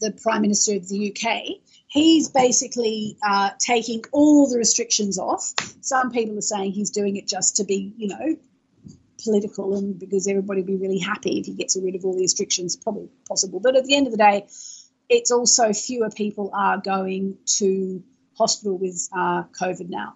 the 0.00 0.12
Prime 0.12 0.42
Minister 0.42 0.76
of 0.76 0.88
the 0.88 1.10
UK. 1.10 1.60
He's 1.86 2.28
basically 2.28 3.16
uh, 3.24 3.50
taking 3.58 4.04
all 4.12 4.50
the 4.50 4.58
restrictions 4.58 5.18
off. 5.18 5.52
Some 5.80 6.10
people 6.10 6.36
are 6.38 6.42
saying 6.42 6.72
he's 6.72 6.90
doing 6.90 7.16
it 7.16 7.28
just 7.28 7.56
to 7.56 7.64
be, 7.64 7.92
you 7.96 8.08
know, 8.08 8.36
political 9.22 9.76
and 9.76 9.98
because 9.98 10.26
everybody 10.26 10.60
would 10.60 10.66
be 10.66 10.76
really 10.76 10.98
happy 10.98 11.38
if 11.38 11.46
he 11.46 11.54
gets 11.54 11.76
rid 11.80 11.94
of 11.94 12.04
all 12.04 12.14
the 12.14 12.22
restrictions, 12.22 12.76
probably 12.76 13.08
possible. 13.28 13.60
But 13.60 13.76
at 13.76 13.84
the 13.84 13.94
end 13.96 14.06
of 14.06 14.12
the 14.12 14.18
day, 14.18 14.46
it's 15.14 15.30
also 15.30 15.72
fewer 15.72 16.10
people 16.10 16.50
are 16.52 16.78
going 16.78 17.38
to 17.58 18.02
hospital 18.36 18.76
with 18.76 19.08
uh, 19.16 19.44
COVID 19.60 19.88
now. 19.88 20.14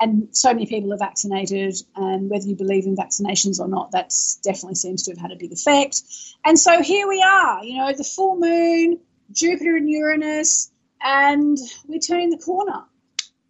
And 0.00 0.28
so 0.34 0.52
many 0.54 0.66
people 0.66 0.92
are 0.94 0.98
vaccinated, 0.98 1.74
and 1.94 2.30
whether 2.30 2.46
you 2.46 2.56
believe 2.56 2.86
in 2.86 2.96
vaccinations 2.96 3.60
or 3.60 3.68
not, 3.68 3.92
that 3.92 4.14
definitely 4.42 4.76
seems 4.76 5.02
to 5.04 5.12
have 5.12 5.18
had 5.18 5.30
a 5.30 5.36
big 5.36 5.52
effect. 5.52 6.02
And 6.44 6.58
so 6.58 6.82
here 6.82 7.06
we 7.06 7.22
are, 7.22 7.62
you 7.62 7.78
know, 7.78 7.92
the 7.92 8.04
full 8.04 8.38
moon, 8.38 8.98
Jupiter 9.30 9.76
and 9.76 9.88
Uranus, 9.88 10.70
and 11.02 11.58
we're 11.86 12.00
turning 12.00 12.30
the 12.30 12.38
corner. 12.38 12.84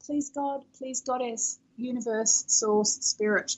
Please, 0.05 0.31
God, 0.31 0.65
please, 0.77 1.03
Goddess, 1.03 1.59
universe, 1.77 2.45
source, 2.49 2.99
spirit. 3.01 3.53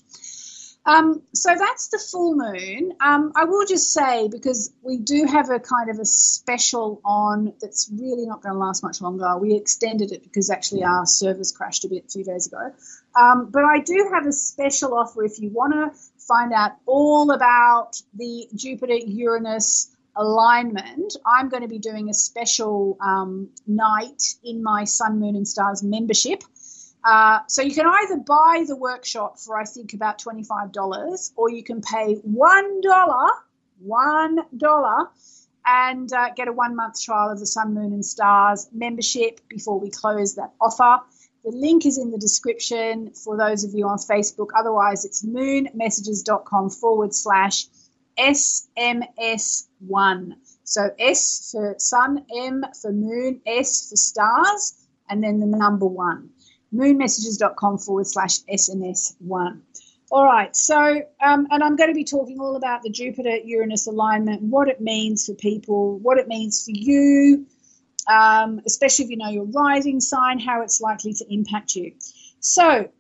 Um, 0.85 1.22
so 1.33 1.55
that's 1.57 1.89
the 1.89 1.99
full 1.99 2.35
moon. 2.35 2.95
Um, 3.01 3.33
I 3.37 3.45
will 3.45 3.64
just 3.66 3.93
say 3.93 4.28
because 4.28 4.72
we 4.83 4.99
do 4.99 5.26
have 5.26 5.49
a 5.49 5.61
kind 5.61 5.91
of 5.91 5.99
a 6.01 6.05
special 6.05 7.01
on 7.05 7.53
that's 7.61 7.89
really 7.93 8.26
not 8.26 8.43
going 8.43 8.55
to 8.55 8.59
last 8.59 8.83
much 8.83 9.01
longer. 9.01 9.39
We 9.39 9.55
extended 9.55 10.11
it 10.11 10.24
because 10.24 10.51
actually 10.51 10.83
our 10.83 11.07
servers 11.07 11.53
crashed 11.53 11.85
a 11.85 11.89
bit 11.89 12.07
a 12.07 12.09
few 12.09 12.24
days 12.24 12.49
ago. 12.49 12.72
Um, 13.14 13.51
but 13.51 13.64
I 13.64 13.78
do 13.78 14.11
have 14.12 14.26
a 14.26 14.33
special 14.33 14.95
offer 14.95 15.24
if 15.24 15.39
you 15.39 15.51
want 15.51 15.72
to 15.72 15.99
find 16.26 16.53
out 16.53 16.72
all 16.87 17.30
about 17.30 18.01
the 18.14 18.49
Jupiter 18.55 18.95
Uranus 18.95 19.95
alignment. 20.16 21.16
I'm 21.24 21.49
going 21.49 21.62
to 21.62 21.68
be 21.68 21.78
doing 21.78 22.09
a 22.11 22.14
special 22.14 22.97
um, 23.01 23.51
night 23.66 24.22
in 24.45 24.62
my 24.62 24.85
Sun, 24.85 25.20
Moon, 25.20 25.37
and 25.37 25.47
Stars 25.47 25.83
membership. 25.83 26.43
Uh, 27.05 27.41
so 27.49 27.63
you 27.63 27.75
can 27.75 27.87
either 27.87 28.19
buy 28.19 28.65
the 28.67 28.77
workshop 28.77 29.39
for 29.39 29.59
I 29.59 29.65
think 29.65 29.93
about 29.93 30.21
twenty 30.21 30.45
five 30.45 30.73
dollars, 30.73 31.33
or 31.37 31.51
you 31.51 31.65
can 31.65 31.81
pay 31.81 32.15
one 32.23 32.81
dollar, 32.81 33.31
one 33.81 34.39
dollar, 34.57 35.09
and 35.67 36.13
uh, 36.13 36.31
get 36.37 36.49
a 36.49 36.53
one 36.53 36.77
month 36.77 37.03
trial 37.03 37.31
of 37.31 37.41
the 37.41 37.47
Sun, 37.47 37.75
Moon, 37.75 37.93
and 37.93 38.05
Stars 38.05 38.69
membership 38.73 39.41
before 39.49 39.81
we 39.81 39.91
close 39.91 40.37
that 40.37 40.53
offer. 40.61 41.01
The 41.45 41.51
link 41.51 41.87
is 41.87 41.99
in 41.99 42.13
the 42.13 42.19
description 42.19 43.15
for 43.15 43.37
those 43.37 43.65
of 43.65 43.75
you 43.75 43.89
on 43.89 43.99
Facebook. 43.99 44.51
Otherwise, 44.57 45.05
it's 45.05 45.27
moonmessages.com 45.27 46.71
forward 46.71 47.13
slash 47.13 47.67
SMS1. 48.17 50.35
So 50.63 50.89
S 51.01 51.49
for 51.51 51.75
sun, 51.79 52.27
M 52.33 52.65
for 52.81 52.93
moon, 52.93 53.41
S 53.45 53.91
for 53.91 53.97
stars, 53.97 54.75
and 55.09 55.25
then 55.25 55.41
the 55.41 55.47
number 55.47 55.87
one 55.87 56.31
moonmessages.com 56.75 57.79
forward 57.79 58.07
slash 58.07 58.41
SMS1. 58.41 59.61
All 60.11 60.25
right, 60.25 60.55
so, 60.55 61.03
um, 61.23 61.47
and 61.51 61.62
I'm 61.62 61.77
going 61.77 61.89
to 61.89 61.95
be 61.95 62.05
talking 62.05 62.39
all 62.39 62.57
about 62.57 62.83
the 62.83 62.91
Jupiter 62.91 63.37
Uranus 63.45 63.87
alignment, 63.87 64.43
what 64.43 64.68
it 64.68 64.81
means 64.81 65.25
for 65.25 65.35
people, 65.35 65.99
what 65.99 66.18
it 66.18 66.29
means 66.29 66.64
for 66.64 66.73
you, 66.73 67.47
um, 68.07 68.61
especially 68.66 69.07
if 69.07 69.11
you 69.11 69.16
know 69.16 69.31
your 69.31 69.47
rising 69.47 70.01
sign, 70.01 70.39
how 70.39 70.62
it's 70.62 70.83
likely 70.83 71.14
to 71.14 71.25
impact 71.33 71.75
you. 71.75 71.93
So, 72.41 72.91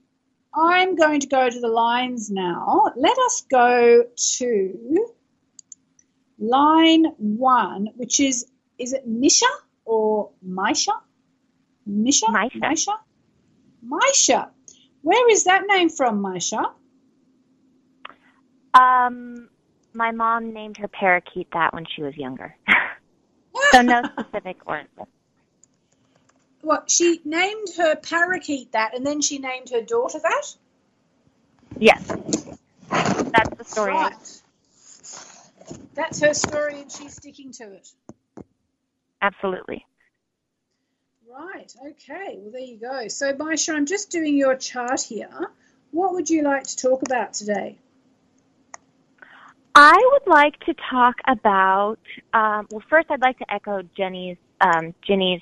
I'm 0.54 0.96
going 0.96 1.20
to 1.20 1.26
go 1.26 1.48
to 1.48 1.60
the 1.60 1.68
lines 1.68 2.30
now. 2.30 2.92
Let 2.96 3.18
us 3.18 3.44
go 3.50 4.04
to 4.38 5.06
line 6.38 7.06
one, 7.16 7.88
which 7.96 8.20
is, 8.20 8.46
is 8.78 8.92
it 8.92 9.06
Misha 9.06 9.46
or 9.84 10.30
Misha? 10.42 10.92
Misha? 11.86 12.26
Misha. 12.30 12.58
Misha? 12.58 12.92
Misha. 13.82 14.50
Where 15.02 15.30
is 15.30 15.44
that 15.44 15.64
name 15.66 15.88
from, 15.88 16.22
Misha? 16.22 16.72
Um, 18.74 19.48
my 19.92 20.12
mom 20.12 20.52
named 20.52 20.76
her 20.78 20.88
parakeet 20.88 21.48
that 21.52 21.74
when 21.74 21.84
she 21.94 22.02
was 22.02 22.16
younger. 22.16 22.56
so 23.72 23.82
no 23.82 24.02
specific 24.18 24.58
origin. 24.66 24.88
What, 26.62 26.90
she 26.90 27.20
named 27.24 27.68
her 27.76 27.96
parakeet 27.96 28.72
that 28.72 28.94
and 28.94 29.04
then 29.04 29.20
she 29.20 29.38
named 29.38 29.70
her 29.70 29.82
daughter 29.82 30.20
that? 30.22 30.54
Yes. 31.78 32.06
That's 32.88 33.56
the 33.56 33.64
story. 33.64 33.92
Right. 33.92 34.42
That's 35.94 36.20
her 36.20 36.34
story, 36.34 36.80
and 36.80 36.90
she's 36.90 37.14
sticking 37.14 37.52
to 37.52 37.64
it. 37.72 37.88
Absolutely. 39.20 39.86
Right. 41.32 41.72
Okay. 41.92 42.36
Well, 42.38 42.52
there 42.52 42.60
you 42.60 42.76
go. 42.76 43.08
So, 43.08 43.32
Maisha, 43.32 43.74
I'm 43.74 43.86
just 43.86 44.10
doing 44.10 44.36
your 44.36 44.54
chart 44.54 45.00
here. 45.00 45.50
What 45.90 46.12
would 46.12 46.28
you 46.28 46.42
like 46.42 46.64
to 46.64 46.76
talk 46.76 47.02
about 47.02 47.32
today? 47.32 47.78
I 49.74 50.10
would 50.12 50.30
like 50.30 50.58
to 50.66 50.74
talk 50.90 51.16
about. 51.26 51.98
Um, 52.34 52.66
well, 52.70 52.82
first, 52.90 53.10
I'd 53.10 53.22
like 53.22 53.38
to 53.38 53.50
echo 53.50 53.80
Jenny's 53.96 54.36
um, 54.60 54.94
Jenny's 55.06 55.40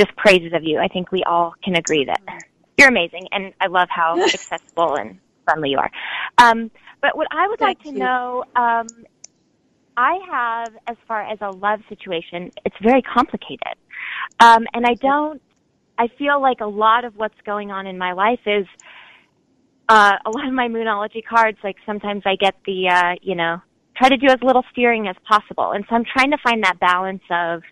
just 0.00 0.16
praises 0.16 0.54
of 0.54 0.64
you. 0.64 0.78
I 0.78 0.88
think 0.88 1.12
we 1.12 1.22
all 1.24 1.54
can 1.62 1.76
agree 1.76 2.06
that 2.06 2.20
you're 2.78 2.88
amazing, 2.88 3.28
and 3.32 3.52
I 3.60 3.66
love 3.66 3.88
how 3.90 4.18
accessible 4.24 4.96
and 4.96 5.18
friendly 5.44 5.70
you 5.70 5.78
are. 5.78 5.90
Um, 6.38 6.70
but 7.02 7.16
what 7.16 7.26
I 7.30 7.46
would 7.48 7.58
Thank 7.58 7.80
like 7.80 7.92
to 7.92 7.98
you. 7.98 7.98
know, 7.98 8.44
um, 8.56 8.86
I 9.96 10.18
have, 10.30 10.74
as 10.86 10.96
far 11.06 11.22
as 11.22 11.38
a 11.40 11.50
love 11.50 11.80
situation, 11.88 12.50
it's 12.64 12.76
very 12.82 13.02
complicated, 13.02 13.76
um, 14.40 14.66
and 14.72 14.86
I 14.86 14.94
don't. 14.94 15.40
I 15.98 16.08
feel 16.18 16.42
like 16.42 16.60
a 16.60 16.66
lot 16.66 17.04
of 17.04 17.16
what's 17.16 17.40
going 17.46 17.70
on 17.70 17.86
in 17.86 17.96
my 17.96 18.12
life 18.12 18.40
is 18.44 18.66
uh, 19.88 20.12
a 20.26 20.30
lot 20.30 20.46
of 20.46 20.52
my 20.52 20.68
moonology 20.68 21.24
cards. 21.24 21.58
Like 21.64 21.76
sometimes 21.86 22.22
I 22.26 22.36
get 22.36 22.54
the, 22.66 22.88
uh, 22.88 23.14
you 23.22 23.34
know, 23.34 23.62
try 23.96 24.10
to 24.10 24.16
do 24.18 24.26
as 24.26 24.36
little 24.42 24.64
steering 24.72 25.08
as 25.08 25.16
possible, 25.26 25.72
and 25.72 25.84
so 25.88 25.96
I'm 25.96 26.04
trying 26.04 26.32
to 26.32 26.38
find 26.44 26.62
that 26.64 26.78
balance 26.78 27.22
of 27.30 27.62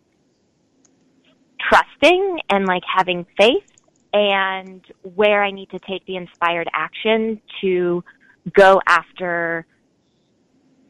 trusting 1.68 2.40
and 2.50 2.66
like 2.66 2.82
having 2.94 3.26
faith 3.38 3.64
and 4.12 4.84
where 5.14 5.42
I 5.42 5.50
need 5.50 5.70
to 5.70 5.78
take 5.80 6.06
the 6.06 6.16
inspired 6.16 6.68
action 6.72 7.40
to 7.60 8.04
go 8.52 8.80
after 8.86 9.66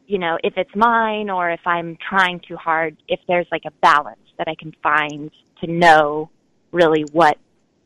you 0.07 0.19
know 0.19 0.37
if 0.43 0.53
it's 0.57 0.69
mine 0.75 1.29
or 1.29 1.49
if 1.49 1.61
I'm 1.65 1.97
trying 2.07 2.41
too 2.47 2.55
hard 2.55 2.97
if 3.07 3.19
there's 3.27 3.47
like 3.51 3.63
a 3.65 3.71
balance 3.81 4.19
that 4.37 4.47
I 4.47 4.55
can 4.55 4.73
find 4.83 5.31
to 5.61 5.71
know 5.71 6.29
really 6.71 7.03
what 7.11 7.37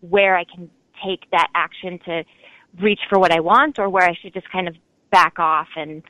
where 0.02 0.36
I 0.36 0.44
can 0.44 0.70
take 1.04 1.30
that 1.32 1.50
action 1.56 2.00
to 2.06 2.24
reach 2.80 3.00
for 3.10 3.20
what 3.20 3.32
I 3.32 3.40
want 3.40 3.80
or 3.80 3.90
where 3.90 4.08
I 4.08 4.16
should 4.22 4.34
just 4.34 4.50
kind 4.52 4.68
of 4.68 4.76
back 5.12 5.40
off 5.40 5.68
and 5.76 6.04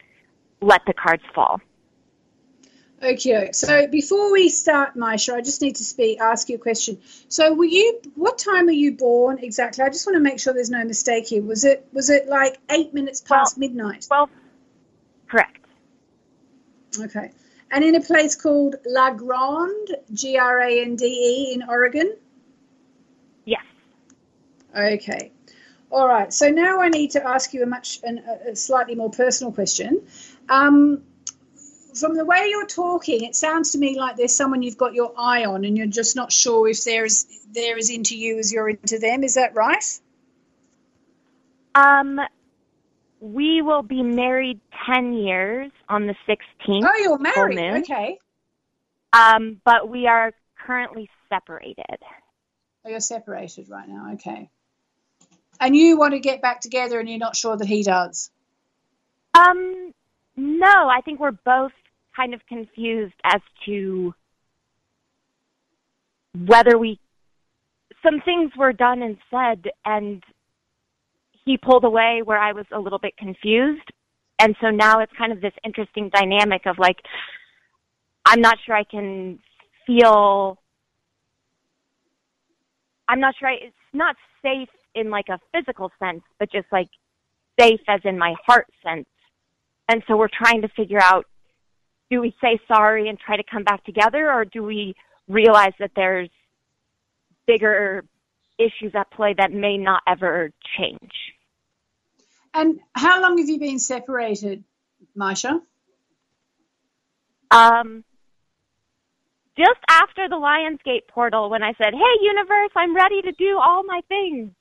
let 0.61 0.81
the 0.85 0.93
cards 0.93 1.23
fall. 1.33 1.61
Okay. 3.01 3.51
So 3.53 3.87
before 3.87 4.31
we 4.31 4.49
start, 4.49 4.95
Maisha, 4.95 5.33
I 5.33 5.41
just 5.41 5.61
need 5.61 5.77
to 5.77 5.83
speak, 5.83 6.19
ask 6.19 6.49
you 6.49 6.55
a 6.55 6.59
question. 6.59 6.99
So, 7.29 7.53
were 7.53 7.65
you? 7.65 8.01
What 8.15 8.37
time 8.37 8.65
were 8.65 8.71
you 8.71 8.91
born 8.91 9.39
exactly? 9.39 9.85
I 9.85 9.89
just 9.89 10.05
want 10.05 10.17
to 10.17 10.19
make 10.19 10.39
sure 10.39 10.53
there's 10.53 10.69
no 10.69 10.83
mistake 10.83 11.27
here. 11.27 11.41
Was 11.41 11.63
it? 11.63 11.87
Was 11.93 12.09
it 12.09 12.27
like 12.27 12.59
eight 12.69 12.93
minutes 12.93 13.21
past 13.21 13.57
midnight? 13.57 14.07
Well, 14.11 14.29
correct. 15.29 15.65
Okay. 16.99 17.31
And 17.71 17.83
in 17.83 17.95
a 17.95 18.01
place 18.01 18.35
called 18.35 18.75
La 18.85 19.11
Grande, 19.11 19.97
G 20.13 20.37
R 20.37 20.59
A 20.59 20.81
N 20.81 20.95
D 20.95 21.05
E, 21.05 21.53
in 21.53 21.63
Oregon. 21.69 22.15
Yes. 23.45 23.63
Okay. 24.75 25.31
All 25.91 26.07
right. 26.07 26.33
So 26.33 26.49
now 26.49 26.81
I 26.81 26.89
need 26.89 27.11
to 27.11 27.27
ask 27.27 27.53
you 27.53 27.63
a 27.63 27.65
much 27.65 27.99
an, 28.03 28.19
a 28.47 28.55
slightly 28.55 28.95
more 28.95 29.09
personal 29.09 29.51
question. 29.51 30.01
Um, 30.47 31.03
from 31.95 32.15
the 32.15 32.25
way 32.25 32.47
you're 32.49 32.67
talking, 32.67 33.23
it 33.23 33.35
sounds 33.35 33.71
to 33.71 33.77
me 33.77 33.99
like 33.99 34.15
there's 34.15 34.35
someone 34.35 34.61
you've 34.61 34.77
got 34.77 34.93
your 34.93 35.13
eye 35.17 35.45
on, 35.45 35.65
and 35.65 35.77
you're 35.77 35.87
just 35.87 36.15
not 36.15 36.31
sure 36.31 36.67
if 36.67 36.83
they're 36.83 37.05
as 37.05 37.25
they're 37.51 37.77
as 37.77 37.89
into 37.89 38.17
you 38.17 38.39
as 38.39 38.51
you're 38.51 38.69
into 38.69 38.99
them. 38.99 39.23
Is 39.23 39.35
that 39.35 39.55
right? 39.55 39.99
Um, 41.75 42.19
we 43.19 43.61
will 43.61 43.81
be 43.81 44.01
married 44.01 44.59
10 44.85 45.13
years 45.13 45.71
on 45.87 46.07
the 46.07 46.15
16th. 46.27 46.83
Oh, 46.85 46.97
you're 46.97 47.17
married. 47.17 47.55
moon. 47.55 47.81
Okay. 47.81 48.17
Um, 49.13 49.61
but 49.65 49.89
we 49.89 50.07
are 50.07 50.33
currently 50.65 51.09
separated. 51.29 51.83
Oh, 52.85 52.89
you're 52.89 52.99
separated 52.99 53.69
right 53.69 53.87
now. 53.87 54.13
Okay. 54.13 54.49
And 55.59 55.75
you 55.75 55.97
want 55.97 56.13
to 56.13 56.19
get 56.19 56.41
back 56.41 56.61
together, 56.61 56.99
and 56.99 57.09
you're 57.09 57.17
not 57.17 57.35
sure 57.35 57.57
that 57.57 57.67
he 57.67 57.83
does. 57.83 58.31
Um, 59.33 59.93
no, 60.37 60.87
I 60.89 61.01
think 61.03 61.19
we're 61.19 61.31
both 61.31 61.73
kind 62.15 62.33
of 62.33 62.45
confused 62.47 63.13
as 63.23 63.41
to 63.65 64.13
whether 66.45 66.77
we 66.77 66.99
some 68.03 68.21
things 68.21 68.51
were 68.57 68.71
done 68.71 69.01
and 69.01 69.17
said 69.29 69.71
and 69.85 70.23
he 71.49 71.57
pulled 71.57 71.83
away 71.83 72.21
where 72.23 72.37
I 72.37 72.53
was 72.53 72.67
a 72.71 72.79
little 72.79 72.99
bit 72.99 73.17
confused. 73.17 73.91
And 74.37 74.55
so 74.61 74.69
now 74.69 74.99
it's 74.99 75.11
kind 75.17 75.31
of 75.31 75.41
this 75.41 75.53
interesting 75.65 76.11
dynamic 76.13 76.67
of 76.67 76.77
like 76.77 76.97
I'm 78.23 78.39
not 78.39 78.59
sure 78.63 78.75
I 78.75 78.83
can 78.83 79.39
feel 79.87 80.59
I'm 83.07 83.19
not 83.19 83.33
sure 83.39 83.49
I, 83.49 83.55
it's 83.55 83.75
not 83.93 84.15
safe 84.43 84.69
in 84.93 85.09
like 85.09 85.25
a 85.29 85.39
physical 85.51 85.91
sense, 85.97 86.21
but 86.37 86.51
just 86.51 86.67
like 86.71 86.89
safe 87.59 87.81
as 87.87 88.01
in 88.03 88.19
my 88.19 88.35
heart 88.45 88.67
sense. 88.83 89.07
And 89.87 90.03
so 90.07 90.17
we're 90.17 90.27
trying 90.31 90.61
to 90.61 90.67
figure 90.77 91.01
out 91.01 91.25
do 92.11 92.21
we 92.21 92.35
say 92.39 92.59
sorry 92.67 93.09
and 93.09 93.17
try 93.17 93.37
to 93.37 93.43
come 93.51 93.63
back 93.63 93.83
together 93.85 94.31
or 94.31 94.45
do 94.45 94.61
we 94.61 94.93
realize 95.27 95.73
that 95.79 95.91
there's 95.95 96.29
bigger 97.47 98.03
issues 98.59 98.93
at 98.93 99.09
play 99.09 99.33
that 99.35 99.51
may 99.51 99.77
not 99.77 100.03
ever 100.07 100.51
change? 100.77 101.11
And 102.53 102.79
how 102.93 103.21
long 103.21 103.37
have 103.37 103.47
you 103.47 103.59
been 103.59 103.79
separated, 103.79 104.63
Maisha? 105.17 105.61
Um, 107.51 108.03
just 109.57 109.79
after 109.89 110.29
the 110.29 110.35
Lionsgate 110.35 111.07
portal, 111.07 111.49
when 111.49 111.63
I 111.63 111.73
said, 111.73 111.93
"Hey, 111.93 112.15
universe, 112.21 112.71
I'm 112.75 112.95
ready 112.95 113.21
to 113.23 113.31
do 113.31 113.59
all 113.59 113.83
my 113.83 114.01
things." 114.07 114.51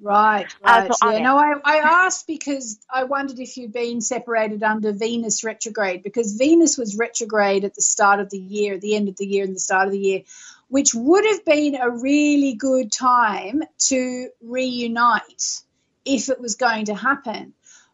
Right, 0.00 0.46
Uh, 0.64 0.88
right. 0.88 0.94
so 0.94 1.10
yeah, 1.10 1.22
no, 1.22 1.36
I, 1.36 1.54
I 1.64 1.76
asked 1.78 2.26
because 2.26 2.78
I 2.88 3.04
wondered 3.04 3.38
if 3.38 3.56
you'd 3.56 3.72
been 3.72 4.00
separated 4.00 4.62
under 4.62 4.92
Venus 4.92 5.44
retrograde 5.44 6.02
because 6.02 6.34
Venus 6.36 6.78
was 6.78 6.96
retrograde 6.96 7.64
at 7.64 7.74
the 7.74 7.82
start 7.82 8.20
of 8.20 8.30
the 8.30 8.38
year, 8.38 8.74
at 8.74 8.80
the 8.80 8.96
end 8.96 9.08
of 9.08 9.16
the 9.16 9.26
year, 9.26 9.44
and 9.44 9.54
the 9.54 9.60
start 9.60 9.86
of 9.86 9.92
the 9.92 9.98
year, 9.98 10.22
which 10.68 10.94
would 10.94 11.24
have 11.26 11.44
been 11.44 11.74
a 11.74 11.90
really 11.90 12.54
good 12.54 12.90
time 12.90 13.62
to 13.78 14.30
reunite 14.42 15.62
if 16.04 16.28
it 16.28 16.40
was 16.40 16.54
going 16.54 16.86
to 16.86 16.94
happen. 16.94 17.52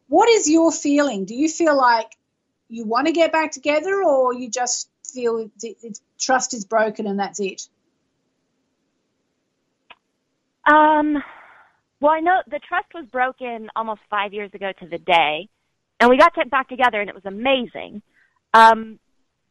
What 0.09 0.29
is 0.29 0.49
your 0.49 0.71
feeling? 0.71 1.25
Do 1.25 1.35
you 1.35 1.49
feel 1.49 1.77
like 1.77 2.11
you 2.69 2.85
want 2.85 3.07
to 3.07 3.13
get 3.13 3.33
back 3.33 3.53
together, 3.53 4.03
or 4.03 4.35
you 4.35 4.51
just 4.51 4.89
feel 5.05 5.51
it's, 5.63 6.01
trust 6.19 6.55
is 6.55 6.65
broken 6.65 7.07
and 7.07 7.19
that's 7.19 7.41
it? 7.41 7.69
Um, 10.65 11.23
well, 12.01 12.13
I 12.13 12.21
know 12.21 12.43
the 12.47 12.61
trust 12.69 12.89
was 12.95 13.07
broken 13.07 13.69
almost 13.77 14.01
five 14.11 14.33
years 14.33 14.51
ago 14.53 14.73
to 14.81 14.89
the 14.89 14.99
day, 14.99 15.49
and 16.01 16.11
we 16.11 16.19
got 16.19 16.35
to 16.35 16.47
back 16.47 16.69
together, 16.69 17.01
and 17.01 17.09
it 17.09 17.15
was 17.15 17.25
amazing. 17.25 18.03
Um, 18.53 18.99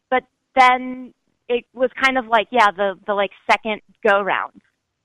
but 0.09 0.23
then 0.55 1.13
it 1.47 1.65
was 1.73 1.89
kind 2.01 2.17
of 2.17 2.27
like, 2.27 2.47
yeah, 2.51 2.71
the 2.71 2.99
the 3.07 3.13
like 3.13 3.31
second 3.49 3.81
go 4.05 4.21
round 4.21 4.61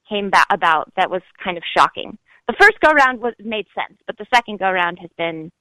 came 0.08 0.30
about 0.50 0.92
that 0.96 1.10
was 1.10 1.22
kind 1.42 1.56
of 1.56 1.62
shocking. 1.76 2.18
The 2.50 2.56
first 2.58 2.80
go 2.80 2.90
round 2.90 3.20
was 3.20 3.34
made 3.38 3.66
sense, 3.76 3.96
but 4.08 4.18
the 4.18 4.26
second 4.34 4.58
go 4.58 4.68
round 4.72 4.98
has 4.98 5.10
been 5.16 5.52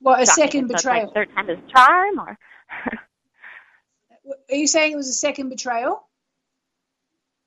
Well, 0.00 0.14
a 0.14 0.24
shocking. 0.24 0.44
second 0.44 0.68
So 0.68 0.74
betrayal. 0.76 1.06
like 1.06 1.14
third 1.14 1.28
time 1.34 1.50
is 1.50 1.58
charm, 1.74 2.20
or 2.20 2.38
Are 4.48 4.54
you 4.54 4.68
saying 4.68 4.92
it 4.92 4.96
was 4.96 5.08
a 5.08 5.12
second 5.12 5.48
betrayal? 5.48 6.06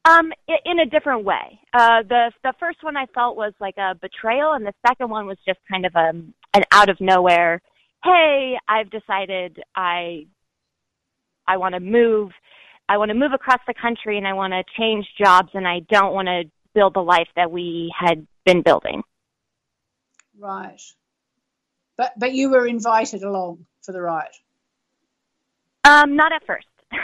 Um, 0.03 0.34
in 0.65 0.80
a 0.80 0.86
different 0.86 1.24
way. 1.24 1.61
Uh, 1.74 2.03
the 2.03 2.34
the 2.43 2.53
first 2.59 2.84
one 2.84 2.97
I 2.97 3.05
felt 3.15 3.38
was 3.38 3.53
like 3.61 3.78
a 3.78 3.95
betrayal, 3.95 4.51
and 4.51 4.65
the 4.65 4.74
second 4.86 5.09
one 5.09 5.28
was 5.28 5.38
just 5.47 5.59
kind 5.72 5.86
of 5.86 5.95
a 5.95 6.09
an 6.53 6.63
out 6.72 6.89
of 6.89 6.99
nowhere. 6.99 7.61
Hey, 8.03 8.57
I've 8.68 8.89
decided 8.89 9.63
I 9.78 10.28
I 11.47 11.55
want 11.55 11.74
to 11.76 11.80
move. 11.80 12.32
I 12.89 12.97
want 12.97 13.09
to 13.11 13.15
move 13.15 13.32
across 13.32 13.61
the 13.65 13.74
country, 13.74 14.18
and 14.18 14.28
I 14.28 14.34
want 14.34 14.51
to 14.51 14.63
change 14.78 15.05
jobs, 15.18 15.51
and 15.53 15.65
I 15.65 15.80
don't 15.89 16.13
want 16.13 16.28
to 16.28 16.43
build 16.78 16.93
the 16.93 17.01
life 17.01 17.28
that 17.36 17.49
we 17.49 17.91
had 17.97 18.28
been 18.45 18.61
building. 18.61 19.01
Right. 20.38 20.80
But 21.97 22.13
but 22.17 22.34
you 22.34 22.51
were 22.51 22.67
invited 22.67 23.23
along 23.23 23.65
for 23.82 23.93
the 23.93 24.01
ride. 24.01 24.36
Um, 25.84 26.15
not 26.15 26.32
at 26.32 26.45
first. 26.45 26.67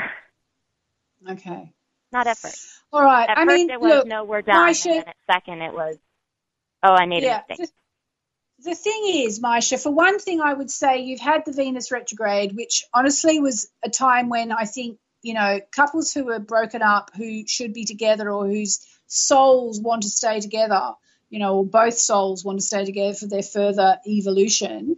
Okay. 1.26 1.72
not 2.12 2.28
at 2.28 2.38
first. 2.38 2.68
All 2.92 3.02
right. 3.02 3.30
At 3.30 3.38
I 3.38 3.46
first 3.46 3.56
mean, 3.56 3.70
it 3.70 3.80
was 3.80 3.90
look, 3.90 4.08
no, 4.08 4.26
we're 4.26 4.42
done, 4.42 4.70
Maisha- 4.70 4.88
and 4.88 4.96
then 4.96 5.08
at 5.08 5.16
second 5.26 5.62
it 5.62 5.72
was, 5.74 5.96
oh, 6.84 6.92
I 6.92 7.06
made 7.06 7.24
yeah. 7.24 7.38
a 7.38 7.44
mistake. 7.48 7.70
The, 8.60 8.72
the 8.72 8.76
thing 8.76 9.04
is, 9.06 9.40
Maisha, 9.40 9.82
for 9.82 9.90
one 9.90 10.20
thing, 10.20 10.42
I 10.42 10.54
would 10.54 10.70
say 10.70 11.04
you've 11.04 11.22
had 11.22 11.46
the 11.46 11.54
Venus 11.54 11.94
retrograde, 11.94 12.58
which 12.58 12.84
honestly 12.94 13.40
was 13.40 13.70
a 13.86 13.90
time 13.90 14.28
when 14.28 14.52
I 14.52 14.66
think 14.66 14.98
you 15.22 15.34
know 15.34 15.62
couples 15.72 16.12
who 16.12 16.30
are 16.30 16.40
broken 16.40 16.82
up, 16.82 17.12
who 17.16 17.48
should 17.48 17.72
be 17.72 17.86
together, 17.86 18.30
or 18.30 18.48
whose 18.48 18.86
souls 19.08 19.80
want 19.80 20.04
to 20.04 20.10
stay 20.10 20.40
together, 20.40 20.94
you 21.30 21.40
know, 21.40 21.58
or 21.58 21.66
both 21.66 21.98
souls 21.98 22.44
want 22.44 22.60
to 22.60 22.66
stay 22.66 22.86
together 22.86 23.14
for 23.14 23.28
their 23.28 23.44
further 23.44 23.98
evolution, 24.08 24.98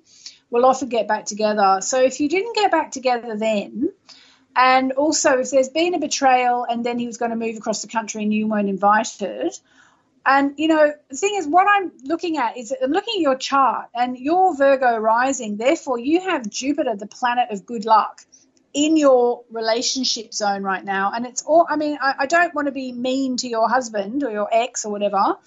will 0.50 0.66
often 0.66 0.90
get 0.90 1.08
back 1.08 1.26
together. 1.26 1.80
So 1.82 2.02
if 2.02 2.20
you 2.20 2.30
didn't 2.30 2.56
get 2.56 2.72
back 2.72 2.92
together 2.92 3.36
then, 3.38 3.90
and 4.56 4.94
also 4.94 5.40
if 5.40 5.52
there's 5.52 5.70
been 5.70 5.96
a 5.96 6.00
betrayal 6.00 6.66
and 6.70 6.86
then 6.86 6.98
he 6.98 7.08
was 7.08 7.18
going 7.18 7.32
to 7.32 7.38
move 7.38 7.58
across 7.58 7.82
the 7.82 7.90
country 7.90 8.24
and 8.24 8.34
you 8.34 8.48
weren't 8.48 8.70
invited, 8.70 9.52
and 10.26 10.54
you 10.58 10.68
know, 10.68 10.92
the 11.10 11.18
thing 11.18 11.36
is, 11.36 11.48
what 11.48 11.68
I'm 11.70 11.92
looking 12.04 12.38
at 12.38 12.58
is 12.58 12.74
I'm 12.82 12.92
looking 12.92 13.16
at 13.18 13.22
your 13.22 13.38
chart 13.38 13.90
and 13.94 14.18
your 14.18 14.56
Virgo 14.58 14.98
rising. 14.98 15.58
Therefore, 15.58 16.00
you 16.00 16.22
have 16.22 16.50
Jupiter, 16.50 16.96
the 16.96 17.06
planet 17.06 17.52
of 17.52 17.66
good 17.66 17.86
luck, 17.86 18.22
in 18.76 18.98
your 18.98 19.44
relationship 19.50 20.34
zone 20.34 20.62
right 20.62 20.84
now. 20.84 21.14
And 21.16 21.26
it's 21.26 21.42
all. 21.42 21.66
I 21.68 21.78
mean, 21.78 21.98
I, 22.00 22.14
I 22.20 22.26
don't 22.28 22.54
want 22.54 22.68
to 22.68 22.74
be 22.74 22.92
mean 22.92 23.38
to 23.38 23.48
your 23.48 23.68
husband 23.68 24.24
or 24.24 24.30
your 24.30 24.50
ex 24.52 24.86
or 24.86 24.92
whatever. 24.92 25.38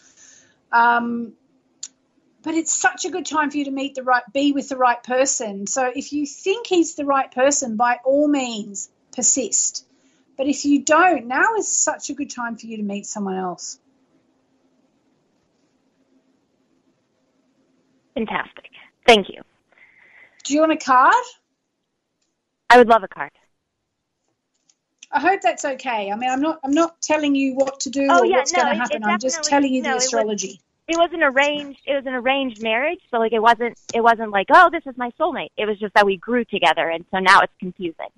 Um, 0.73 1.35
but 2.43 2.55
it's 2.55 2.75
such 2.75 3.05
a 3.05 3.11
good 3.11 3.27
time 3.27 3.51
for 3.51 3.59
you 3.59 3.67
to 3.67 3.71
meet 3.71 3.95
the 3.95 4.03
right, 4.03 4.23
be 4.33 4.53
with 4.53 4.71
the 4.71 4.77
right 4.77 5.03
person. 5.03 5.67
So 5.67 5.93
if 5.95 6.13
you 6.13 6.25
think 6.27 6.67
he's 6.67 6.95
the 6.95 7.05
right 7.05 7.31
person, 7.31 7.77
by 7.77 7.99
all 8.05 8.27
means, 8.27 8.89
persist. 9.15 9.85
But 10.39 10.47
if 10.47 10.65
you 10.65 10.83
don't, 10.83 11.27
now 11.27 11.57
is 11.59 11.71
such 11.71 12.09
a 12.09 12.15
good 12.15 12.31
time 12.31 12.57
for 12.57 12.67
you 12.67 12.79
to 12.79 12.83
meet 12.83 13.05
someone 13.07 13.37
else. 13.37 13.79
Fantastic. 18.15 18.71
Thank 19.07 19.29
you. 19.29 19.43
Do 20.45 20.55
you 20.55 20.61
want 20.61 20.73
a 20.73 20.77
card? 20.77 21.15
I 22.71 22.79
would 22.79 22.89
love 22.89 23.03
a 23.03 23.09
card. 23.09 23.31
I 25.11 25.21
hope 25.21 25.41
that's 25.41 25.65
okay. 25.65 26.11
I 26.11 26.17
mean, 26.17 26.29
I'm 26.31 26.43
not. 26.43 26.61
I'm 26.63 26.73
not 26.73 27.01
telling 27.01 27.35
you 27.35 27.55
what 27.55 27.81
to 27.81 27.91
do 27.91 28.09
Oh, 28.11 28.21
or 28.21 28.27
yeah, 28.27 28.37
what's 28.37 28.53
no, 28.53 28.63
going 28.63 28.75
to 28.75 28.79
happen. 28.79 29.05
I'm 29.05 29.19
just 29.19 29.43
telling 29.45 29.73
you 29.73 29.83
no, 29.83 29.89
the 29.89 29.93
it 29.93 29.95
was- 29.95 30.05
astrology. 30.05 30.61
It 30.87 30.97
was 30.97 31.11
an 31.13 31.23
arranged. 31.23 31.81
It 31.87 31.95
was 31.95 32.07
an 32.07 32.15
arranged 32.15 32.63
marriage, 32.63 33.01
so 33.11 33.19
like 33.19 33.33
it 33.33 33.43
wasn't. 33.43 33.79
It 33.95 34.01
wasn't 34.01 34.31
like, 34.31 34.47
oh, 34.51 34.71
this 34.71 34.87
is 34.87 34.97
my 34.97 35.11
soulmate. 35.21 35.51
It 35.57 35.67
was 35.67 35.79
just 35.79 35.93
that 35.95 36.07
we 36.07 36.17
grew 36.17 36.47
together, 36.47 36.89
and 36.89 37.05
so 37.11 37.19
now 37.19 37.41
it's 37.41 37.53
confusing. 37.61 38.09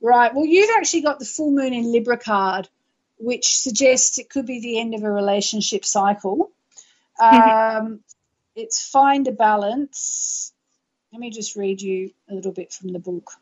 Right. 0.00 0.34
Well, 0.34 0.46
you've 0.46 0.70
actually 0.78 1.02
got 1.02 1.18
the 1.18 1.24
full 1.26 1.50
moon 1.50 1.74
in 1.74 1.92
Libra 1.92 2.16
card, 2.16 2.68
which 3.18 3.56
suggests 3.56 4.18
it 4.18 4.30
could 4.30 4.46
be 4.46 4.60
the 4.60 4.78
end 4.78 4.94
of 4.94 5.02
a 5.02 5.10
relationship 5.10 5.84
cycle. 5.84 6.50
Um, 7.18 8.00
it's 8.54 8.86
find 8.86 9.26
a 9.26 9.32
balance. 9.32 10.52
Let 11.12 11.20
me 11.20 11.30
just 11.30 11.56
read 11.56 11.80
you 11.80 12.10
a 12.28 12.34
little 12.34 12.52
bit 12.52 12.72
from 12.72 12.92
the 12.92 12.98
book. 12.98 13.32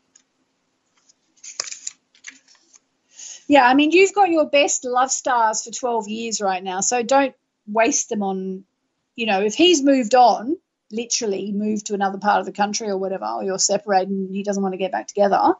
Yeah, 3.47 3.67
I 3.67 3.73
mean, 3.73 3.91
you've 3.91 4.13
got 4.13 4.29
your 4.29 4.49
best 4.49 4.85
love 4.85 5.11
stars 5.11 5.63
for 5.63 5.71
12 5.71 6.07
years 6.07 6.41
right 6.41 6.63
now, 6.63 6.81
so 6.81 7.03
don't 7.03 7.35
waste 7.67 8.09
them 8.09 8.23
on, 8.23 8.63
you 9.15 9.25
know, 9.25 9.41
if 9.41 9.55
he's 9.55 9.83
moved 9.83 10.15
on, 10.15 10.57
literally 10.91 11.51
moved 11.51 11.87
to 11.87 11.93
another 11.93 12.17
part 12.17 12.39
of 12.39 12.45
the 12.45 12.51
country 12.51 12.89
or 12.89 12.97
whatever, 12.97 13.25
or 13.25 13.43
you're 13.43 13.59
separated 13.59 14.09
and 14.09 14.31
he 14.31 14.43
doesn't 14.43 14.63
want 14.63 14.73
to 14.73 14.77
get 14.77 14.91
back 14.91 15.07
together, 15.07 15.53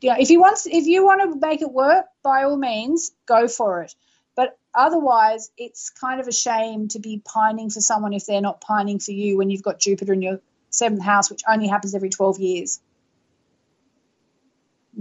Yeah, 0.00 0.16
if 0.18 0.28
he 0.28 0.36
wants, 0.38 0.66
if 0.66 0.86
you 0.86 1.04
want 1.04 1.20
to 1.22 1.46
make 1.46 1.62
it 1.62 1.70
work, 1.70 2.06
by 2.22 2.44
all 2.44 2.56
means, 2.56 3.12
go 3.26 3.48
for 3.48 3.82
it. 3.82 3.94
But 4.34 4.58
otherwise, 4.74 5.50
it's 5.56 5.90
kind 5.90 6.20
of 6.20 6.28
a 6.28 6.32
shame 6.32 6.88
to 6.88 6.98
be 6.98 7.20
pining 7.24 7.70
for 7.70 7.80
someone 7.80 8.14
if 8.14 8.26
they're 8.26 8.40
not 8.40 8.60
pining 8.60 8.98
for 8.98 9.12
you 9.12 9.36
when 9.36 9.50
you've 9.50 9.62
got 9.62 9.78
Jupiter 9.78 10.14
in 10.14 10.22
your 10.22 10.40
seventh 10.70 11.02
house, 11.02 11.30
which 11.30 11.42
only 11.48 11.68
happens 11.68 11.94
every 11.94 12.10
12 12.10 12.38
years. 12.38 12.80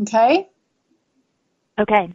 Okay. 0.02 0.50
Okay. 1.78 2.14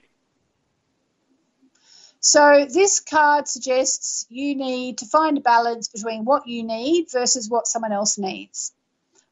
So 2.20 2.66
this 2.70 3.00
card 3.00 3.48
suggests 3.48 4.26
you 4.30 4.54
need 4.54 4.98
to 4.98 5.06
find 5.06 5.36
a 5.36 5.42
balance 5.42 5.88
between 5.88 6.24
what 6.24 6.46
you 6.46 6.62
need 6.62 7.10
versus 7.10 7.50
what 7.50 7.66
someone 7.66 7.92
else 7.92 8.16
needs. 8.16 8.72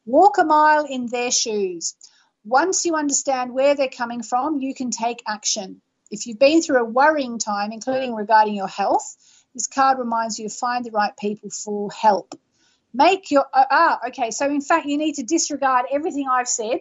Walk 0.05 0.39
a 0.39 0.45
mile 0.45 0.85
in 0.85 1.07
their 1.07 1.31
shoes. 1.31 1.95
Once 2.45 2.85
you 2.85 2.97
understand 2.97 3.55
where 3.55 3.75
they're 3.75 3.89
coming 3.89 4.23
from, 4.23 4.59
you 4.59 4.75
can 4.75 4.91
take 4.91 5.23
action. 5.27 5.81
If 6.11 6.27
you've 6.27 6.39
been 6.39 6.61
through 6.61 6.81
a 6.81 6.85
worrying 6.85 7.39
time, 7.39 7.73
including 7.73 8.15
regarding 8.15 8.55
your 8.55 8.69
health, 8.69 9.17
this 9.55 9.69
card 9.69 9.99
reminds 9.99 10.39
you 10.39 10.49
to 10.49 10.55
find 10.55 10.85
the 10.85 10.91
right 10.91 11.17
people 11.17 11.49
for 11.49 11.91
help. 11.91 12.35
Make 12.95 13.31
your 13.31 13.47
uh, 13.53 13.65
ah 13.71 14.01
okay. 14.09 14.31
So 14.31 14.47
in 14.47 14.61
fact, 14.61 14.87
you 14.87 14.99
need 14.99 15.15
to 15.15 15.23
disregard 15.23 15.87
everything 15.91 16.27
I've 16.31 16.49
said. 16.49 16.81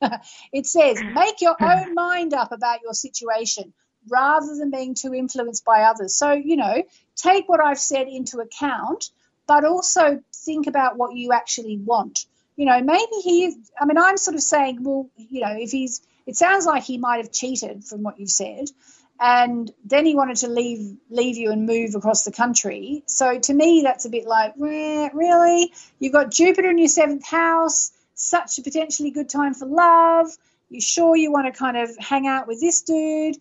it 0.52 0.66
says 0.66 1.02
make 1.02 1.40
your 1.40 1.56
own 1.60 1.94
mind 1.94 2.32
up 2.32 2.52
about 2.52 2.82
your 2.82 2.94
situation 2.94 3.72
rather 4.08 4.54
than 4.54 4.70
being 4.70 4.94
too 4.94 5.12
influenced 5.12 5.64
by 5.64 5.82
others. 5.82 6.14
So 6.14 6.32
you 6.32 6.56
know, 6.56 6.82
take 7.16 7.48
what 7.48 7.60
I've 7.60 7.80
said 7.80 8.06
into 8.06 8.38
account, 8.38 9.10
but 9.46 9.64
also 9.64 10.22
think 10.32 10.66
about 10.66 10.96
what 10.96 11.16
you 11.16 11.32
actually 11.32 11.78
want. 11.78 12.26
You 12.56 12.66
know, 12.66 12.80
maybe 12.80 13.16
he. 13.22 13.56
I 13.80 13.86
mean, 13.86 13.98
I'm 13.98 14.16
sort 14.16 14.36
of 14.36 14.42
saying, 14.42 14.82
well, 14.82 15.08
you 15.16 15.40
know, 15.40 15.56
if 15.58 15.70
he's. 15.70 16.00
It 16.26 16.36
sounds 16.36 16.66
like 16.66 16.82
he 16.84 16.98
might 16.98 17.24
have 17.24 17.32
cheated 17.32 17.84
from 17.84 18.02
what 18.02 18.20
you've 18.20 18.28
said 18.28 18.66
and 19.20 19.70
then 19.84 20.06
he 20.06 20.14
wanted 20.14 20.36
to 20.38 20.48
leave 20.48 20.96
leave 21.10 21.36
you 21.36 21.50
and 21.50 21.66
move 21.66 21.94
across 21.94 22.24
the 22.24 22.32
country. 22.32 23.02
So 23.06 23.38
to 23.38 23.54
me, 23.54 23.82
that's 23.82 24.04
a 24.04 24.10
bit 24.10 24.26
like, 24.26 24.54
really? 24.56 25.72
You've 25.98 26.12
got 26.12 26.30
Jupiter 26.30 26.70
in 26.70 26.78
your 26.78 26.88
seventh 26.88 27.26
house, 27.26 27.90
such 28.14 28.58
a 28.58 28.62
potentially 28.62 29.10
good 29.10 29.28
time 29.28 29.54
for 29.54 29.66
love. 29.66 30.28
You 30.70 30.80
sure 30.80 31.16
you 31.16 31.32
want 31.32 31.52
to 31.52 31.58
kind 31.58 31.76
of 31.76 31.90
hang 31.98 32.26
out 32.26 32.46
with 32.46 32.60
this 32.60 32.82
dude 32.82 33.36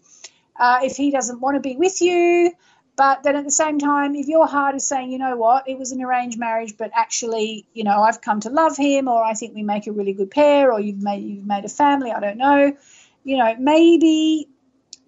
uh, 0.60 0.80
if 0.84 0.96
he 0.96 1.12
doesn't 1.12 1.42
want 1.42 1.56
to 1.56 1.62
be 1.62 1.76
with 1.76 2.02
you? 2.02 2.54
But 2.96 3.22
then 3.22 3.36
at 3.36 3.44
the 3.44 3.52
same 3.52 3.78
time, 3.78 4.16
if 4.16 4.28
your 4.28 4.48
heart 4.48 4.74
is 4.74 4.88
saying, 4.88 5.12
you 5.12 5.20
know 5.20 5.38
what, 5.38 5.70
it 5.70 5.78
was 5.78 5.92
an 5.92 6.02
arranged 6.02 6.40
marriage, 6.40 6.76
but 6.78 6.90
actually, 6.96 7.68
you 7.76 7.84
know, 7.84 8.02
I've 8.02 8.22
come 8.22 8.40
to 8.40 8.50
love 8.50 8.76
him, 8.76 9.08
or 9.08 9.24
I 9.24 9.34
think 9.34 9.54
we 9.54 9.62
make 9.62 9.86
a 9.86 9.92
really 9.92 10.14
good 10.14 10.32
pair, 10.32 10.74
or 10.74 10.80
you've 10.80 11.04
made 11.04 11.24
you've 11.24 11.46
made 11.46 11.64
a 11.66 11.70
family, 11.70 12.12
I 12.12 12.20
don't 12.20 12.38
know. 12.38 12.76
You 13.24 13.38
know, 13.38 13.56
maybe 13.60 14.50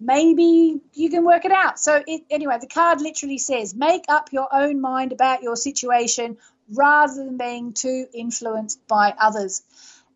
maybe 0.00 0.80
you 0.94 1.10
can 1.10 1.24
work 1.24 1.44
it 1.44 1.52
out. 1.52 1.78
So 1.78 2.02
it, 2.06 2.22
anyway, 2.30 2.58
the 2.60 2.66
card 2.66 3.00
literally 3.00 3.38
says 3.38 3.74
make 3.74 4.04
up 4.08 4.32
your 4.32 4.48
own 4.52 4.80
mind 4.80 5.12
about 5.12 5.42
your 5.42 5.56
situation 5.56 6.38
rather 6.72 7.14
than 7.14 7.36
being 7.36 7.72
too 7.72 8.06
influenced 8.14 8.86
by 8.88 9.14
others. 9.18 9.62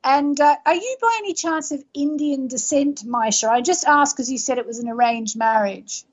And 0.02 0.38
uh, 0.38 0.56
are 0.66 0.74
you 0.74 0.96
by 1.00 1.14
any 1.18 1.34
chance 1.34 1.72
of 1.72 1.82
Indian 1.94 2.46
descent, 2.46 3.04
Maisha? 3.06 3.48
I 3.48 3.62
just 3.62 3.86
asked 3.86 4.16
because 4.16 4.30
you 4.30 4.38
said 4.38 4.58
it 4.58 4.66
was 4.66 4.78
an 4.78 4.88
arranged 4.88 5.36
marriage. 5.36 6.04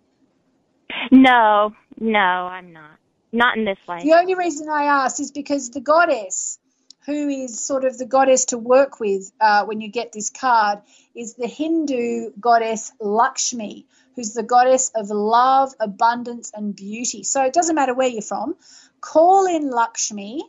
No, 1.12 1.74
no, 2.00 2.20
I'm 2.20 2.74
not. 2.74 2.92
Not 3.34 3.58
in 3.58 3.66
this 3.66 3.78
life. 3.88 4.04
The 4.04 4.14
only 4.14 4.36
reason 4.36 4.70
I 4.70 4.86
asked 4.86 5.20
is 5.20 5.32
because 5.32 5.70
the 5.70 5.80
goddess, 5.80 6.60
who 7.06 7.30
is 7.30 7.60
sort 7.60 7.86
of 7.86 7.98
the 7.98 8.06
goddess 8.06 8.46
to 8.46 8.58
work 8.58 9.00
with 9.00 9.32
uh, 9.40 9.66
when 9.66 9.82
you 9.82 9.90
get 9.90 10.12
this 10.12 10.30
card, 10.30 10.80
is 11.16 11.36
the 11.36 11.48
Hindu 11.48 12.32
goddess 12.40 12.92
Lakshmi, 13.00 13.86
who's 14.16 14.34
the 14.34 14.44
goddess 14.44 14.92
of 14.96 15.10
love, 15.10 15.74
abundance, 15.80 16.52
and 16.54 16.76
beauty. 16.76 17.24
So 17.24 17.44
it 17.44 17.54
doesn't 17.54 17.76
matter 17.76 17.94
where 17.94 18.08
you're 18.08 18.22
from. 18.22 18.56
Call 19.00 19.46
in 19.46 19.70
Lakshmi 19.70 20.44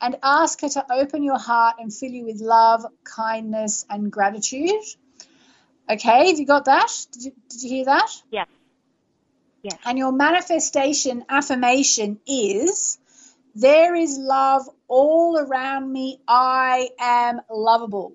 and 0.00 0.16
ask 0.22 0.60
her 0.60 0.68
to 0.68 0.92
open 0.92 1.22
your 1.22 1.38
heart 1.38 1.76
and 1.78 1.92
fill 1.92 2.10
you 2.10 2.24
with 2.24 2.40
love, 2.40 2.84
kindness, 3.04 3.84
and 3.88 4.10
gratitude. 4.10 4.84
Okay, 5.90 6.28
have 6.28 6.38
you 6.38 6.46
got 6.46 6.66
that? 6.66 6.92
Did 7.12 7.24
you, 7.24 7.32
did 7.48 7.62
you 7.62 7.68
hear 7.70 7.84
that? 7.86 8.10
Yeah. 8.30 8.44
Yes. 9.62 9.78
And 9.84 9.98
your 9.98 10.12
manifestation 10.12 11.24
affirmation 11.28 12.20
is 12.26 12.98
there 13.54 13.94
is 13.94 14.18
love 14.18 14.68
all 14.86 15.38
around 15.38 15.90
me. 15.92 16.20
I 16.28 16.90
am 17.00 17.40
lovable. 17.50 18.12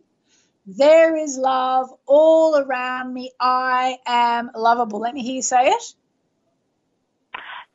There 0.66 1.18
is 1.18 1.38
love 1.38 1.90
all 2.08 2.58
around 2.58 3.14
me. 3.14 3.32
I 3.40 3.98
am 4.06 4.52
lovable. 4.56 5.00
Let 5.00 5.14
me 5.14 5.22
hear 5.22 5.36
you 5.36 5.42
say 5.42 5.68
it. 5.68 5.84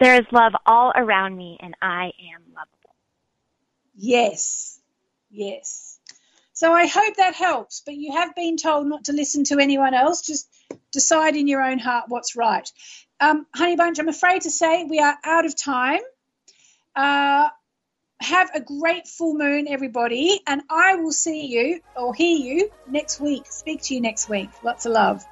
There 0.00 0.14
is 0.14 0.26
love 0.30 0.54
all 0.64 0.92
around 0.94 1.36
me, 1.36 1.58
and 1.60 1.74
I 1.82 2.12
am 2.34 2.42
lovable. 2.54 2.94
Yes. 3.96 4.78
Yes. 5.30 5.98
So 6.52 6.72
I 6.72 6.86
hope 6.86 7.16
that 7.16 7.34
helps, 7.34 7.82
but 7.84 7.94
you 7.94 8.12
have 8.12 8.34
been 8.34 8.56
told 8.56 8.86
not 8.86 9.04
to 9.04 9.12
listen 9.12 9.44
to 9.44 9.58
anyone 9.58 9.94
else. 9.94 10.22
Just 10.22 10.48
decide 10.92 11.36
in 11.36 11.46
your 11.46 11.62
own 11.62 11.78
heart 11.78 12.06
what's 12.08 12.36
right. 12.36 12.68
Um, 13.20 13.46
Honey 13.54 13.76
Bunch, 13.76 13.98
I'm 13.98 14.08
afraid 14.08 14.42
to 14.42 14.50
say 14.50 14.84
we 14.84 14.98
are 14.98 15.16
out 15.22 15.44
of 15.44 15.56
time. 15.56 16.00
Uh, 16.96 17.48
have 18.20 18.50
a 18.54 18.60
great 18.60 19.06
full 19.06 19.34
moon, 19.34 19.68
everybody, 19.68 20.40
and 20.46 20.62
I 20.68 20.96
will 20.96 21.12
see 21.12 21.46
you 21.46 21.80
or 21.96 22.14
hear 22.14 22.36
you 22.36 22.70
next 22.86 23.20
week. 23.20 23.44
Speak 23.46 23.82
to 23.82 23.94
you 23.94 24.00
next 24.00 24.28
week. 24.28 24.50
Lots 24.62 24.86
of 24.86 24.92
love. 24.92 25.24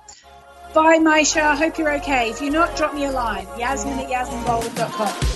Bye, 0.75 0.99
Maisha. 0.99 1.57
Hope 1.57 1.79
you're 1.79 1.95
okay. 1.97 2.31
If 2.31 2.41
you're 2.41 2.53
not, 2.53 2.77
drop 2.77 2.95
me 2.95 3.05
a 3.05 3.11
line. 3.11 3.47
Yasmin 3.59 3.99
at 3.99 4.09
yasminboland.com. 4.09 5.36